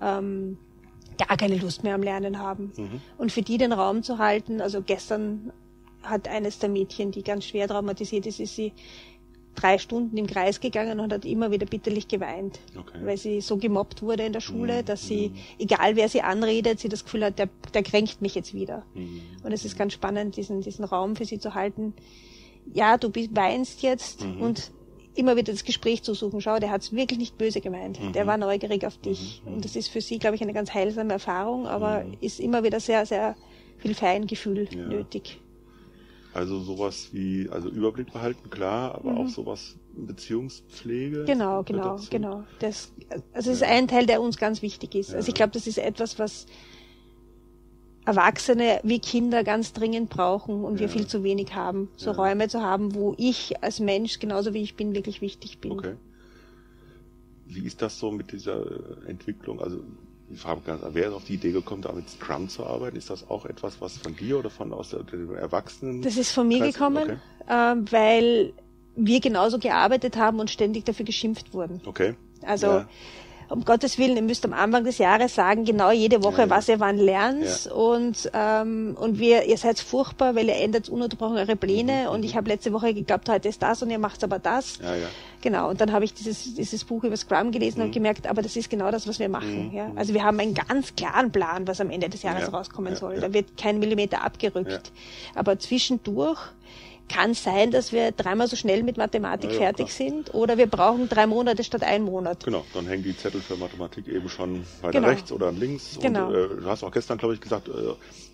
ähm, 0.00 0.56
gar 1.18 1.36
keine 1.36 1.56
Lust 1.56 1.84
mehr 1.84 1.94
am 1.94 2.02
Lernen 2.02 2.38
haben. 2.38 2.72
Mhm. 2.76 3.00
Und 3.18 3.32
für 3.32 3.42
die 3.42 3.58
den 3.58 3.72
Raum 3.72 4.02
zu 4.02 4.18
halten, 4.18 4.60
also 4.60 4.80
gestern 4.82 5.52
hat 6.02 6.26
eines 6.26 6.58
der 6.58 6.68
Mädchen, 6.68 7.12
die 7.12 7.22
ganz 7.22 7.44
schwer 7.44 7.68
traumatisiert 7.68 8.26
ist, 8.26 8.40
ist 8.40 8.56
sie 8.56 8.72
drei 9.54 9.78
Stunden 9.78 10.16
im 10.16 10.26
Kreis 10.26 10.60
gegangen 10.60 10.98
und 11.00 11.12
hat 11.12 11.24
immer 11.24 11.50
wieder 11.50 11.66
bitterlich 11.66 12.08
geweint, 12.08 12.58
Okay. 12.78 12.98
weil 13.02 13.16
sie 13.18 13.40
so 13.40 13.56
gemobbt 13.58 14.00
wurde 14.02 14.24
in 14.24 14.32
der 14.32 14.40
Schule, 14.40 14.80
Mhm. 14.82 14.84
dass 14.86 15.06
sie, 15.06 15.32
egal 15.58 15.94
wer 15.96 16.08
sie 16.08 16.22
anredet, 16.22 16.80
sie 16.80 16.88
das 16.88 17.04
Gefühl 17.04 17.24
hat, 17.24 17.38
der, 17.38 17.48
der 17.74 17.82
kränkt 17.82 18.22
mich 18.22 18.34
jetzt 18.34 18.54
wieder. 18.54 18.84
Mhm. 18.94 19.20
Und 19.42 19.52
es 19.52 19.64
ist 19.64 19.76
ganz 19.76 19.92
spannend, 19.92 20.36
diesen, 20.36 20.62
diesen 20.62 20.84
Raum 20.84 21.16
für 21.16 21.24
sie 21.26 21.38
zu 21.38 21.54
halten. 21.54 21.92
Ja, 22.72 22.96
du 22.96 23.10
bist, 23.10 23.34
weinst 23.36 23.82
jetzt 23.82 24.24
Mhm. 24.24 24.40
und 24.40 24.70
immer 25.14 25.36
wieder 25.36 25.52
das 25.52 25.64
Gespräch 25.64 26.02
zu 26.02 26.14
suchen. 26.14 26.40
Schau, 26.40 26.58
der 26.58 26.70
hat 26.70 26.80
es 26.80 26.92
wirklich 26.94 27.18
nicht 27.18 27.36
böse 27.36 27.60
gemeint. 27.60 28.00
Mhm. 28.02 28.12
Der 28.14 28.26
war 28.26 28.38
neugierig 28.38 28.86
auf 28.86 28.96
dich. 28.96 29.42
Mhm. 29.44 29.54
Und 29.56 29.64
das 29.66 29.76
ist 29.76 29.88
für 29.88 30.00
sie, 30.00 30.18
glaube 30.18 30.36
ich, 30.36 30.42
eine 30.42 30.54
ganz 30.54 30.72
heilsame 30.72 31.12
Erfahrung, 31.12 31.66
aber 31.66 32.04
Mhm. 32.04 32.16
ist 32.22 32.40
immer 32.40 32.64
wieder 32.64 32.80
sehr, 32.80 33.04
sehr 33.04 33.36
viel 33.76 33.94
Feingefühl 33.94 34.66
Ja. 34.74 34.86
nötig. 34.86 35.38
Also 36.34 36.60
sowas 36.60 37.10
wie, 37.12 37.48
also 37.50 37.68
Überblick 37.68 38.10
behalten, 38.12 38.48
klar, 38.48 38.94
aber 38.94 39.10
Mhm. 39.12 39.18
auch 39.18 39.28
sowas 39.28 39.74
Beziehungspflege. 39.94 41.24
Genau, 41.24 41.62
genau, 41.62 41.96
dazu. 41.96 42.08
genau. 42.10 42.44
Das, 42.58 42.90
also 43.32 43.50
es 43.50 43.56
ist 43.56 43.60
Ja. 43.60 43.68
ein 43.68 43.86
Teil, 43.86 44.06
der 44.06 44.22
uns 44.22 44.38
ganz 44.38 44.62
wichtig 44.62 44.94
ist. 44.94 45.14
Also 45.14 45.26
Ja. 45.26 45.28
ich 45.28 45.34
glaube, 45.34 45.52
das 45.52 45.66
ist 45.66 45.76
etwas, 45.78 46.18
was 46.18 46.46
Erwachsene 48.04 48.80
wie 48.82 48.98
Kinder 48.98 49.44
ganz 49.44 49.72
dringend 49.74 50.10
brauchen 50.10 50.64
und 50.64 50.78
wir 50.80 50.86
Ja. 50.86 50.92
viel 50.92 51.06
zu 51.06 51.22
wenig 51.22 51.54
haben. 51.54 51.88
So 51.96 52.10
Ja. 52.10 52.16
Räume 52.16 52.48
zu 52.48 52.60
haben, 52.62 52.94
wo 52.94 53.14
ich 53.18 53.62
als 53.62 53.78
Mensch, 53.78 54.18
genauso 54.18 54.54
wie 54.54 54.62
ich 54.62 54.74
bin, 54.74 54.94
wirklich 54.94 55.20
wichtig 55.20 55.58
bin. 55.60 55.72
Okay. 55.72 55.96
Wie 57.44 57.64
ist 57.66 57.82
das 57.82 57.98
so 57.98 58.10
mit 58.10 58.32
dieser 58.32 59.04
äh, 59.04 59.10
Entwicklung? 59.10 59.60
Also 59.60 59.84
ich 60.32 60.40
frage 60.40 60.60
ganz, 60.62 60.82
wer 60.92 61.08
ist 61.08 61.14
auf 61.14 61.24
die 61.24 61.34
Idee 61.34 61.52
gekommen, 61.52 61.82
da 61.82 61.92
mit 61.92 62.08
Scrum 62.08 62.48
zu 62.48 62.64
arbeiten? 62.64 62.96
Ist 62.96 63.10
das 63.10 63.28
auch 63.28 63.44
etwas, 63.46 63.80
was 63.80 63.96
von 63.98 64.16
dir 64.16 64.38
oder 64.38 64.50
von 64.50 64.72
aus 64.72 64.90
der, 64.90 65.02
den 65.02 65.34
Erwachsenen? 65.34 66.02
Das 66.02 66.16
ist 66.16 66.32
von 66.32 66.48
mir 66.48 66.58
Kreis- 66.60 66.72
gekommen, 66.74 67.02
Okay. 67.04 67.18
ähm, 67.48 67.84
weil 67.92 68.52
wir 68.96 69.20
genauso 69.20 69.58
gearbeitet 69.58 70.16
haben 70.16 70.40
und 70.40 70.50
ständig 70.50 70.84
dafür 70.84 71.04
geschimpft 71.04 71.52
wurden. 71.54 71.80
okay. 71.86 72.14
Also 72.44 72.66
Ja. 72.66 72.88
Um 73.52 73.64
Gottes 73.64 73.98
Willen, 73.98 74.16
ihr 74.16 74.22
müsst 74.22 74.44
am 74.44 74.52
Anfang 74.52 74.84
des 74.84 74.98
Jahres 74.98 75.34
sagen, 75.34 75.64
genau 75.64 75.90
jede 75.90 76.22
Woche, 76.24 76.38
Ja, 76.42 76.44
ja. 76.46 76.50
was 76.50 76.68
ihr 76.68 76.80
wann 76.80 76.96
lernt. 76.98 77.44
Ja. 77.66 77.72
Und, 77.72 78.30
ähm, 78.34 78.96
und 78.98 79.18
wir, 79.18 79.44
ihr 79.44 79.56
seid 79.58 79.78
furchtbar, 79.78 80.34
weil 80.34 80.46
ihr 80.48 80.56
ändert 80.56 80.88
ununterbrochen 80.88 81.36
eure 81.36 81.54
Pläne. 81.56 82.04
Mhm, 82.04 82.08
Und 82.08 82.20
mhm. 82.20 82.24
ich 82.26 82.36
habe 82.36 82.48
letzte 82.48 82.72
Woche 82.72 82.94
geglaubt, 82.94 83.28
heute 83.28 83.48
ist 83.48 83.62
das 83.62 83.82
und 83.82 83.90
ihr 83.90 83.98
macht 83.98 84.24
aber 84.24 84.38
das. 84.38 84.78
Genau, 85.42 85.68
und 85.70 85.80
dann 85.80 85.92
habe 85.92 86.04
ich 86.04 86.14
dieses, 86.14 86.54
dieses 86.54 86.84
Buch 86.84 87.04
über 87.04 87.16
Scrum 87.16 87.50
gelesen 87.52 87.80
Mhm. 87.80 87.84
und 87.86 87.92
gemerkt, 87.92 88.26
aber 88.26 88.42
das 88.42 88.56
ist 88.56 88.70
genau 88.70 88.90
das, 88.90 89.06
was 89.06 89.18
wir 89.18 89.28
machen. 89.28 89.68
Mhm, 89.70 89.74
Ja? 89.76 89.88
mhm. 89.88 89.98
Also 89.98 90.14
wir 90.14 90.22
haben 90.24 90.38
einen 90.40 90.54
ganz 90.54 90.94
klaren 90.96 91.30
Plan, 91.30 91.66
was 91.66 91.80
am 91.80 91.90
Ende 91.90 92.08
des 92.08 92.22
Jahres 92.22 92.44
Ja, 92.44 92.48
rauskommen 92.50 92.96
soll. 92.96 93.20
Da 93.20 93.32
wird 93.32 93.56
kein 93.56 93.78
Millimeter 93.78 94.24
abgerückt. 94.24 94.92
Aber 95.34 95.58
zwischendurch 95.58 96.38
kann 97.08 97.34
sein, 97.34 97.70
dass 97.70 97.92
wir 97.92 98.12
dreimal 98.12 98.48
so 98.48 98.56
schnell 98.56 98.82
mit 98.82 98.96
Mathematik 98.96 99.50
Ja, 99.52 99.58
fertig 99.58 99.88
klar. 99.88 100.08
sind 100.08 100.34
oder 100.34 100.56
wir 100.56 100.66
brauchen 100.66 101.08
drei 101.08 101.26
Monate 101.26 101.62
statt 101.64 101.82
einen 101.82 102.04
Monat. 102.04 102.44
Genau, 102.44 102.64
dann 102.74 102.86
hängen 102.86 103.02
die 103.02 103.16
Zettel 103.16 103.40
für 103.40 103.56
Mathematik 103.56 104.08
eben 104.08 104.28
schon 104.28 104.64
weiter 104.80 104.92
Genau. 105.00 105.08
rechts 105.08 105.30
oder 105.32 105.52
links. 105.52 105.98
Genau. 106.00 106.28
Und 106.28 106.34
äh, 106.34 106.48
du 106.60 106.64
hast 106.66 106.82
auch 106.82 106.90
gestern, 106.92 107.18
glaube 107.18 107.34
ich, 107.34 107.40
gesagt, 107.40 107.68
äh, 107.68 107.72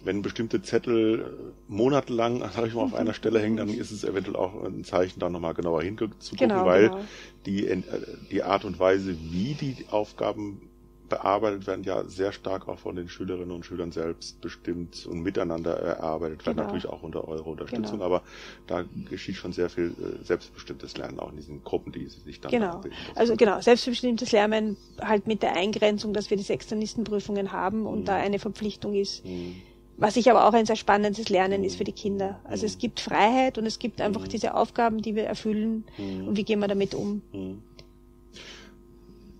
wenn 0.04 0.22
bestimmte 0.22 0.62
Zettel 0.62 1.20
äh, 1.20 1.24
monatelang, 1.72 2.40
sag 2.54 2.66
ich 2.66 2.74
mal, 2.74 2.82
auf 2.84 2.94
einer 2.94 3.14
Stelle 3.14 3.40
hängen, 3.40 3.56
dann 3.56 3.68
ist 3.68 3.90
es 3.90 4.04
eventuell 4.04 4.36
auch 4.36 4.62
ein 4.64 4.84
Zeichen, 4.84 5.18
da 5.20 5.28
nochmal 5.28 5.54
genauer 5.54 5.82
hinzugucken, 5.82 6.36
Genau, 6.36 6.64
weil 6.64 6.90
genau. 6.90 7.00
die, 7.46 7.66
äh, 7.66 7.82
die 8.30 8.42
Art 8.42 8.64
und 8.64 8.78
Weise, 8.78 9.16
wie 9.30 9.54
die 9.54 9.86
Aufgaben 9.90 10.60
bearbeitet 11.08 11.66
werden, 11.66 11.84
ja 11.84 12.04
sehr 12.04 12.32
stark 12.32 12.68
auch 12.68 12.78
von 12.78 12.96
den 12.96 13.08
Schülerinnen 13.08 13.50
und 13.50 13.64
Schülern 13.64 13.92
selbst 13.92 14.40
bestimmt 14.40 15.06
und 15.06 15.20
miteinander 15.20 15.76
erarbeitet 15.76 16.44
werden, 16.46 16.56
genau. 16.56 16.66
natürlich 16.66 16.86
auch 16.86 17.02
unter 17.02 17.26
eurer 17.26 17.46
Unterstützung, 17.46 17.98
genau. 17.98 18.04
aber 18.04 18.22
da 18.66 18.84
geschieht 19.08 19.36
schon 19.36 19.52
sehr 19.52 19.70
viel 19.70 19.88
äh, 19.88 20.24
selbstbestimmtes 20.24 20.96
Lernen 20.96 21.18
auch 21.18 21.30
in 21.30 21.36
diesen 21.36 21.64
Gruppen, 21.64 21.92
die 21.92 22.06
sich 22.06 22.40
dann 22.40 22.50
Genau, 22.50 22.80
also 23.14 23.36
genau, 23.36 23.60
selbstbestimmtes 23.60 24.32
Lernen 24.32 24.76
halt 25.00 25.26
mit 25.26 25.42
der 25.42 25.56
Eingrenzung, 25.56 26.12
dass 26.12 26.30
wir 26.30 26.36
diese 26.36 26.52
Externistenprüfungen 26.52 27.52
haben 27.52 27.86
und 27.86 28.00
mhm. 28.00 28.04
da 28.04 28.16
eine 28.16 28.38
Verpflichtung 28.38 28.94
ist. 28.94 29.24
Mhm. 29.24 29.56
Was 30.00 30.16
ich 30.16 30.30
aber 30.30 30.46
auch 30.46 30.52
ein 30.52 30.64
sehr 30.64 30.76
spannendes 30.76 31.28
Lernen 31.28 31.64
ist 31.64 31.74
für 31.74 31.82
die 31.82 31.92
Kinder. 31.92 32.38
Also 32.44 32.66
es 32.66 32.78
gibt 32.78 33.00
Freiheit 33.00 33.58
und 33.58 33.66
es 33.66 33.80
gibt 33.80 34.00
einfach 34.00 34.22
mhm. 34.22 34.28
diese 34.28 34.54
Aufgaben, 34.54 35.02
die 35.02 35.16
wir 35.16 35.24
erfüllen 35.24 35.84
mhm. 35.98 36.28
und 36.28 36.36
wie 36.36 36.44
gehen 36.44 36.60
wir 36.60 36.68
damit 36.68 36.94
um. 36.94 37.22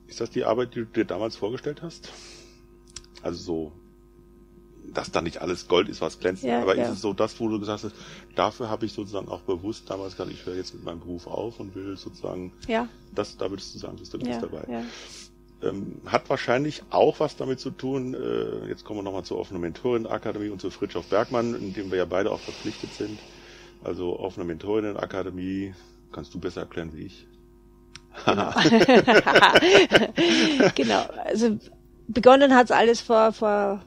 Ist 0.08 0.20
das 0.20 0.30
die 0.30 0.44
Arbeit, 0.44 0.74
die 0.74 0.80
du 0.80 0.86
dir 0.86 1.04
damals 1.04 1.36
vorgestellt 1.36 1.82
hast? 1.82 2.10
Also 3.22 3.38
so, 3.38 3.72
dass 4.92 5.10
da 5.10 5.20
nicht 5.20 5.42
alles 5.42 5.68
Gold 5.68 5.88
ist, 5.88 6.00
was 6.00 6.18
glänzt, 6.18 6.44
ja, 6.44 6.62
aber 6.62 6.76
ja. 6.76 6.84
ist 6.84 6.90
es 6.90 7.00
so 7.00 7.12
das, 7.12 7.38
wo 7.40 7.48
du 7.48 7.60
gesagt 7.60 7.84
hast, 7.84 7.94
dafür 8.34 8.70
habe 8.70 8.86
ich 8.86 8.92
sozusagen 8.92 9.28
auch 9.28 9.42
bewusst 9.42 9.90
damals 9.90 10.16
gesagt, 10.16 10.32
ich 10.32 10.46
höre 10.46 10.56
jetzt 10.56 10.74
mit 10.74 10.84
meinem 10.84 11.00
Beruf 11.00 11.26
auf 11.26 11.60
und 11.60 11.74
will 11.74 11.96
sozusagen, 11.96 12.52
ja. 12.66 12.88
das, 13.14 13.36
da 13.36 13.50
würdest 13.50 13.74
du 13.74 13.78
sagen, 13.78 13.96
bist 13.96 14.14
du 14.14 14.18
ja, 14.18 14.40
dabei. 14.40 14.84
Ähm, 15.60 16.00
hat 16.06 16.30
wahrscheinlich 16.30 16.84
auch 16.90 17.18
was 17.18 17.36
damit 17.36 17.58
zu 17.58 17.70
tun, 17.70 18.14
äh, 18.14 18.68
jetzt 18.68 18.84
kommen 18.84 19.00
wir 19.00 19.02
nochmal 19.02 19.24
zur 19.24 19.38
offenen 19.38 19.60
Mentorenakademie 19.60 20.50
und 20.50 20.60
zu 20.60 20.70
Fritjof 20.70 21.06
Bergmann, 21.08 21.54
in 21.54 21.74
dem 21.74 21.90
wir 21.90 21.98
ja 21.98 22.04
beide 22.04 22.30
auch 22.30 22.40
verpflichtet 22.40 22.94
sind. 22.94 23.18
Also 23.82 24.18
offene 24.18 24.46
Mentorinnenakademie, 24.46 25.74
kannst 26.12 26.32
du 26.32 26.38
besser 26.38 26.62
erklären 26.62 26.90
wie 26.94 27.02
ich. 27.02 27.26
Genau. 28.24 28.50
genau. 30.74 31.02
Also 31.24 31.58
begonnen 32.08 32.54
hat's 32.54 32.70
alles 32.70 33.00
vor, 33.00 33.32
vor 33.32 33.80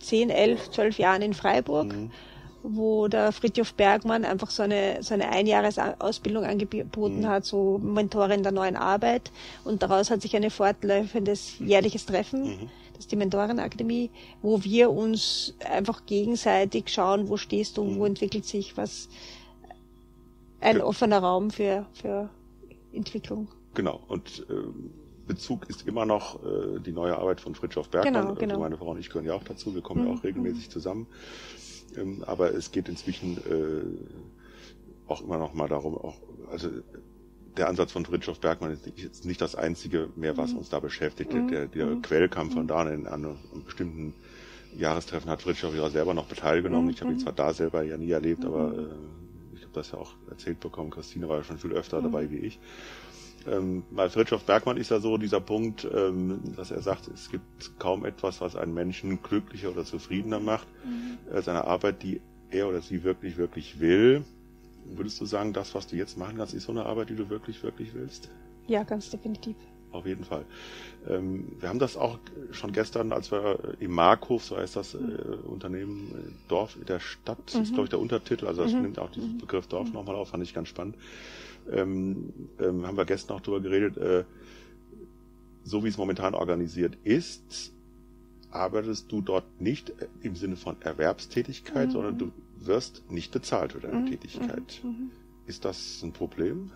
10, 0.00 0.30
11, 0.30 0.70
12 0.70 0.98
Jahren 0.98 1.22
in 1.22 1.34
Freiburg. 1.34 1.92
Mhm 1.92 2.10
wo 2.62 3.08
der 3.08 3.32
Fritjof 3.32 3.74
Bergmann 3.74 4.24
einfach 4.24 4.50
so 4.50 4.62
eine, 4.62 5.02
so 5.02 5.14
eine 5.14 5.30
Einjahresausbildung 5.30 6.44
angeboten 6.44 7.20
mhm. 7.20 7.26
hat, 7.26 7.44
so 7.44 7.78
Mentorin 7.78 8.42
der 8.42 8.52
neuen 8.52 8.76
Arbeit. 8.76 9.30
Und 9.64 9.82
daraus 9.82 10.10
hat 10.10 10.22
sich 10.22 10.36
ein 10.36 10.48
fortlaufendes 10.50 11.58
jährliches 11.58 12.06
Treffen, 12.06 12.44
mhm. 12.44 12.70
das 12.92 13.00
ist 13.00 13.12
die 13.12 13.16
Mentorenakademie, 13.16 14.10
wo 14.42 14.62
wir 14.62 14.90
uns 14.90 15.54
einfach 15.68 16.06
gegenseitig 16.06 16.88
schauen, 16.88 17.28
wo 17.28 17.36
stehst 17.36 17.76
du, 17.76 17.84
mhm. 17.84 17.98
wo 17.98 18.06
entwickelt 18.06 18.44
sich 18.44 18.76
was, 18.76 19.08
ein 20.60 20.80
offener 20.80 21.18
Raum 21.18 21.50
für, 21.50 21.86
für 21.92 22.30
Entwicklung. 22.92 23.48
Genau. 23.74 24.00
Und 24.08 24.46
äh, 24.50 24.54
Bezug 25.26 25.68
ist 25.68 25.86
immer 25.86 26.04
noch 26.04 26.42
äh, 26.44 26.80
die 26.80 26.92
neue 26.92 27.16
Arbeit 27.16 27.40
von 27.40 27.54
Fritjof 27.54 27.88
Bergmann. 27.88 28.12
Genau, 28.12 28.34
genau. 28.34 28.54
Also 28.54 28.62
meine 28.62 28.76
Frau 28.76 28.90
und 28.90 28.98
ich 28.98 29.08
gehören 29.08 29.26
ja 29.26 29.34
auch 29.34 29.44
dazu. 29.44 29.74
Wir 29.74 29.82
kommen 29.82 30.04
ja 30.04 30.12
mhm. 30.12 30.18
auch 30.18 30.24
regelmäßig 30.24 30.70
zusammen. 30.70 31.06
Ähm, 31.96 32.24
aber 32.26 32.54
es 32.54 32.72
geht 32.72 32.88
inzwischen 32.88 33.38
äh, 33.38 35.10
auch 35.10 35.22
immer 35.22 35.38
noch 35.38 35.54
mal 35.54 35.68
darum, 35.68 35.96
auch, 35.96 36.16
also 36.50 36.68
der 37.56 37.68
Ansatz 37.68 37.92
von 37.92 38.04
Fritjof 38.04 38.40
Bergmann 38.40 38.72
ist 38.72 38.86
nicht, 38.86 39.24
nicht 39.24 39.40
das 39.40 39.54
einzige 39.54 40.08
mehr, 40.16 40.36
was 40.36 40.52
mhm. 40.52 40.58
uns 40.58 40.70
da 40.70 40.80
beschäftigt. 40.80 41.32
Mhm. 41.32 41.48
Der, 41.48 41.66
der 41.66 41.86
mhm. 41.86 42.02
Quell 42.02 42.28
kam 42.28 42.50
von 42.50 42.62
mhm. 42.62 42.68
da 42.68 42.82
in 42.82 43.06
einem, 43.06 43.36
einem 43.52 43.64
bestimmten 43.64 44.14
Jahrestreffen 44.76 45.30
hat 45.30 45.42
Fritjof 45.42 45.74
ja 45.74 45.88
selber 45.90 46.14
noch 46.14 46.28
teilgenommen. 46.28 46.90
Ich 46.90 47.02
habe 47.02 47.12
ihn 47.12 47.18
zwar 47.18 47.34
da 47.34 47.52
selber 47.52 47.82
ja 47.82 47.98
nie 47.98 48.10
erlebt, 48.10 48.44
aber 48.44 48.72
äh, 48.72 49.54
ich 49.54 49.62
habe 49.62 49.72
das 49.74 49.92
ja 49.92 49.98
auch 49.98 50.14
erzählt 50.30 50.60
bekommen. 50.60 50.90
Christine 50.90 51.28
war 51.28 51.38
ja 51.38 51.44
schon 51.44 51.58
viel 51.58 51.72
öfter 51.72 52.00
dabei 52.00 52.30
wie 52.30 52.38
ich. 52.38 52.58
Ähm, 53.46 53.84
bei 53.90 54.08
Fritjof 54.08 54.44
Bergmann 54.44 54.76
ist 54.76 54.90
ja 54.90 55.00
so 55.00 55.16
dieser 55.16 55.40
Punkt, 55.40 55.86
ähm, 55.92 56.40
dass 56.56 56.70
er 56.70 56.82
sagt, 56.82 57.08
es 57.08 57.30
gibt 57.30 57.78
kaum 57.78 58.04
etwas, 58.04 58.40
was 58.40 58.56
einen 58.56 58.74
Menschen 58.74 59.22
glücklicher 59.22 59.70
oder 59.70 59.84
zufriedener 59.84 60.40
macht, 60.40 60.66
mhm. 60.84 61.18
als 61.32 61.48
eine 61.48 61.64
Arbeit, 61.64 62.02
die 62.02 62.20
er 62.50 62.68
oder 62.68 62.80
sie 62.80 63.02
wirklich, 63.04 63.36
wirklich 63.36 63.80
will. 63.80 64.24
Würdest 64.84 65.20
du 65.20 65.26
sagen, 65.26 65.52
das, 65.52 65.74
was 65.74 65.86
du 65.86 65.96
jetzt 65.96 66.18
machen 66.18 66.36
kannst, 66.36 66.54
ist 66.54 66.64
so 66.64 66.72
eine 66.72 66.86
Arbeit, 66.86 67.10
die 67.10 67.16
du 67.16 67.30
wirklich, 67.30 67.62
wirklich 67.62 67.94
willst? 67.94 68.30
Ja, 68.66 68.82
ganz 68.82 69.10
definitiv. 69.10 69.56
Auf 69.92 70.06
jeden 70.06 70.24
Fall. 70.24 70.44
Ähm, 71.08 71.52
wir 71.60 71.68
haben 71.68 71.78
das 71.78 71.96
auch 71.96 72.18
schon 72.50 72.72
gestern, 72.72 73.12
als 73.12 73.30
wir 73.30 73.76
im 73.78 73.92
Markhof, 73.92 74.44
so 74.44 74.56
heißt 74.56 74.76
das 74.76 74.94
äh, 74.94 74.98
Unternehmen, 75.44 76.10
äh, 76.12 76.48
Dorf 76.48 76.76
in 76.76 76.86
der 76.86 76.98
Stadt, 76.98 77.54
mhm. 77.54 77.62
ist 77.62 77.72
glaube 77.72 77.84
ich 77.84 77.90
der 77.90 78.00
Untertitel, 78.00 78.46
also 78.46 78.62
das 78.62 78.72
mhm. 78.72 78.82
nimmt 78.82 78.98
auch 78.98 79.10
diesen 79.10 79.34
mhm. 79.34 79.38
Begriff 79.38 79.66
Dorf 79.66 79.88
mhm. 79.88 79.94
nochmal 79.94 80.16
auf, 80.16 80.30
fand 80.30 80.42
ich 80.42 80.54
ganz 80.54 80.68
spannend 80.68 80.96
ähm, 81.70 82.32
ähm, 82.58 82.86
haben 82.86 82.96
wir 82.96 83.04
gestern 83.04 83.36
auch 83.36 83.40
drüber 83.40 83.60
geredet, 83.60 83.96
äh, 83.98 84.24
so 85.64 85.84
wie 85.84 85.88
es 85.88 85.98
momentan 85.98 86.34
organisiert 86.34 86.96
ist, 87.04 87.72
arbeitest 88.50 89.10
du 89.12 89.20
dort 89.20 89.60
nicht 89.60 89.92
im 90.22 90.34
Sinne 90.34 90.56
von 90.56 90.80
Erwerbstätigkeit, 90.82 91.88
mhm. 91.88 91.92
sondern 91.92 92.18
du 92.18 92.32
wirst 92.56 93.10
nicht 93.10 93.32
bezahlt 93.32 93.72
für 93.72 93.80
deine 93.80 94.00
mhm. 94.00 94.06
Tätigkeit. 94.06 94.80
Mhm. 94.82 94.88
mhm. 94.90 95.10
Ist 95.44 95.64
das 95.64 96.02
ein 96.04 96.12
Problem? 96.12 96.70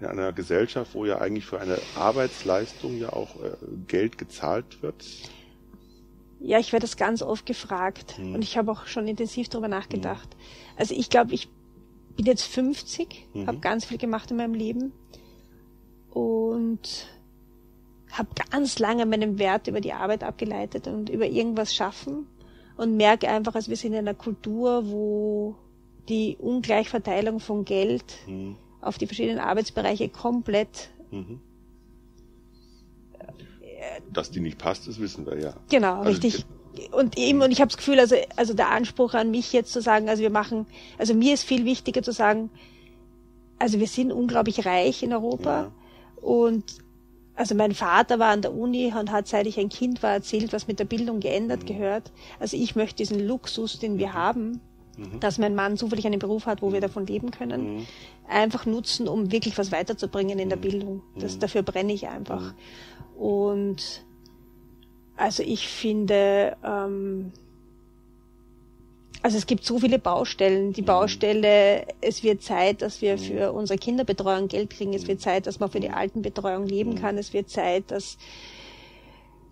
In 0.00 0.06
einer 0.06 0.32
Gesellschaft, 0.32 0.94
wo 0.94 1.04
ja 1.04 1.18
eigentlich 1.18 1.46
für 1.46 1.60
eine 1.60 1.78
Arbeitsleistung 1.96 2.98
ja 2.98 3.12
auch 3.12 3.34
äh, 3.42 3.56
Geld 3.88 4.16
gezahlt 4.16 4.80
wird? 4.82 5.04
Ja, 6.40 6.58
ich 6.58 6.72
werde 6.72 6.84
das 6.84 6.96
ganz 6.96 7.20
oft 7.20 7.46
gefragt 7.46 8.16
mhm. 8.18 8.36
und 8.36 8.42
ich 8.42 8.56
habe 8.56 8.70
auch 8.70 8.86
schon 8.86 9.08
intensiv 9.08 9.48
darüber 9.48 9.68
nachgedacht. 9.68 10.28
Mhm. 10.28 10.72
Also 10.76 10.94
ich 10.94 11.10
glaube, 11.10 11.34
ich 11.34 11.48
bin 12.16 12.26
jetzt 12.26 12.44
50, 12.44 13.28
mhm. 13.34 13.46
habe 13.46 13.58
ganz 13.58 13.84
viel 13.84 13.98
gemacht 13.98 14.30
in 14.30 14.36
meinem 14.36 14.54
Leben 14.54 14.92
und 16.10 17.08
habe 18.12 18.28
ganz 18.50 18.78
lange 18.78 19.04
meinen 19.04 19.38
Wert 19.38 19.66
über 19.66 19.80
die 19.80 19.92
Arbeit 19.92 20.22
abgeleitet 20.22 20.86
und 20.86 21.10
über 21.10 21.26
irgendwas 21.26 21.74
schaffen 21.74 22.26
und 22.76 22.96
merke 22.96 23.28
einfach, 23.28 23.52
dass 23.52 23.68
wir 23.68 23.76
sind 23.76 23.92
in 23.92 23.98
einer 23.98 24.14
Kultur, 24.14 24.88
wo 24.88 25.56
die 26.08 26.36
Ungleichverteilung 26.38 27.40
von 27.40 27.64
Geld 27.64 28.04
mhm. 28.26 28.56
Auf 28.80 28.98
die 28.98 29.06
verschiedenen 29.06 29.38
Arbeitsbereiche 29.38 30.08
komplett 30.08 30.90
mhm. 31.10 31.40
Dass 34.12 34.30
die 34.30 34.40
nicht 34.40 34.58
passt, 34.58 34.88
das 34.88 34.98
wissen 34.98 35.24
wir 35.26 35.38
ja. 35.38 35.54
Genau, 35.70 36.00
also 36.00 36.10
richtig 36.10 36.44
und 36.92 37.18
eben, 37.18 37.42
und 37.42 37.50
ich 37.50 37.60
habe 37.60 37.68
das 37.68 37.76
Gefühl, 37.76 37.98
also, 37.98 38.16
also 38.36 38.54
der 38.54 38.70
Anspruch 38.70 39.14
an 39.14 39.30
mich 39.30 39.52
jetzt 39.52 39.72
zu 39.72 39.82
sagen, 39.82 40.08
also 40.08 40.22
wir 40.22 40.30
machen, 40.30 40.66
also 40.96 41.14
mir 41.14 41.34
ist 41.34 41.42
viel 41.42 41.64
wichtiger 41.64 42.02
zu 42.02 42.12
sagen, 42.12 42.50
also 43.58 43.80
wir 43.80 43.86
sind 43.86 44.12
unglaublich 44.12 44.64
reich 44.64 45.02
in 45.02 45.12
Europa 45.12 45.62
ja. 45.62 45.72
und 46.22 46.64
also 47.34 47.54
mein 47.54 47.72
Vater 47.72 48.18
war 48.18 48.30
an 48.30 48.42
der 48.42 48.52
Uni 48.52 48.92
und 48.98 49.12
hat, 49.12 49.28
seit 49.28 49.46
ich 49.46 49.58
ein 49.58 49.68
Kind 49.68 50.02
war, 50.02 50.10
erzählt, 50.10 50.52
was 50.52 50.66
mit 50.66 50.80
der 50.80 50.84
Bildung 50.84 51.20
geändert 51.20 51.62
mhm. 51.62 51.66
gehört. 51.66 52.12
Also 52.40 52.56
ich 52.56 52.74
möchte 52.74 52.96
diesen 52.96 53.24
Luxus, 53.24 53.78
den 53.78 53.98
wir 53.98 54.08
mhm. 54.08 54.14
haben, 54.14 54.60
mhm. 54.98 55.20
dass 55.20 55.38
mein 55.38 55.54
Mann 55.54 55.76
zufällig 55.76 56.06
einen 56.06 56.18
Beruf 56.18 56.46
hat, 56.46 56.62
wo 56.62 56.72
wir 56.72 56.78
mhm. 56.78 56.82
davon 56.82 57.06
leben 57.06 57.30
können, 57.30 57.76
mhm. 57.76 57.86
einfach 58.28 58.66
nutzen, 58.66 59.08
um 59.08 59.32
wirklich 59.32 59.56
was 59.56 59.72
weiterzubringen 59.72 60.38
in 60.38 60.48
der 60.48 60.58
mhm. 60.58 60.62
Bildung. 60.62 61.02
Das, 61.18 61.38
dafür 61.38 61.62
brenne 61.62 61.92
ich 61.92 62.08
einfach. 62.08 62.54
Und 63.16 64.04
also 65.16 65.42
ich 65.42 65.68
finde, 65.68 66.56
ähm, 66.64 67.32
also 69.22 69.36
es 69.36 69.46
gibt 69.46 69.64
so 69.64 69.78
viele 69.78 69.98
Baustellen. 69.98 70.72
Die 70.72 70.82
mhm. 70.82 70.86
Baustelle, 70.86 71.86
es 72.00 72.22
wird 72.22 72.42
Zeit, 72.42 72.82
dass 72.82 73.02
wir 73.02 73.18
für 73.18 73.50
mhm. 73.50 73.58
unsere 73.58 73.78
Kinderbetreuung 73.78 74.48
Geld 74.48 74.70
kriegen. 74.70 74.94
Es 74.94 75.08
wird 75.08 75.20
Zeit, 75.20 75.46
dass 75.46 75.58
man 75.60 75.70
für 75.70 75.80
die 75.80 75.90
Altenbetreuung 75.90 76.66
leben 76.66 76.92
mhm. 76.92 76.96
kann. 76.96 77.18
Es 77.18 77.32
wird 77.32 77.50
Zeit, 77.50 77.90
dass 77.90 78.16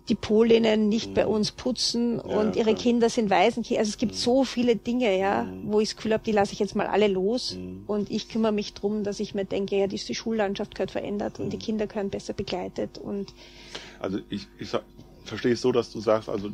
die 0.09 0.15
Polinnen 0.15 0.87
nicht 0.87 1.13
bei 1.13 1.27
uns 1.27 1.51
putzen 1.51 2.19
und 2.19 2.55
ja, 2.55 2.61
ihre 2.61 2.73
klar. 2.73 2.75
Kinder 2.75 3.09
sind 3.09 3.29
Waisenkinder. 3.29 3.79
Also 3.79 3.89
es 3.89 3.97
gibt 3.97 4.15
so 4.15 4.45
viele 4.45 4.75
Dinge, 4.75 5.17
ja, 5.17 5.47
wo 5.63 5.81
ich 5.81 5.89
das 5.89 5.97
Gefühl 5.97 6.13
habe, 6.13 6.23
die 6.23 6.31
lasse 6.31 6.53
ich 6.53 6.59
jetzt 6.59 6.75
mal 6.75 6.87
alle 6.87 7.07
los. 7.07 7.57
Und 7.87 8.09
ich 8.09 8.29
kümmere 8.29 8.53
mich 8.53 8.73
drum, 8.73 9.03
dass 9.03 9.19
ich 9.19 9.35
mir 9.35 9.45
denke, 9.45 9.77
ja, 9.77 9.87
die, 9.87 9.97
die 9.97 10.15
Schullandschaft 10.15 10.75
gehört 10.75 10.91
verändert 10.91 11.39
und 11.39 11.51
die 11.51 11.57
Kinder 11.57 11.87
gehören 11.87 12.09
besser 12.09 12.33
begleitet. 12.33 12.97
Und 12.97 13.33
also 13.99 14.19
ich, 14.29 14.47
ich 14.59 14.69
sag, 14.69 14.83
verstehe 15.25 15.53
ich 15.53 15.59
so, 15.59 15.71
dass 15.71 15.91
du 15.91 15.99
sagst, 15.99 16.29
also 16.29 16.51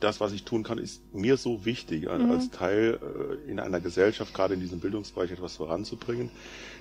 das, 0.00 0.20
was 0.20 0.32
ich 0.32 0.44
tun 0.44 0.62
kann, 0.62 0.78
ist 0.78 1.02
mir 1.14 1.36
so 1.36 1.64
wichtig, 1.64 2.02
mhm. 2.04 2.30
als 2.30 2.50
Teil 2.50 2.98
äh, 3.00 3.50
in 3.50 3.60
einer 3.60 3.80
Gesellschaft, 3.80 4.34
gerade 4.34 4.54
in 4.54 4.60
diesem 4.60 4.80
Bildungsbereich 4.80 5.32
etwas 5.32 5.56
voranzubringen, 5.56 6.30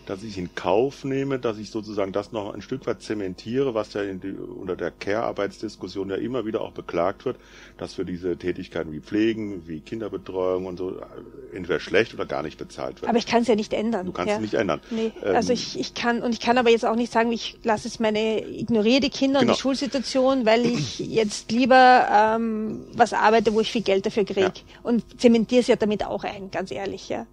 dass 0.07 0.23
ich 0.23 0.37
in 0.37 0.55
Kauf 0.55 1.03
nehme, 1.03 1.37
dass 1.37 1.57
ich 1.57 1.69
sozusagen 1.69 2.13
das 2.13 2.31
noch 2.31 2.53
ein 2.53 2.61
Stück 2.61 2.87
weit 2.87 3.01
zementiere, 3.01 3.73
was 3.73 3.93
ja 3.93 4.03
die, 4.03 4.31
unter 4.31 4.75
der 4.75 4.91
Care-Arbeitsdiskussion 4.91 6.09
ja 6.09 6.15
immer 6.15 6.45
wieder 6.45 6.61
auch 6.61 6.71
beklagt 6.71 7.25
wird, 7.25 7.37
dass 7.77 7.95
für 7.95 8.05
diese 8.05 8.37
Tätigkeiten 8.37 8.93
wie 8.93 9.01
Pflegen, 9.01 9.67
wie 9.67 9.81
Kinderbetreuung 9.81 10.65
und 10.65 10.77
so 10.77 11.01
entweder 11.53 11.79
schlecht 11.79 12.13
oder 12.13 12.25
gar 12.25 12.41
nicht 12.41 12.57
bezahlt 12.57 13.01
wird. 13.01 13.09
Aber 13.09 13.17
ich 13.17 13.25
kann 13.25 13.41
es 13.41 13.47
ja 13.47 13.55
nicht 13.55 13.73
ändern. 13.73 14.05
Du 14.05 14.13
kannst 14.13 14.29
ja. 14.29 14.35
es 14.35 14.41
nicht 14.41 14.53
ändern. 14.53 14.79
Nee. 14.89 15.11
Ähm, 15.23 15.35
also 15.35 15.51
ich, 15.51 15.77
ich 15.77 15.93
kann 15.93 16.21
und 16.21 16.31
ich 16.31 16.39
kann 16.39 16.57
aber 16.57 16.69
jetzt 16.69 16.85
auch 16.85 16.95
nicht 16.95 17.11
sagen, 17.11 17.31
ich 17.31 17.57
lasse 17.63 17.87
es 17.87 17.99
meine 17.99 18.47
ignoriere 18.47 19.01
die 19.01 19.09
Kinder 19.09 19.41
genau. 19.41 19.51
und 19.51 19.57
die 19.57 19.61
Schulsituation, 19.61 20.45
weil 20.45 20.65
ich 20.65 20.99
jetzt 20.99 21.51
lieber 21.51 22.07
ähm, 22.11 22.85
was 22.93 23.06
arbeite, 23.13 23.53
wo 23.53 23.61
ich 23.61 23.71
viel 23.71 23.81
Geld 23.81 24.05
dafür 24.05 24.25
kriege 24.25 24.41
ja. 24.41 24.51
und 24.83 25.19
zementiere 25.19 25.61
es 25.61 25.67
ja 25.67 25.75
damit 25.75 26.05
auch 26.05 26.23
ein, 26.23 26.51
ganz 26.51 26.71
ehrlich, 26.71 27.09
ja. 27.09 27.25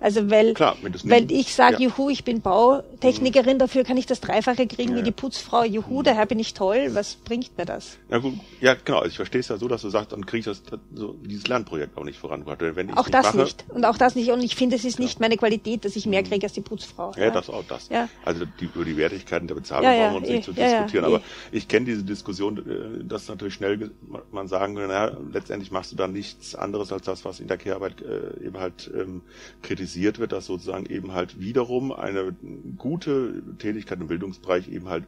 Also 0.00 0.30
weil, 0.30 0.54
Klar, 0.54 0.76
weil 1.04 1.22
nicht- 1.22 1.32
ich 1.32 1.54
sage, 1.54 1.74
ja. 1.82 1.88
juhu, 1.88 2.08
ich 2.08 2.24
bin 2.24 2.40
Bautechnikerin, 2.40 3.58
dafür 3.58 3.84
kann 3.84 3.96
ich 3.96 4.06
das 4.06 4.20
Dreifache 4.20 4.66
kriegen 4.66 4.90
Ja. 4.90 4.94
Mhm. 4.94 4.98
wie 5.00 5.02
die 5.04 5.10
Putzfrau, 5.12 5.64
juhu, 5.64 6.02
daher 6.02 6.26
bin 6.26 6.38
ich 6.38 6.54
toll, 6.54 6.90
was 6.92 7.16
bringt 7.16 7.56
mir 7.58 7.64
das? 7.64 7.98
Ja 8.08 8.18
gut, 8.18 8.34
ja 8.60 8.74
genau, 8.74 9.04
ich 9.04 9.16
verstehe 9.16 9.40
es 9.40 9.48
ja 9.48 9.56
so, 9.56 9.66
dass 9.68 9.82
du 9.82 9.88
sagst, 9.90 10.12
dann 10.12 10.24
kriege 10.24 10.38
ich 10.40 10.44
das, 10.44 10.62
so, 10.94 11.14
dieses 11.24 11.46
Lernprojekt 11.48 11.96
auch 11.98 12.04
nicht 12.04 12.18
vorangebracht. 12.18 12.58
Wenn 12.60 12.88
ich 12.90 12.96
Auch 12.96 13.08
das 13.08 13.26
mache, 13.26 13.38
nicht. 13.38 13.64
Und 13.68 13.84
auch 13.84 13.96
das 13.98 14.14
nicht. 14.14 14.30
Und 14.30 14.42
ich 14.42 14.54
finde, 14.56 14.76
es 14.76 14.84
ist 14.84 14.98
nicht 15.00 15.18
meine 15.20 15.36
Qualität, 15.36 15.84
dass 15.84 15.96
ich 15.96 16.06
mehr 16.06 16.22
kriege 16.22 16.44
als 16.46 16.52
die 16.52 16.60
Putzfrau. 16.60 17.12
Ja, 17.16 17.30
das 17.30 17.50
auch 17.50 17.64
das. 17.68 17.88
Ja. 17.88 18.08
Also 18.24 18.44
die, 18.60 18.66
über 18.74 18.84
die 18.84 18.96
Wertigkeiten 18.96 19.48
der 19.48 19.56
Bezahlung 19.56 19.84
Ja, 19.84 19.94
ja, 19.94 20.10
brauchen 20.10 20.22
wir 20.24 20.28
uns 20.28 20.28
nicht 20.28 20.44
zu 20.44 20.52
ja, 20.52 20.66
ja, 20.66 20.72
diskutieren. 20.82 21.04
aber 21.06 21.22
ich 21.50 21.66
kenne 21.66 21.86
diese 21.86 22.04
Diskussion, 22.04 22.58
äh, 22.58 23.04
dass 23.04 23.28
natürlich 23.28 23.54
schnell 23.54 23.90
man 24.30 24.46
sagen 24.48 24.76
kann, 24.76 24.86
naja, 24.88 25.16
letztendlich 25.32 25.70
machst 25.72 25.90
du 25.92 25.96
dann 25.96 26.12
nichts 26.12 26.54
anderes 26.54 26.92
als 26.92 27.02
das, 27.04 27.24
was 27.24 27.40
in 27.40 27.48
der 27.48 27.56
Care-Arbeit 27.56 28.02
äh, 28.02 28.46
eben 28.46 28.58
halt 28.58 28.90
ähm, 28.94 29.22
kritisiert 29.62 29.87
wird, 30.18 30.32
dass 30.32 30.46
sozusagen 30.46 30.86
eben 30.86 31.12
halt 31.12 31.40
wiederum 31.40 31.92
eine 31.92 32.34
gute 32.76 33.42
Tätigkeit 33.58 34.00
im 34.00 34.08
Bildungsbereich 34.08 34.68
eben 34.68 34.88
halt 34.88 35.04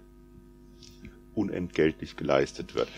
unentgeltlich 1.35 2.17
geleistet 2.17 2.75
wird. 2.75 2.89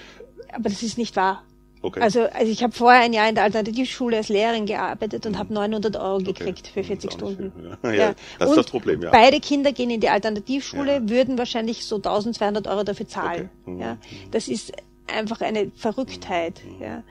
Aber 0.52 0.68
das 0.68 0.82
ist 0.82 0.98
nicht 0.98 1.16
wahr. 1.16 1.44
Okay. 1.84 2.00
Also, 2.00 2.22
also 2.22 2.50
ich 2.50 2.62
habe 2.62 2.72
vorher 2.72 3.00
ein 3.02 3.12
Jahr 3.12 3.28
in 3.28 3.34
der 3.34 3.42
Alternativschule 3.44 4.16
als 4.16 4.28
Lehrerin 4.28 4.66
gearbeitet 4.66 5.26
und 5.26 5.36
habe 5.36 5.52
900 5.52 5.96
Euro 5.96 6.18
gekriegt 6.18 6.68
für 6.68 6.80
Mhm, 6.80 6.84
40 6.84 7.10
ist 7.10 7.22
auch 7.22 7.28
nicht 7.28 7.34
Stunden. 7.34 7.52
ja. 7.82 7.92
Ja, 7.92 8.14
das 8.38 8.46
ist 8.46 8.50
Und 8.50 8.56
das 8.56 8.66
Problem, 8.66 9.02
ja. 9.02 9.10
Beide 9.10 9.40
Kinder 9.40 9.72
gehen 9.72 9.90
in 9.90 10.00
die 10.00 10.08
Alternativschule, 10.08 10.94
Ja. 10.94 11.08
würden 11.08 11.38
wahrscheinlich 11.38 11.84
so 11.84 11.96
1200 11.96 12.68
Euro 12.68 12.84
dafür 12.84 13.08
zahlen. 13.08 13.50
Okay. 13.62 13.70
Mhm. 13.72 13.80
Ja, 13.80 13.98
das 14.30 14.46
ist 14.46 14.72
einfach 15.08 15.40
eine 15.40 15.72
Verrücktheit. 15.74 16.60
Ja, 16.80 17.02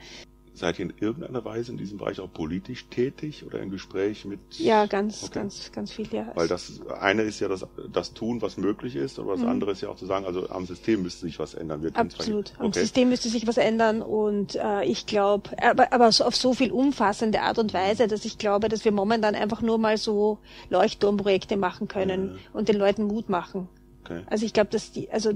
Seid 0.54 0.78
ihr 0.78 0.84
in 0.84 0.92
irgendeiner 1.00 1.42
Weise 1.46 1.72
in 1.72 1.78
diesem 1.78 1.96
Bereich 1.96 2.20
auch 2.20 2.30
politisch 2.30 2.86
tätig 2.90 3.42
oder 3.46 3.60
in 3.60 3.70
Gespräch 3.70 4.26
mit? 4.26 4.38
ja 4.58 4.84
ganz, 4.84 5.22
Okay. 5.24 5.32
ganz, 5.40 5.72
ganz 5.72 5.92
viel. 5.92 6.06
Ja. 6.12 6.30
Weil 6.34 6.46
das 6.46 6.82
eine 7.00 7.22
ist 7.22 7.40
ja 7.40 7.48
das, 7.48 7.66
das 7.90 8.12
Tun, 8.12 8.42
was 8.42 8.58
möglich 8.58 8.94
ist, 8.94 9.18
aber 9.18 9.32
das 9.32 9.40
Mhm. 9.42 9.48
andere 9.48 9.70
ist 9.72 9.80
ja 9.80 9.88
auch 9.88 9.96
zu 9.96 10.04
sagen, 10.04 10.26
also 10.26 10.50
am 10.50 10.66
System 10.66 11.02
müsste 11.02 11.22
sich 11.24 11.38
was 11.38 11.54
ändern. 11.54 11.82
Wir 11.82 11.96
Absolut. 11.96 12.48
vielleicht- 12.48 12.60
Am 12.60 12.66
Okay. 12.66 12.80
System 12.80 13.08
müsste 13.08 13.30
sich 13.30 13.46
was 13.46 13.56
ändern 13.56 14.02
und 14.02 14.54
äh, 14.56 14.84
ich 14.84 15.06
glaube, 15.06 15.50
aber, 15.62 15.90
aber 15.92 16.12
so 16.12 16.24
auf 16.24 16.36
so 16.36 16.52
viel 16.52 16.70
umfassende 16.70 17.40
Art 17.40 17.58
und 17.58 17.72
Weise, 17.72 18.06
dass 18.06 18.26
ich 18.26 18.36
glaube, 18.36 18.68
dass 18.68 18.84
wir 18.84 18.92
momentan 18.92 19.34
einfach 19.34 19.62
nur 19.62 19.78
mal 19.78 19.96
so 19.96 20.38
Leuchtturmprojekte 20.68 21.56
machen 21.56 21.88
können 21.88 22.38
und 22.52 22.68
den 22.68 22.76
Leuten 22.76 23.04
Mut 23.04 23.30
machen. 23.30 23.68
Okay. 24.04 24.20
Also 24.26 24.44
ich 24.44 24.52
glaube, 24.52 24.68
dass 24.70 24.92
die, 24.92 25.10
also 25.10 25.30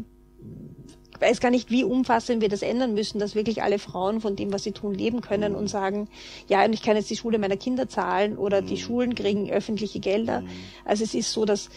weiß 1.20 1.40
gar 1.40 1.50
nicht, 1.50 1.70
wie 1.70 1.85
umfassend 1.85 2.40
wir 2.40 2.48
das 2.48 2.62
ändern 2.62 2.94
müssen, 2.94 3.18
dass 3.18 3.35
wirklich 3.35 3.62
alle 3.62 3.79
Frauen 3.79 4.20
von 4.20 4.37
dem, 4.37 4.52
was 4.52 4.64
sie 4.64 4.72
tun, 4.72 4.94
leben 4.94 5.20
können 5.20 5.55
und 5.55 5.68
sagen, 5.68 6.09
ja, 6.48 6.64
und 6.64 6.72
ich 6.72 6.83
kann 6.83 6.96
jetzt 6.96 7.11
die 7.11 7.16
Schule 7.16 7.38
meiner 7.38 7.57
Kinder 7.57 7.88
zahlen 7.88 8.37
oder 8.37 8.62
die 8.62 8.76
Schulen 8.76 9.14
kriegen 9.14 9.50
öffentliche 9.50 10.00
Gelder. 10.00 10.42
Also 10.85 11.05
es 11.05 11.14
ist 11.14 11.33
so, 11.33 11.44
dass 11.44 11.70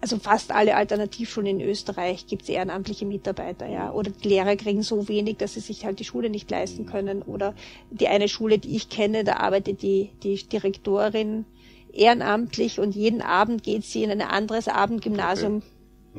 also 0.00 0.18
fast 0.18 0.52
alle 0.52 0.76
Alternativschulen 0.76 1.58
in 1.58 1.68
Österreich 1.68 2.26
gibt 2.26 2.42
es 2.42 2.48
ehrenamtliche 2.48 3.04
Mitarbeiter, 3.04 3.66
ja. 3.66 3.92
Oder 3.92 4.12
die 4.12 4.28
Lehrer 4.28 4.54
kriegen 4.54 4.82
so 4.82 5.08
wenig, 5.08 5.38
dass 5.38 5.54
sie 5.54 5.60
sich 5.60 5.84
halt 5.84 5.98
die 5.98 6.04
Schule 6.04 6.30
nicht 6.30 6.48
leisten 6.50 6.86
können. 6.86 7.22
Oder 7.22 7.54
die 7.90 8.06
eine 8.06 8.28
Schule, 8.28 8.58
die 8.58 8.76
ich 8.76 8.90
kenne, 8.90 9.24
da 9.24 9.36
arbeitet 9.38 9.82
die, 9.82 10.10
die 10.22 10.36
Direktorin 10.36 11.46
ehrenamtlich 11.92 12.78
und 12.78 12.94
jeden 12.94 13.22
Abend 13.22 13.64
geht 13.64 13.84
sie 13.84 14.04
in 14.04 14.10
ein 14.10 14.22
anderes 14.22 14.68
Abendgymnasium 14.68 15.62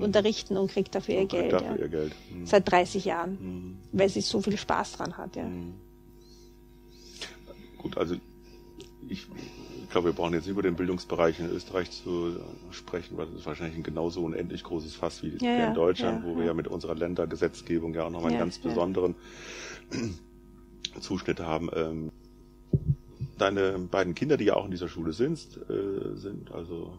unterrichten 0.02 0.58
und 0.58 0.72
kriegt 0.72 0.96
dafür 0.96 1.16
ihr 1.16 1.26
Geld. 1.26 1.54
Dafür 1.54 1.76
ja. 1.76 1.82
ihr 1.84 1.90
Geld. 1.90 2.16
Hm. 2.32 2.46
Seit 2.46 2.70
30 2.70 3.06
Jahren. 3.06 3.38
Hm. 3.40 3.78
Weil 3.92 4.10
sie 4.10 4.22
so 4.22 4.42
viel 4.42 4.58
Spaß 4.58 4.94
dran 4.94 5.18
hat, 5.18 5.36
ja. 5.36 5.48
Gut, 7.78 7.98
also 7.98 8.16
ich, 9.08 9.28
glaube, 9.90 10.10
wir 10.10 10.14
brauchen 10.14 10.34
jetzt 10.34 10.44
nicht 10.44 10.52
über 10.52 10.62
den 10.62 10.76
Bildungsbereich 10.76 11.40
in 11.40 11.50
Österreich 11.50 11.92
zu 11.92 12.36
sprechen, 12.72 13.18
weil 13.18 13.28
es 13.28 13.40
ist 13.40 13.46
wahrscheinlich 13.46 13.78
ein 13.78 13.84
genauso 13.84 14.22
unendlich 14.22 14.64
großes 14.64 14.96
Fass 14.96 15.24
wie 15.24 15.34
Ja, 15.40 15.68
in 15.68 15.74
Deutschland, 15.74 16.26
wo 16.26 16.38
wir 16.38 16.46
ja. 16.46 16.54
mit 16.54 16.68
unserer 16.68 16.96
Ländergesetzgebung 16.96 17.94
ja 17.94 18.06
auch 18.06 18.12
nochmal 18.12 18.32
einen 18.32 18.40
ganz 18.40 18.60
besonderen 18.60 19.16
Zuschnitt 21.00 21.40
haben. 21.40 21.70
Ähm, 21.74 22.12
deine 23.38 23.80
beiden 23.80 24.16
Kinder, 24.16 24.38
die 24.38 24.46
ja 24.46 24.56
auch 24.56 24.66
in 24.66 24.72
dieser 24.72 24.90
Schule 24.90 25.14
sind, 25.14 25.40
äh, 25.70 26.16
sind 26.16 26.52
also 26.52 26.94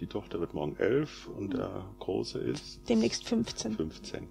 die 0.00 0.06
Tochter 0.06 0.40
wird 0.40 0.54
morgen 0.54 0.76
elf 0.78 1.28
und 1.36 1.54
der 1.54 1.84
Große 1.98 2.38
ist 2.38 2.80
Demnächst 2.88 3.26
15. 3.28 3.74
15. 3.76 4.28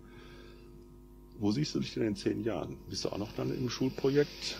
Wo 1.38 1.52
siehst 1.52 1.76
du 1.76 1.80
dich 1.80 1.94
denn 1.94 2.04
in 2.08 2.16
zehn 2.16 2.44
Jahren? 2.44 2.78
Bist 2.90 3.06
du 3.06 3.10
auch 3.10 3.18
noch 3.18 3.32
dann 3.34 3.54
im 3.56 3.70
Schulprojekt? 3.70 4.58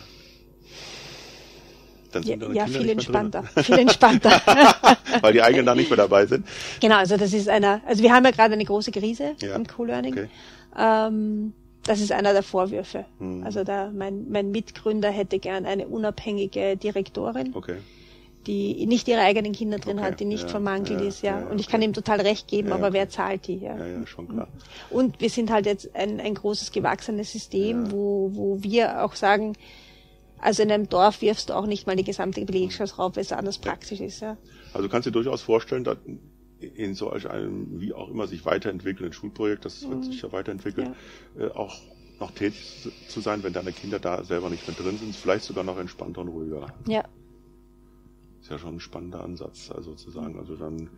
Dann 2.12 2.22
Ja, 2.22 2.28
sind 2.30 2.42
deine 2.42 2.54
ja 2.54 2.64
Kinder 2.64 2.80
viel 2.80 2.90
entspannter. 2.90 3.42
Viel 3.62 3.78
entspannter. 3.78 4.30
Weil 5.20 5.32
die 5.32 5.42
eigenen 5.42 5.66
da 5.66 5.74
nicht 5.74 5.90
mehr 5.90 5.96
dabei 5.96 6.26
sind. 6.26 6.46
Genau, 6.80 6.96
also 6.96 7.16
das 7.16 7.32
ist 7.32 7.48
einer, 7.48 7.80
also 7.86 8.02
wir 8.02 8.12
haben 8.12 8.24
ja 8.24 8.30
gerade 8.30 8.54
eine 8.54 8.64
große 8.64 8.90
Krise 8.90 9.34
Ja, 9.40 9.54
im 9.56 9.66
Co-Learning. 9.66 10.12
okay. 10.14 10.28
Ähm, 10.76 11.52
das 11.84 12.00
ist 12.00 12.12
einer 12.12 12.32
der 12.32 12.42
Vorwürfe. 12.42 13.04
Hm. 13.18 13.42
Also 13.44 13.64
da 13.64 13.90
mein, 13.94 14.30
mein 14.30 14.50
Mitgründer 14.50 15.10
hätte 15.10 15.38
gern 15.38 15.66
eine 15.66 15.86
unabhängige 15.88 16.76
Direktorin, 16.76 17.52
Okay. 17.54 17.76
Die 18.46 18.86
nicht 18.86 19.06
ihre 19.08 19.20
eigenen 19.20 19.52
Kinder 19.52 19.78
drin 19.78 19.98
Okay, 19.98 20.06
hat, 20.06 20.20
die 20.20 20.24
nicht 20.24 20.44
ja, 20.44 20.48
vermangelt 20.48 21.00
ja, 21.00 21.06
ist, 21.06 21.22
ja. 21.22 21.40
ja, 21.40 21.46
Und 21.46 21.60
ich 21.60 21.68
kann 21.68 21.82
ihm 21.82 21.92
total 21.92 22.20
recht 22.20 22.48
geben, 22.48 22.72
aber 22.72 22.92
wer 22.92 23.08
zahlt 23.08 23.46
die, 23.46 23.58
ja. 23.58 23.76
Ja, 23.76 23.86
ja, 23.86 24.06
schon 24.06 24.28
klar. 24.28 24.48
Und 24.88 25.20
wir 25.20 25.28
sind 25.30 25.50
halt 25.50 25.66
jetzt 25.66 25.94
ein, 25.94 26.20
ein 26.20 26.34
großes 26.34 26.72
gewachsenes 26.72 27.32
System, 27.32 27.90
wo, 27.92 28.30
wo 28.32 28.62
wir 28.62 29.04
auch 29.04 29.14
sagen, 29.14 29.56
also 30.38 30.62
in 30.62 30.72
einem 30.72 30.88
Dorf 30.88 31.20
wirfst 31.20 31.50
du 31.50 31.54
auch 31.54 31.66
nicht 31.66 31.86
mal 31.86 31.96
die 31.96 32.04
gesamte 32.04 32.42
Belegschaft 32.44 32.98
rauf, 32.98 33.16
weil 33.16 33.22
es 33.22 33.32
anders 33.32 33.58
praktisch 33.58 34.00
ist, 34.00 34.20
ja. 34.20 34.38
Also 34.72 34.88
kannst 34.88 35.06
du 35.06 35.10
dir 35.10 35.22
durchaus 35.22 35.42
vorstellen, 35.42 35.84
dass 35.84 35.98
in 36.60 36.94
so 36.94 37.10
einem, 37.10 37.80
wie 37.80 37.92
auch 37.92 38.08
immer 38.08 38.26
sich 38.26 38.44
weiterentwickelnden 38.44 39.12
Schulprojekt, 39.12 39.64
das 39.64 39.88
wird 39.88 40.04
sich 40.04 40.22
ja 40.22 40.32
weiterentwickeln, 40.32 40.94
äh, 41.38 41.48
auch 41.48 41.76
noch 42.20 42.30
tätig 42.32 42.88
zu 43.08 43.20
sein, 43.20 43.42
wenn 43.42 43.52
deine 43.52 43.72
Kinder 43.72 43.98
da 43.98 44.24
selber 44.24 44.50
nicht 44.50 44.66
mehr 44.66 44.76
drin 44.76 44.98
sind, 44.98 45.16
vielleicht 45.16 45.44
sogar 45.44 45.64
noch 45.64 45.78
entspannter 45.78 46.20
und 46.20 46.28
ruhiger. 46.28 46.66
Ja, 46.86 47.04
Ist 48.40 48.50
ja 48.50 48.58
schon 48.58 48.76
ein 48.76 48.80
spannender 48.80 49.22
Ansatz, 49.22 49.70
also 49.70 49.94
zu 49.94 50.10
sagen, 50.10 50.38
also 50.38 50.56
dann, 50.56 50.88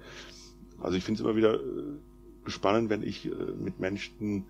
also 0.80 0.96
ich 0.96 1.04
finde 1.04 1.20
es 1.20 1.24
immer 1.24 1.36
wieder 1.36 1.54
äh, 1.54 2.50
spannend, 2.50 2.90
wenn 2.90 3.02
ich 3.02 3.26
äh, 3.26 3.30
mit 3.58 3.80
Menschen 3.80 4.44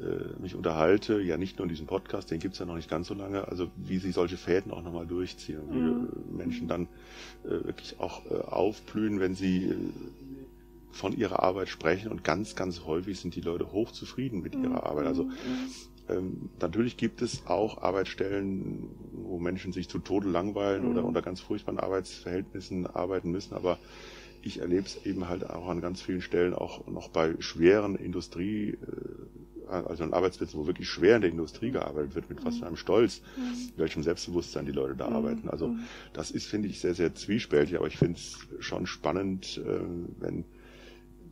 äh, 0.00 0.40
mich 0.40 0.54
unterhalte, 0.54 1.20
ja 1.20 1.36
nicht 1.36 1.58
nur 1.58 1.64
in 1.64 1.70
diesem 1.70 1.86
Podcast, 1.86 2.30
den 2.30 2.38
gibt's 2.38 2.58
ja 2.58 2.66
noch 2.66 2.76
nicht 2.76 2.88
ganz 2.88 3.08
so 3.08 3.14
lange, 3.14 3.48
also 3.48 3.70
wie 3.76 3.98
sie 3.98 4.12
solche 4.12 4.36
Fäden 4.36 4.72
auch 4.72 4.82
nochmal 4.82 5.06
durchziehen, 5.06 5.60
wie 5.70 5.78
äh, 5.78 6.36
Menschen 6.36 6.68
dann 6.68 6.88
wirklich 7.42 7.98
auch 8.00 8.26
aufblühen, 8.30 9.18
wenn 9.18 9.34
sie 9.34 9.74
von 10.92 11.16
ihrer 11.16 11.42
Arbeit 11.42 11.68
sprechen. 11.68 12.10
Und 12.10 12.24
ganz, 12.24 12.54
ganz 12.54 12.84
häufig 12.84 13.18
sind 13.18 13.34
die 13.34 13.40
Leute 13.40 13.72
hochzufrieden 13.72 14.42
mit 14.42 14.54
ihrer 14.54 14.84
Arbeit. 14.84 15.06
Also 15.06 15.30
ähm, 16.08 16.50
natürlich 16.60 16.96
gibt 16.96 17.22
es 17.22 17.46
auch 17.46 17.82
Arbeitsstellen, 17.82 18.90
wo 19.12 19.38
Menschen 19.38 19.72
sich 19.72 19.88
zu 19.88 19.98
Tode 19.98 20.28
langweilen 20.28 20.90
oder 20.90 21.04
unter 21.04 21.22
ganz 21.22 21.40
furchtbaren 21.40 21.78
Arbeitsverhältnissen 21.78 22.86
arbeiten 22.86 23.30
müssen, 23.30 23.54
aber 23.54 23.78
ich 24.42 24.60
erlebe 24.60 24.86
es 24.86 25.04
eben 25.04 25.28
halt 25.28 25.48
auch 25.48 25.68
an 25.68 25.80
ganz 25.80 26.00
vielen 26.00 26.22
Stellen 26.22 26.54
auch 26.54 26.86
noch 26.86 27.08
bei 27.08 27.34
schweren 27.40 27.96
Industrie, 27.96 28.70
äh, 28.70 29.70
also 29.70 30.02
an 30.02 30.12
Arbeitsplätzen, 30.12 30.58
wo 30.58 30.66
wirklich 30.66 30.88
schwer 30.88 31.16
in 31.16 31.22
der 31.22 31.30
Industrie 31.30 31.70
gearbeitet 31.70 32.14
wird, 32.14 32.30
mit 32.30 32.44
was 32.44 32.58
für 32.58 32.66
einem 32.66 32.76
Stolz, 32.76 33.22
mit 33.66 33.78
welchem 33.78 34.02
Selbstbewusstsein 34.02 34.66
die 34.66 34.72
Leute 34.72 34.96
da 34.96 35.08
arbeiten. 35.08 35.48
Also 35.48 35.76
das 36.12 36.32
ist, 36.32 36.46
finde 36.46 36.68
ich, 36.68 36.80
sehr, 36.80 36.94
sehr 36.94 37.14
zwiespältig, 37.14 37.76
aber 37.76 37.86
ich 37.86 37.96
finde 37.96 38.18
es 38.18 38.38
schon 38.58 38.86
spannend, 38.86 39.60
äh, 39.64 39.80
wenn 40.18 40.44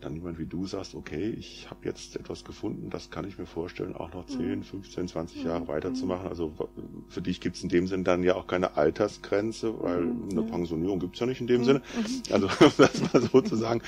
dann 0.00 0.14
jemand 0.14 0.38
wie 0.38 0.46
du 0.46 0.66
sagst, 0.66 0.94
okay, 0.94 1.28
ich 1.38 1.68
habe 1.70 1.84
jetzt 1.84 2.14
etwas 2.16 2.44
gefunden, 2.44 2.88
das 2.90 3.10
kann 3.10 3.26
ich 3.26 3.36
mir 3.38 3.46
vorstellen, 3.46 3.94
auch 3.96 4.12
noch 4.14 4.26
10, 4.26 4.62
15, 4.62 5.08
20 5.08 5.42
Jahre 5.44 5.66
weiterzumachen. 5.66 6.28
Also 6.28 6.52
w- 6.58 6.64
für 7.08 7.20
dich 7.20 7.40
gibt 7.40 7.56
es 7.56 7.62
in 7.64 7.68
dem 7.68 7.86
Sinn 7.88 8.04
dann 8.04 8.22
ja 8.22 8.36
auch 8.36 8.46
keine 8.46 8.76
Altersgrenze, 8.76 9.80
weil 9.82 10.12
eine 10.30 10.42
Pensionierung 10.42 11.00
gibt 11.00 11.14
es 11.14 11.20
ja 11.20 11.26
nicht 11.26 11.40
in 11.40 11.48
dem 11.48 11.64
Sinne. 11.64 11.82
Also 12.30 12.46
das 12.78 13.12
mal 13.12 13.22
so 13.22 13.40
zu 13.40 13.56
sagen. 13.56 13.82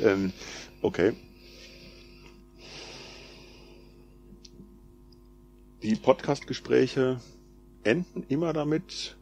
Ähm, 0.00 0.32
okay. 0.82 1.14
Die 5.82 5.96
Podcast-Gespräche 5.96 7.20
enden 7.84 8.24
immer 8.28 8.52
damit, 8.52 9.16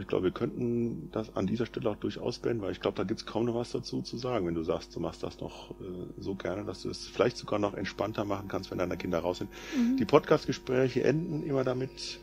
ich 0.00 0.06
glaube, 0.08 0.24
wir 0.24 0.30
könnten 0.32 1.10
das 1.12 1.34
an 1.36 1.46
dieser 1.46 1.66
Stelle 1.66 1.90
auch 1.90 1.96
durchaus 1.96 2.38
beenden, 2.38 2.62
weil 2.62 2.72
ich 2.72 2.80
glaube, 2.80 2.96
da 2.96 3.04
gibt's 3.04 3.26
kaum 3.26 3.44
noch 3.46 3.54
was 3.54 3.70
dazu 3.72 4.02
zu 4.02 4.16
sagen, 4.16 4.46
wenn 4.46 4.54
du 4.54 4.62
sagst, 4.62 4.94
du 4.94 5.00
machst 5.00 5.22
das 5.22 5.40
noch 5.40 5.70
äh, 5.80 5.84
so 6.18 6.34
gerne, 6.34 6.64
dass 6.64 6.82
du 6.82 6.90
es 6.90 7.06
vielleicht 7.06 7.36
sogar 7.36 7.58
noch 7.58 7.74
entspannter 7.74 8.24
machen 8.24 8.48
kannst, 8.48 8.70
wenn 8.70 8.78
deine 8.78 8.96
Kinder 8.96 9.18
raus 9.20 9.38
sind. 9.38 9.50
Die 9.98 10.04
Podcast-Gespräche 10.04 11.04
enden 11.04 11.42
immer 11.42 11.64
damit, 11.64 12.18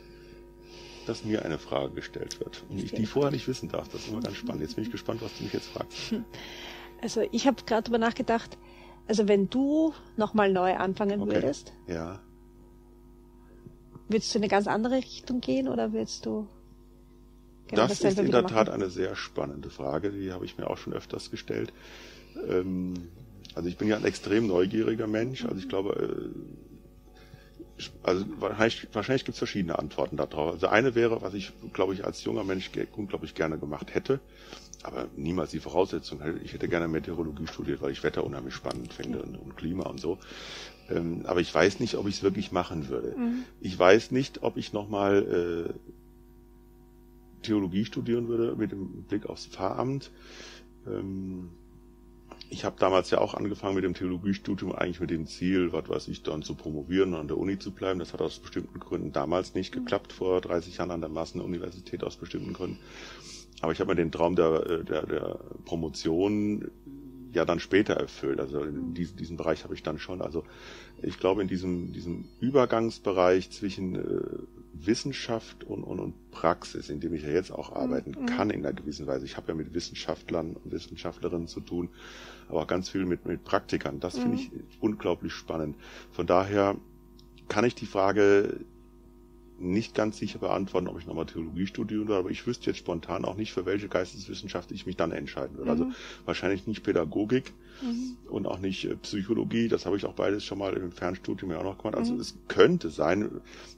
dass 1.07 1.23
mir 1.23 1.45
eine 1.45 1.57
Frage 1.59 1.93
gestellt 1.93 2.39
wird 2.39 2.63
und 2.69 2.79
ich 2.79 2.93
die 2.93 3.05
vorher 3.05 3.31
nicht 3.31 3.47
wissen 3.47 3.69
darf. 3.69 3.87
Das 3.89 4.01
ist 4.01 4.09
immer 4.09 4.21
ganz 4.21 4.35
spannend. 4.37 4.61
Jetzt 4.61 4.75
bin 4.75 4.83
ich 4.83 4.91
gespannt, 4.91 5.21
was 5.21 5.37
du 5.37 5.43
mich 5.43 5.53
jetzt 5.53 5.67
fragst. 5.67 6.15
also 7.01 7.21
ich 7.31 7.45
habe 7.47 7.57
gerade 7.65 7.83
drüber 7.83 7.99
nachgedacht, 7.99 8.57
also 9.07 9.27
wenn 9.27 9.49
du 9.49 9.93
nochmal 10.17 10.51
neu 10.51 10.75
anfangen 10.75 11.21
Okay. 11.21 11.35
würdest, 11.35 11.73
Ja. 11.87 12.21
würdest 14.07 14.33
du 14.33 14.39
in 14.39 14.43
eine 14.43 14.49
ganz 14.49 14.67
andere 14.67 14.95
Richtung 14.95 15.41
gehen 15.41 15.67
oder 15.67 15.93
würdest 15.93 16.25
du 16.25 16.47
genau 17.67 17.87
das 17.87 18.01
ist 18.01 18.19
in 18.19 18.31
der 18.31 18.47
Tat 18.47 18.69
eine 18.69 18.89
sehr 18.89 19.15
spannende 19.15 19.69
Frage, 19.69 20.11
die 20.11 20.31
habe 20.31 20.45
ich 20.45 20.57
mir 20.57 20.69
auch 20.69 20.77
schon 20.77 20.93
öfters 20.93 21.31
gestellt. 21.31 21.73
Ähm, 22.49 22.93
also 23.53 23.69
ich 23.69 23.77
bin 23.77 23.87
ja 23.87 23.95
ein 23.95 24.05
extrem 24.05 24.47
neugieriger 24.47 25.07
Mensch, 25.07 25.45
also 25.45 25.57
ich 25.57 25.69
glaube, 25.69 26.31
äh, 26.33 27.85
also 28.03 28.25
wahrscheinlich, 28.39 28.87
wahrscheinlich 28.93 29.25
gibt 29.25 29.35
es 29.35 29.39
verschiedene 29.39 29.77
Antworten 29.77 30.17
darauf. 30.17 30.53
Also 30.53 30.67
eine 30.67 30.95
wäre, 30.95 31.21
was 31.21 31.33
ich, 31.33 31.51
glaube 31.73 31.93
ich, 31.93 32.05
als 32.05 32.23
junger 32.23 32.43
Mensch 32.43 32.71
unglaublich 32.95 33.35
gerne 33.35 33.57
gemacht 33.57 33.93
hätte, 33.93 34.19
aber 34.83 35.07
niemals 35.15 35.51
die 35.51 35.59
Voraussetzung 35.59 36.21
hätte. 36.21 36.39
Ich 36.39 36.53
hätte 36.53 36.69
gerne 36.69 36.87
Meteorologie 36.87 37.47
studiert, 37.47 37.81
weil 37.81 37.91
ich 37.91 38.03
Wetter 38.03 38.23
unheimlich 38.23 38.53
spannend 38.53 38.93
finde 38.93 39.21
und, 39.21 39.35
und 39.35 39.57
Klima 39.57 39.83
und 39.89 39.99
so. 39.99 40.19
Ähm, 40.89 41.23
aber 41.25 41.41
ich 41.41 41.53
weiß 41.53 41.79
nicht, 41.79 41.95
ob 41.95 42.07
ich 42.07 42.15
es 42.15 42.23
wirklich 42.23 42.51
machen 42.51 42.87
würde. 42.87 43.15
Mhm. 43.17 43.43
Ich 43.59 43.77
weiß 43.77 44.11
nicht, 44.11 44.43
ob 44.43 44.57
ich 44.57 44.71
nochmal 44.71 45.73
äh, 45.73 45.95
Theologie 47.45 47.85
studieren 47.85 48.27
würde 48.27 48.55
mit 48.55 48.71
dem 48.71 49.03
Blick 49.03 49.25
aufs 49.27 49.45
Pfarramt. 49.45 50.11
Ähm, 50.87 51.49
ich 52.49 52.63
habe 52.63 52.75
damals 52.79 53.09
ja 53.09 53.19
auch 53.19 53.33
angefangen 53.33 53.75
mit 53.75 53.83
dem 53.83 53.93
Theologiestudium 53.93 54.71
eigentlich 54.71 54.99
mit 54.99 55.09
dem 55.09 55.25
Ziel, 55.25 55.73
was 55.73 55.89
weiß 55.89 56.07
ich, 56.09 56.21
dann 56.23 56.43
zu 56.43 56.55
promovieren 56.55 57.13
und 57.13 57.19
an 57.19 57.27
der 57.27 57.37
Uni 57.37 57.57
zu 57.57 57.71
bleiben. 57.71 57.99
Das 57.99 58.13
hat 58.13 58.21
aus 58.21 58.39
bestimmten 58.39 58.79
Gründen 58.79 59.11
damals 59.11 59.55
nicht 59.55 59.75
mhm. 59.75 59.79
geklappt, 59.79 60.13
vor 60.13 60.41
30 60.41 60.77
Jahren 60.77 60.91
an 60.91 61.01
der 61.01 61.09
Massenuniversität 61.09 62.03
aus 62.03 62.17
bestimmten 62.17 62.53
Gründen. 62.53 62.79
Aber 63.61 63.71
ich 63.71 63.79
habe 63.79 63.91
mir 63.91 63.95
den 63.95 64.11
Traum 64.11 64.35
der, 64.35 64.65
äh, 64.69 64.83
der, 64.83 65.05
der 65.05 65.39
Promotion 65.65 66.69
ja 67.33 67.45
dann 67.45 67.59
später 67.59 67.95
erfüllt. 67.95 68.39
Also 68.39 68.61
in 68.63 68.93
diesem, 68.93 69.17
diesen 69.17 69.37
Bereich 69.37 69.63
habe 69.63 69.73
ich 69.73 69.83
dann 69.83 69.99
schon. 69.99 70.21
Also 70.21 70.43
ich 71.01 71.19
glaube, 71.19 71.41
in 71.41 71.47
diesem, 71.47 71.93
diesem 71.93 72.25
Übergangsbereich 72.39 73.51
zwischen 73.51 73.95
äh, 73.95 74.54
Wissenschaft 74.81 75.63
und, 75.63 75.83
und, 75.83 75.99
und 75.99 76.31
Praxis, 76.31 76.89
in 76.89 76.99
dem 76.99 77.13
ich 77.13 77.23
ja 77.23 77.29
jetzt 77.29 77.51
auch 77.51 77.73
arbeiten 77.73 78.15
mhm. 78.19 78.25
kann 78.25 78.49
in 78.49 78.65
einer 78.65 78.73
gewissen 78.73 79.07
Weise. 79.07 79.25
Ich 79.25 79.37
habe 79.37 79.49
ja 79.49 79.53
mit 79.53 79.73
Wissenschaftlern 79.73 80.55
und 80.55 80.71
Wissenschaftlerinnen 80.71 81.47
zu 81.47 81.61
tun, 81.61 81.89
aber 82.49 82.61
auch 82.61 82.67
ganz 82.67 82.89
viel 82.89 83.05
mit, 83.05 83.25
mit 83.25 83.43
Praktikern. 83.43 83.99
Das 83.99 84.17
mhm. 84.17 84.21
finde 84.21 84.37
ich 84.37 84.51
unglaublich 84.81 85.33
spannend. 85.33 85.75
Von 86.11 86.27
daher 86.27 86.75
kann 87.47 87.65
ich 87.65 87.75
die 87.75 87.85
Frage 87.85 88.59
nicht 89.57 89.95
ganz 89.95 90.17
sicher 90.17 90.39
beantworten, 90.39 90.87
ob 90.87 90.99
ich 90.99 91.07
nochmal 91.07 91.25
Theologie 91.25 91.65
studieren 91.65 92.07
würde, 92.07 92.19
aber 92.19 92.29
ich 92.29 92.45
wüsste 92.45 92.67
jetzt 92.67 92.77
spontan 92.77 93.23
auch 93.23 93.35
nicht, 93.35 93.53
für 93.53 93.65
welche 93.65 93.87
Geisteswissenschaft 93.87 94.71
ich 94.71 94.85
mich 94.85 94.97
dann 94.97 95.11
entscheiden 95.11 95.57
würde. 95.57 95.71
Also 95.71 95.85
mhm. 95.85 95.91
Also 95.91 96.25
wahrscheinlich 96.25 96.67
nicht 96.67 96.83
Pädagogik 96.83 97.53
mhm. 97.81 98.17
und 98.29 98.47
auch 98.47 98.59
nicht 98.59 98.85
äh, 98.85 98.95
Psychologie. 98.97 99.67
Das 99.67 99.85
habe 99.85 99.95
ich 99.95 100.05
auch 100.05 100.13
beides 100.13 100.43
schon 100.43 100.57
mal 100.57 100.73
im 100.73 100.91
Fernstudium 100.91 101.51
ja 101.51 101.59
auch 101.59 101.63
noch 101.63 101.77
gemacht. 101.77 101.95
Also 101.95 102.13
mhm. 102.13 102.19
es 102.19 102.37
könnte 102.47 102.89
sein, 102.89 103.29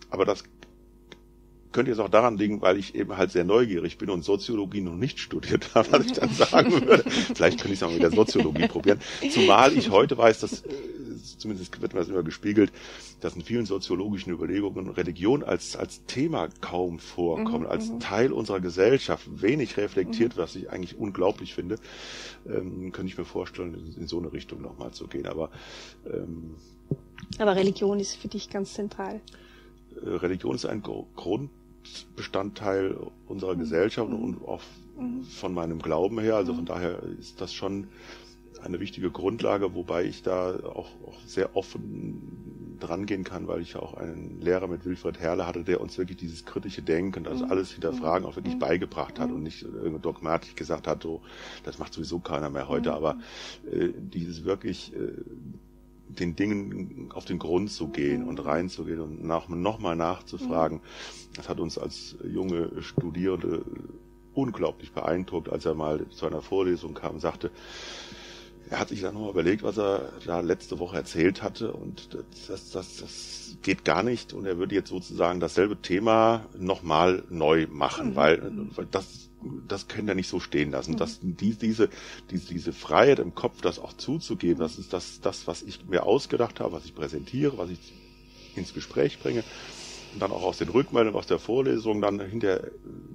aber 0.09 0.25
das 0.25 0.43
könnte 1.77 1.91
jetzt 1.91 1.99
auch 1.99 2.09
daran 2.09 2.39
liegen, 2.39 2.59
weil 2.59 2.79
ich 2.79 2.95
eben 2.95 3.17
halt 3.17 3.29
sehr 3.29 3.43
neugierig 3.43 3.99
bin 3.99 4.09
und 4.09 4.23
Soziologie 4.23 4.81
noch 4.81 4.95
nicht 4.95 5.19
studiert 5.19 5.69
habe, 5.75 5.91
was 5.91 6.05
ich 6.07 6.13
dann 6.13 6.31
sagen 6.31 6.71
würde. 6.71 7.03
Vielleicht 7.07 7.59
könnte 7.59 7.73
ich 7.73 7.79
es 7.79 7.83
auch 7.83 7.91
mit 7.91 8.01
der 8.01 8.09
Soziologie 8.09 8.67
probieren. 8.67 8.99
Zumal 9.29 9.77
ich 9.77 9.91
heute 9.91 10.17
weiß, 10.17 10.39
dass, 10.39 10.61
äh, 10.63 10.69
zumindest 11.37 11.79
wird 11.79 11.93
mir 11.93 11.99
das 11.99 12.09
immer 12.09 12.23
gespiegelt, 12.23 12.71
dass 13.21 13.35
in 13.35 13.43
vielen 13.43 13.67
soziologischen 13.67 14.33
Überlegungen 14.33 14.89
Religion 14.89 15.43
als, 15.43 15.75
als 15.75 16.03
Thema 16.07 16.49
kaum 16.61 16.97
vorkommt, 16.97 17.65
mhm, 17.65 17.69
als 17.69 17.89
mhm. 17.89 17.99
Teil 17.99 18.33
unserer 18.33 18.59
Gesellschaft 18.59 19.29
wenig 19.39 19.77
reflektiert, 19.77 20.35
mhm. 20.35 20.41
was 20.41 20.55
ich 20.55 20.71
eigentlich 20.71 20.97
unglaublich 20.97 21.53
finde. 21.53 21.75
Ähm, 22.47 22.91
könnte 22.91 23.11
ich 23.11 23.19
mir 23.19 23.25
vorstellen, 23.25 23.75
in, 23.75 24.01
in 24.01 24.07
so 24.07 24.17
eine 24.17 24.33
Richtung 24.33 24.63
nochmal 24.63 24.93
zu 24.93 25.05
gehen. 25.05 25.27
Aber, 25.27 25.51
ähm, 26.11 26.55
Aber 27.37 27.55
Religion 27.55 27.99
ist 27.99 28.15
für 28.15 28.29
dich 28.29 28.49
ganz 28.49 28.73
zentral. 28.73 29.21
Äh, 30.03 30.09
Religion 30.09 30.55
ist 30.55 30.65
ein 30.65 30.81
Grundbestandteil 32.17 32.97
unserer 33.27 33.53
mhm. 33.55 33.59
Gesellschaft 33.59 34.09
mhm. 34.09 34.23
und 34.23 34.47
auch 34.47 34.61
mhm. 34.97 35.23
von 35.23 35.53
meinem 35.53 35.79
Glauben 35.79 36.19
her. 36.19 36.35
Also 36.35 36.53
von 36.53 36.65
daher 36.65 37.01
ist 37.19 37.39
das 37.39 37.53
schon 37.53 37.87
eine 38.63 38.79
wichtige 38.79 39.11
Grundlage, 39.11 39.75
wobei 39.75 40.05
ich 40.05 40.23
da 40.23 40.55
auch, 40.55 40.89
auch 41.05 41.19
sehr 41.25 41.55
offen 41.55 42.77
drangehen 42.79 43.23
kann, 43.23 43.47
weil 43.47 43.61
ich 43.61 43.73
ja 43.73 43.81
auch 43.81 43.93
einen 43.93 44.41
Lehrer 44.41 44.67
mit 44.67 44.85
Wilfried 44.85 45.19
Herrle 45.19 45.45
hatte, 45.47 45.63
der 45.63 45.79
uns 45.79 45.97
wirklich 45.97 46.17
dieses 46.17 46.45
kritische 46.45 46.81
Denken, 46.81 47.27
also 47.27 47.45
alles 47.45 47.71
hinterfragen, 47.71 48.27
auch 48.27 48.35
wirklich 48.35 48.57
beigebracht 48.57 49.19
hat 49.19 49.31
und 49.31 49.43
nicht 49.43 49.63
irgendwie 49.63 50.01
dogmatisch 50.01 50.55
gesagt 50.55 50.87
hat, 50.87 51.03
so, 51.03 51.21
das 51.63 51.77
macht 51.79 51.93
sowieso 51.93 52.19
keiner 52.19 52.49
mehr 52.49 52.67
heute, 52.67 52.93
aber 52.93 53.17
äh, 53.71 53.89
dieses 53.95 54.43
wirklich 54.43 54.93
äh, 54.95 55.11
den 56.09 56.35
Dingen 56.35 57.09
auf 57.13 57.25
den 57.25 57.39
Grund 57.39 57.71
zu 57.71 57.89
gehen 57.89 58.23
und 58.23 58.43
reinzugehen 58.43 58.99
und 59.01 59.23
nach, 59.23 59.47
nochmal 59.49 59.95
nachzufragen. 59.95 60.81
Das 61.35 61.49
hat 61.49 61.59
uns 61.59 61.77
als 61.77 62.17
junge 62.23 62.81
Studierende 62.81 63.63
unglaublich 64.33 64.91
beeindruckt, 64.91 65.49
als 65.49 65.65
er 65.65 65.73
mal 65.73 66.07
zu 66.09 66.25
einer 66.27 66.41
Vorlesung 66.41 66.93
kam 66.93 67.15
und 67.15 67.19
sagte, 67.19 67.51
er 68.69 68.79
hat 68.79 68.89
sich 68.89 69.01
dann 69.01 69.13
nochmal 69.13 69.31
überlegt, 69.31 69.63
was 69.63 69.77
er 69.77 70.11
da 70.25 70.41
letzte 70.41 70.79
Woche 70.79 70.97
erzählt 70.97 71.41
hatte 71.41 71.71
und 71.71 72.17
das, 72.47 72.71
das, 72.71 72.97
das 72.97 73.57
geht 73.61 73.85
gar 73.85 74.03
nicht 74.03 74.33
und 74.33 74.45
er 74.45 74.57
würde 74.57 74.75
jetzt 74.75 74.89
sozusagen 74.89 75.39
dasselbe 75.39 75.81
Thema 75.81 76.45
nochmal 76.57 77.23
neu 77.29 77.67
machen, 77.71 78.11
mhm. 78.11 78.15
weil, 78.15 78.51
weil 78.75 78.87
das 78.91 79.26
das 79.67 79.87
können 79.87 80.07
wir 80.07 80.15
nicht 80.15 80.29
so 80.29 80.39
stehen 80.39 80.71
lassen. 80.71 80.93
Mhm. 80.93 80.97
Das, 80.97 81.19
die, 81.21 81.53
diese, 81.53 81.89
diese, 82.31 82.53
diese 82.53 82.73
Freiheit 82.73 83.19
im 83.19 83.35
Kopf, 83.35 83.61
das 83.61 83.79
auch 83.79 83.93
zuzugeben, 83.93 84.59
das 84.59 84.77
ist 84.77 84.93
das, 84.93 85.21
das, 85.21 85.47
was 85.47 85.61
ich 85.61 85.85
mir 85.87 86.03
ausgedacht 86.03 86.59
habe, 86.59 86.73
was 86.73 86.85
ich 86.85 86.95
präsentiere, 86.95 87.57
was 87.57 87.69
ich 87.69 87.79
ins 88.55 88.73
Gespräch 88.73 89.19
bringe 89.19 89.43
und 90.13 90.21
dann 90.21 90.31
auch 90.31 90.43
aus 90.43 90.57
den 90.57 90.69
Rückmeldungen 90.69 91.17
aus 91.17 91.27
der 91.27 91.39
Vorlesung 91.39 92.01
dann 92.01 92.19
hinterher 92.19 92.71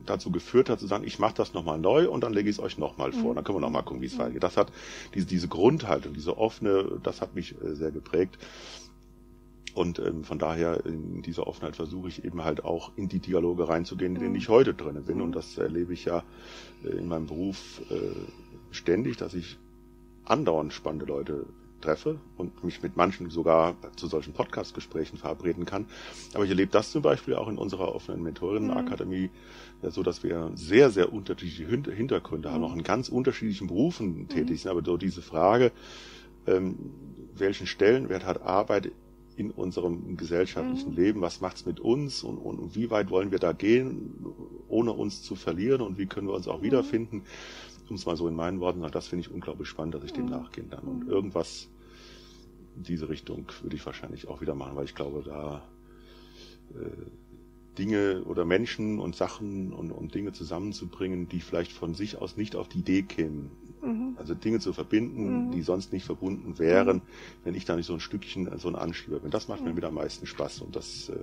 dazu 0.07 0.31
geführt 0.31 0.69
hat, 0.69 0.81
zu 0.81 0.87
sagen, 0.87 1.05
ich 1.05 1.19
mache 1.19 1.35
das 1.35 1.55
nochmal 1.55 1.79
neu 1.79 2.09
und 2.09 2.23
dann 2.23 2.33
lege 2.33 2.49
ich 2.49 2.57
es 2.57 2.63
euch 2.63 2.79
nochmal 2.79 3.13
vor. 3.13 3.33
Mhm. 3.33 3.35
Dann 3.37 3.45
können 3.45 3.57
wir 3.57 3.61
nochmal 3.61 3.83
gucken, 3.83 4.03
wie 4.03 4.07
es 4.07 4.15
mhm. 4.15 4.19
weitergeht. 4.19 4.43
Das 4.43 4.57
hat 4.57 4.73
diese, 5.15 5.27
diese 5.27 5.49
Grundhaltung, 5.49 6.13
diese 6.13 6.39
offene, 6.39 7.01
das 7.03 7.21
hat 7.21 7.35
mich 7.35 7.55
äh, 7.61 7.75
sehr 7.75 7.91
geprägt. 7.91 8.39
Und 9.75 9.99
ähm, 9.99 10.25
von 10.25 10.39
daher 10.39 10.85
in 10.85 11.23
dieser 11.23 11.47
Offenheit 11.47 11.77
versuche 11.77 12.09
ich 12.09 12.25
eben 12.25 12.45
halt 12.45 12.65
auch 12.65 12.93
in 12.97 13.09
die 13.09 13.21
Dialoge 13.21 13.69
reinzugehen, 13.69 14.15
in 14.17 14.21
denen 14.21 14.33
mhm. 14.33 14.39
ich 14.39 14.49
heute 14.49 14.75
drin 14.75 15.03
bin. 15.05 15.21
Und 15.21 15.31
mhm. 15.31 15.35
das 15.35 15.57
erlebe 15.57 15.93
ich 15.93 16.05
ja 16.05 16.23
äh, 16.85 16.89
in 16.89 17.09
meinem 17.09 17.27
Beruf 17.27 17.81
äh, 17.91 17.95
ständig, 18.71 19.17
dass 19.17 19.35
ich 19.35 19.59
andauernd 20.25 20.73
spannende 20.73 21.07
Leute 21.07 21.47
treffe 21.83 22.19
und 22.37 22.65
mich 22.65 22.83
mit 22.83 22.97
manchen 22.97 23.29
sogar 23.29 23.77
zu 23.97 24.07
solchen 24.07 24.33
Podcast-Gesprächen 24.33 25.19
verabreden 25.19 25.65
kann. 25.65 25.87
Aber 26.33 26.45
ich 26.45 26.51
erlebe 26.51 26.71
das 26.71 26.93
zum 26.93 27.03
Beispiel 27.03 27.35
auch 27.35 27.49
in 27.49 27.59
unserer 27.59 27.95
offenen 27.95 28.23
Mentorinnenakademie, 28.23 29.31
ja, 29.83 29.91
so 29.91 30.03
dass 30.03 30.23
wir 30.23 30.53
sehr, 30.55 30.91
sehr 30.91 31.13
unterschiedliche 31.13 31.67
Hintergründe 31.67 32.53
haben, 32.53 32.65
auch 32.65 32.75
in 32.75 32.85
ganz 32.85 33.09
unterschiedlichen 33.09 33.67
Berufen 33.67 34.29
tätig 34.29 34.63
sind. 34.63 34.71
Aber 34.71 34.83
so 34.85 34.97
diese 34.97 35.23
Frage, 35.23 35.73
ähm, 36.47 36.77
welchen 37.35 37.67
Stellenwert 37.67 38.25
hat 38.25 38.43
Arbeit 38.43 38.93
in 39.37 39.51
unserem 39.51 40.17
gesellschaftlichen 40.17 40.91
mhm. 40.91 40.97
Leben, 40.97 41.21
was 41.21 41.41
macht's 41.41 41.67
mit 41.67 41.81
uns 41.81 42.23
und, 42.23 42.39
und, 42.39 42.59
und, 42.59 42.77
wie 42.77 42.91
weit 42.91 43.11
wollen 43.11 43.31
wir 43.31 43.39
da 43.39 43.53
gehen, 43.53 44.25
ohne 44.69 44.93
uns 44.93 45.23
zu 45.23 45.35
verlieren 45.35 45.81
und 45.81 45.99
wie 45.99 46.07
können 46.07 46.29
wir 46.29 46.35
uns 46.35 46.49
auch 46.49 46.61
mhm. 46.61 46.65
wiederfinden, 46.65 47.23
um 47.89 47.97
es 47.97 48.07
mal 48.07 48.17
so 48.17 48.29
in 48.29 48.35
meinen 48.35 48.61
Worten 48.61 48.83
das 48.91 49.09
finde 49.09 49.27
ich 49.27 49.33
unglaublich 49.33 49.69
spannend, 49.69 49.95
dass 49.95 50.05
ich 50.05 50.13
dem 50.13 50.25
mhm. 50.25 50.31
nachgehen 50.31 50.71
kann. 50.71 50.85
Und 50.85 51.05
mhm. 51.05 51.11
irgendwas 51.11 51.69
in 52.77 52.85
diese 52.85 53.09
Richtung 53.09 53.47
würde 53.63 53.77
ich 53.77 53.85
wahrscheinlich 53.85 54.29
auch 54.29 54.41
wieder 54.41 54.55
machen, 54.55 54.77
weil 54.77 54.85
ich 54.85 54.95
glaube, 54.95 55.23
da 55.25 55.63
äh, 56.75 57.11
Dinge 57.79 58.23
oder 58.25 58.45
Menschen 58.45 58.99
und 58.99 59.17
Sachen 59.17 59.73
und, 59.73 59.91
und 59.93 60.15
Dinge 60.15 60.33
zusammenzubringen, 60.33 61.29
die 61.29 61.41
vielleicht 61.41 61.73
von 61.73 61.95
sich 61.95 62.19
aus 62.19 62.37
nicht 62.37 62.57
auf 62.57 62.69
die 62.69 62.81
Idee 62.81 63.03
kämen. 63.03 63.51
Mhm. 63.83 64.17
Also 64.19 64.35
Dinge 64.35 64.61
zu 64.61 64.73
verbinden, 64.73 65.49
mhm. 65.49 65.51
die 65.53 65.63
sonst 65.63 65.93
nicht 65.93 66.05
verbunden 66.05 66.59
wären, 66.59 66.97
mhm. 66.99 67.03
wenn 67.45 67.55
ich 67.55 67.65
da 67.65 67.77
nicht 67.77 67.87
so 67.87 67.95
ein 67.95 68.01
Stückchen 68.01 68.51
so 68.59 68.69
ein 68.69 68.77
Anschieber 68.77 69.21
bin. 69.21 69.31
Das 69.31 69.49
macht 69.49 69.65
mir 69.65 69.73
mit 69.73 69.85
am 69.85 69.95
meisten 69.95 70.27
Spaß 70.27 70.61
und 70.61 70.77
das 70.77 71.09
äh, 71.09 71.17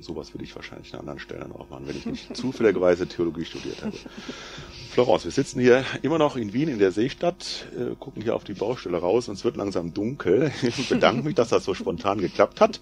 sowas 0.00 0.32
würde 0.34 0.44
ich 0.44 0.54
wahrscheinlich 0.54 0.92
an 0.94 1.00
anderen 1.00 1.18
Stellen 1.18 1.52
auch 1.52 1.68
machen, 1.70 1.88
wenn 1.88 1.96
ich 1.96 2.06
nicht 2.06 2.36
zufälligerweise 2.36 3.06
Theologie 3.06 3.44
studiert 3.44 3.82
hätte. 3.82 3.98
Florence, 4.90 5.24
wir 5.24 5.32
sitzen 5.32 5.60
hier 5.60 5.84
immer 6.02 6.18
noch 6.18 6.36
in 6.36 6.52
Wien 6.52 6.68
in 6.68 6.78
der 6.78 6.92
Seestadt, 6.92 7.66
äh, 7.76 7.94
gucken 7.96 8.22
hier 8.22 8.34
auf 8.34 8.44
die 8.44 8.54
Baustelle 8.54 8.98
raus 8.98 9.28
und 9.28 9.34
es 9.34 9.44
wird 9.44 9.56
langsam 9.56 9.94
dunkel. 9.94 10.52
Ich 10.62 10.88
bedanke 10.88 11.22
mich, 11.22 11.34
dass 11.34 11.48
das 11.48 11.64
so 11.64 11.74
spontan 11.74 12.18
geklappt 12.18 12.60
hat. 12.60 12.80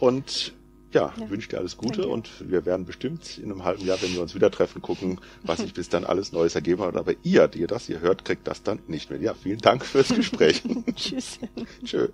Und 0.00 0.54
ja, 0.92 1.12
ja. 1.18 1.30
wünsche 1.30 1.48
dir 1.48 1.58
alles 1.58 1.76
Gute 1.76 2.02
Danke. 2.02 2.08
und 2.08 2.50
wir 2.50 2.64
werden 2.66 2.86
bestimmt 2.86 3.38
in 3.38 3.50
einem 3.50 3.64
halben 3.64 3.84
Jahr, 3.84 4.00
wenn 4.02 4.12
wir 4.12 4.22
uns 4.22 4.34
wieder 4.34 4.50
treffen, 4.50 4.82
gucken, 4.82 5.20
was 5.42 5.60
sich 5.60 5.74
bis 5.74 5.88
dann 5.88 6.04
alles 6.04 6.32
Neues 6.32 6.54
ergeben 6.54 6.82
hat. 6.82 6.96
Aber 6.96 7.14
ihr, 7.22 7.48
die 7.48 7.60
ihr 7.60 7.66
das 7.66 7.86
hier 7.86 8.00
hört, 8.00 8.24
kriegt 8.24 8.46
das 8.46 8.62
dann 8.62 8.80
nicht 8.86 9.10
mehr. 9.10 9.20
Ja, 9.20 9.34
vielen 9.34 9.58
Dank 9.58 9.84
fürs 9.84 10.08
Gespräch. 10.08 10.62
Tschüss. 10.94 11.38
Tschö. 11.84 12.08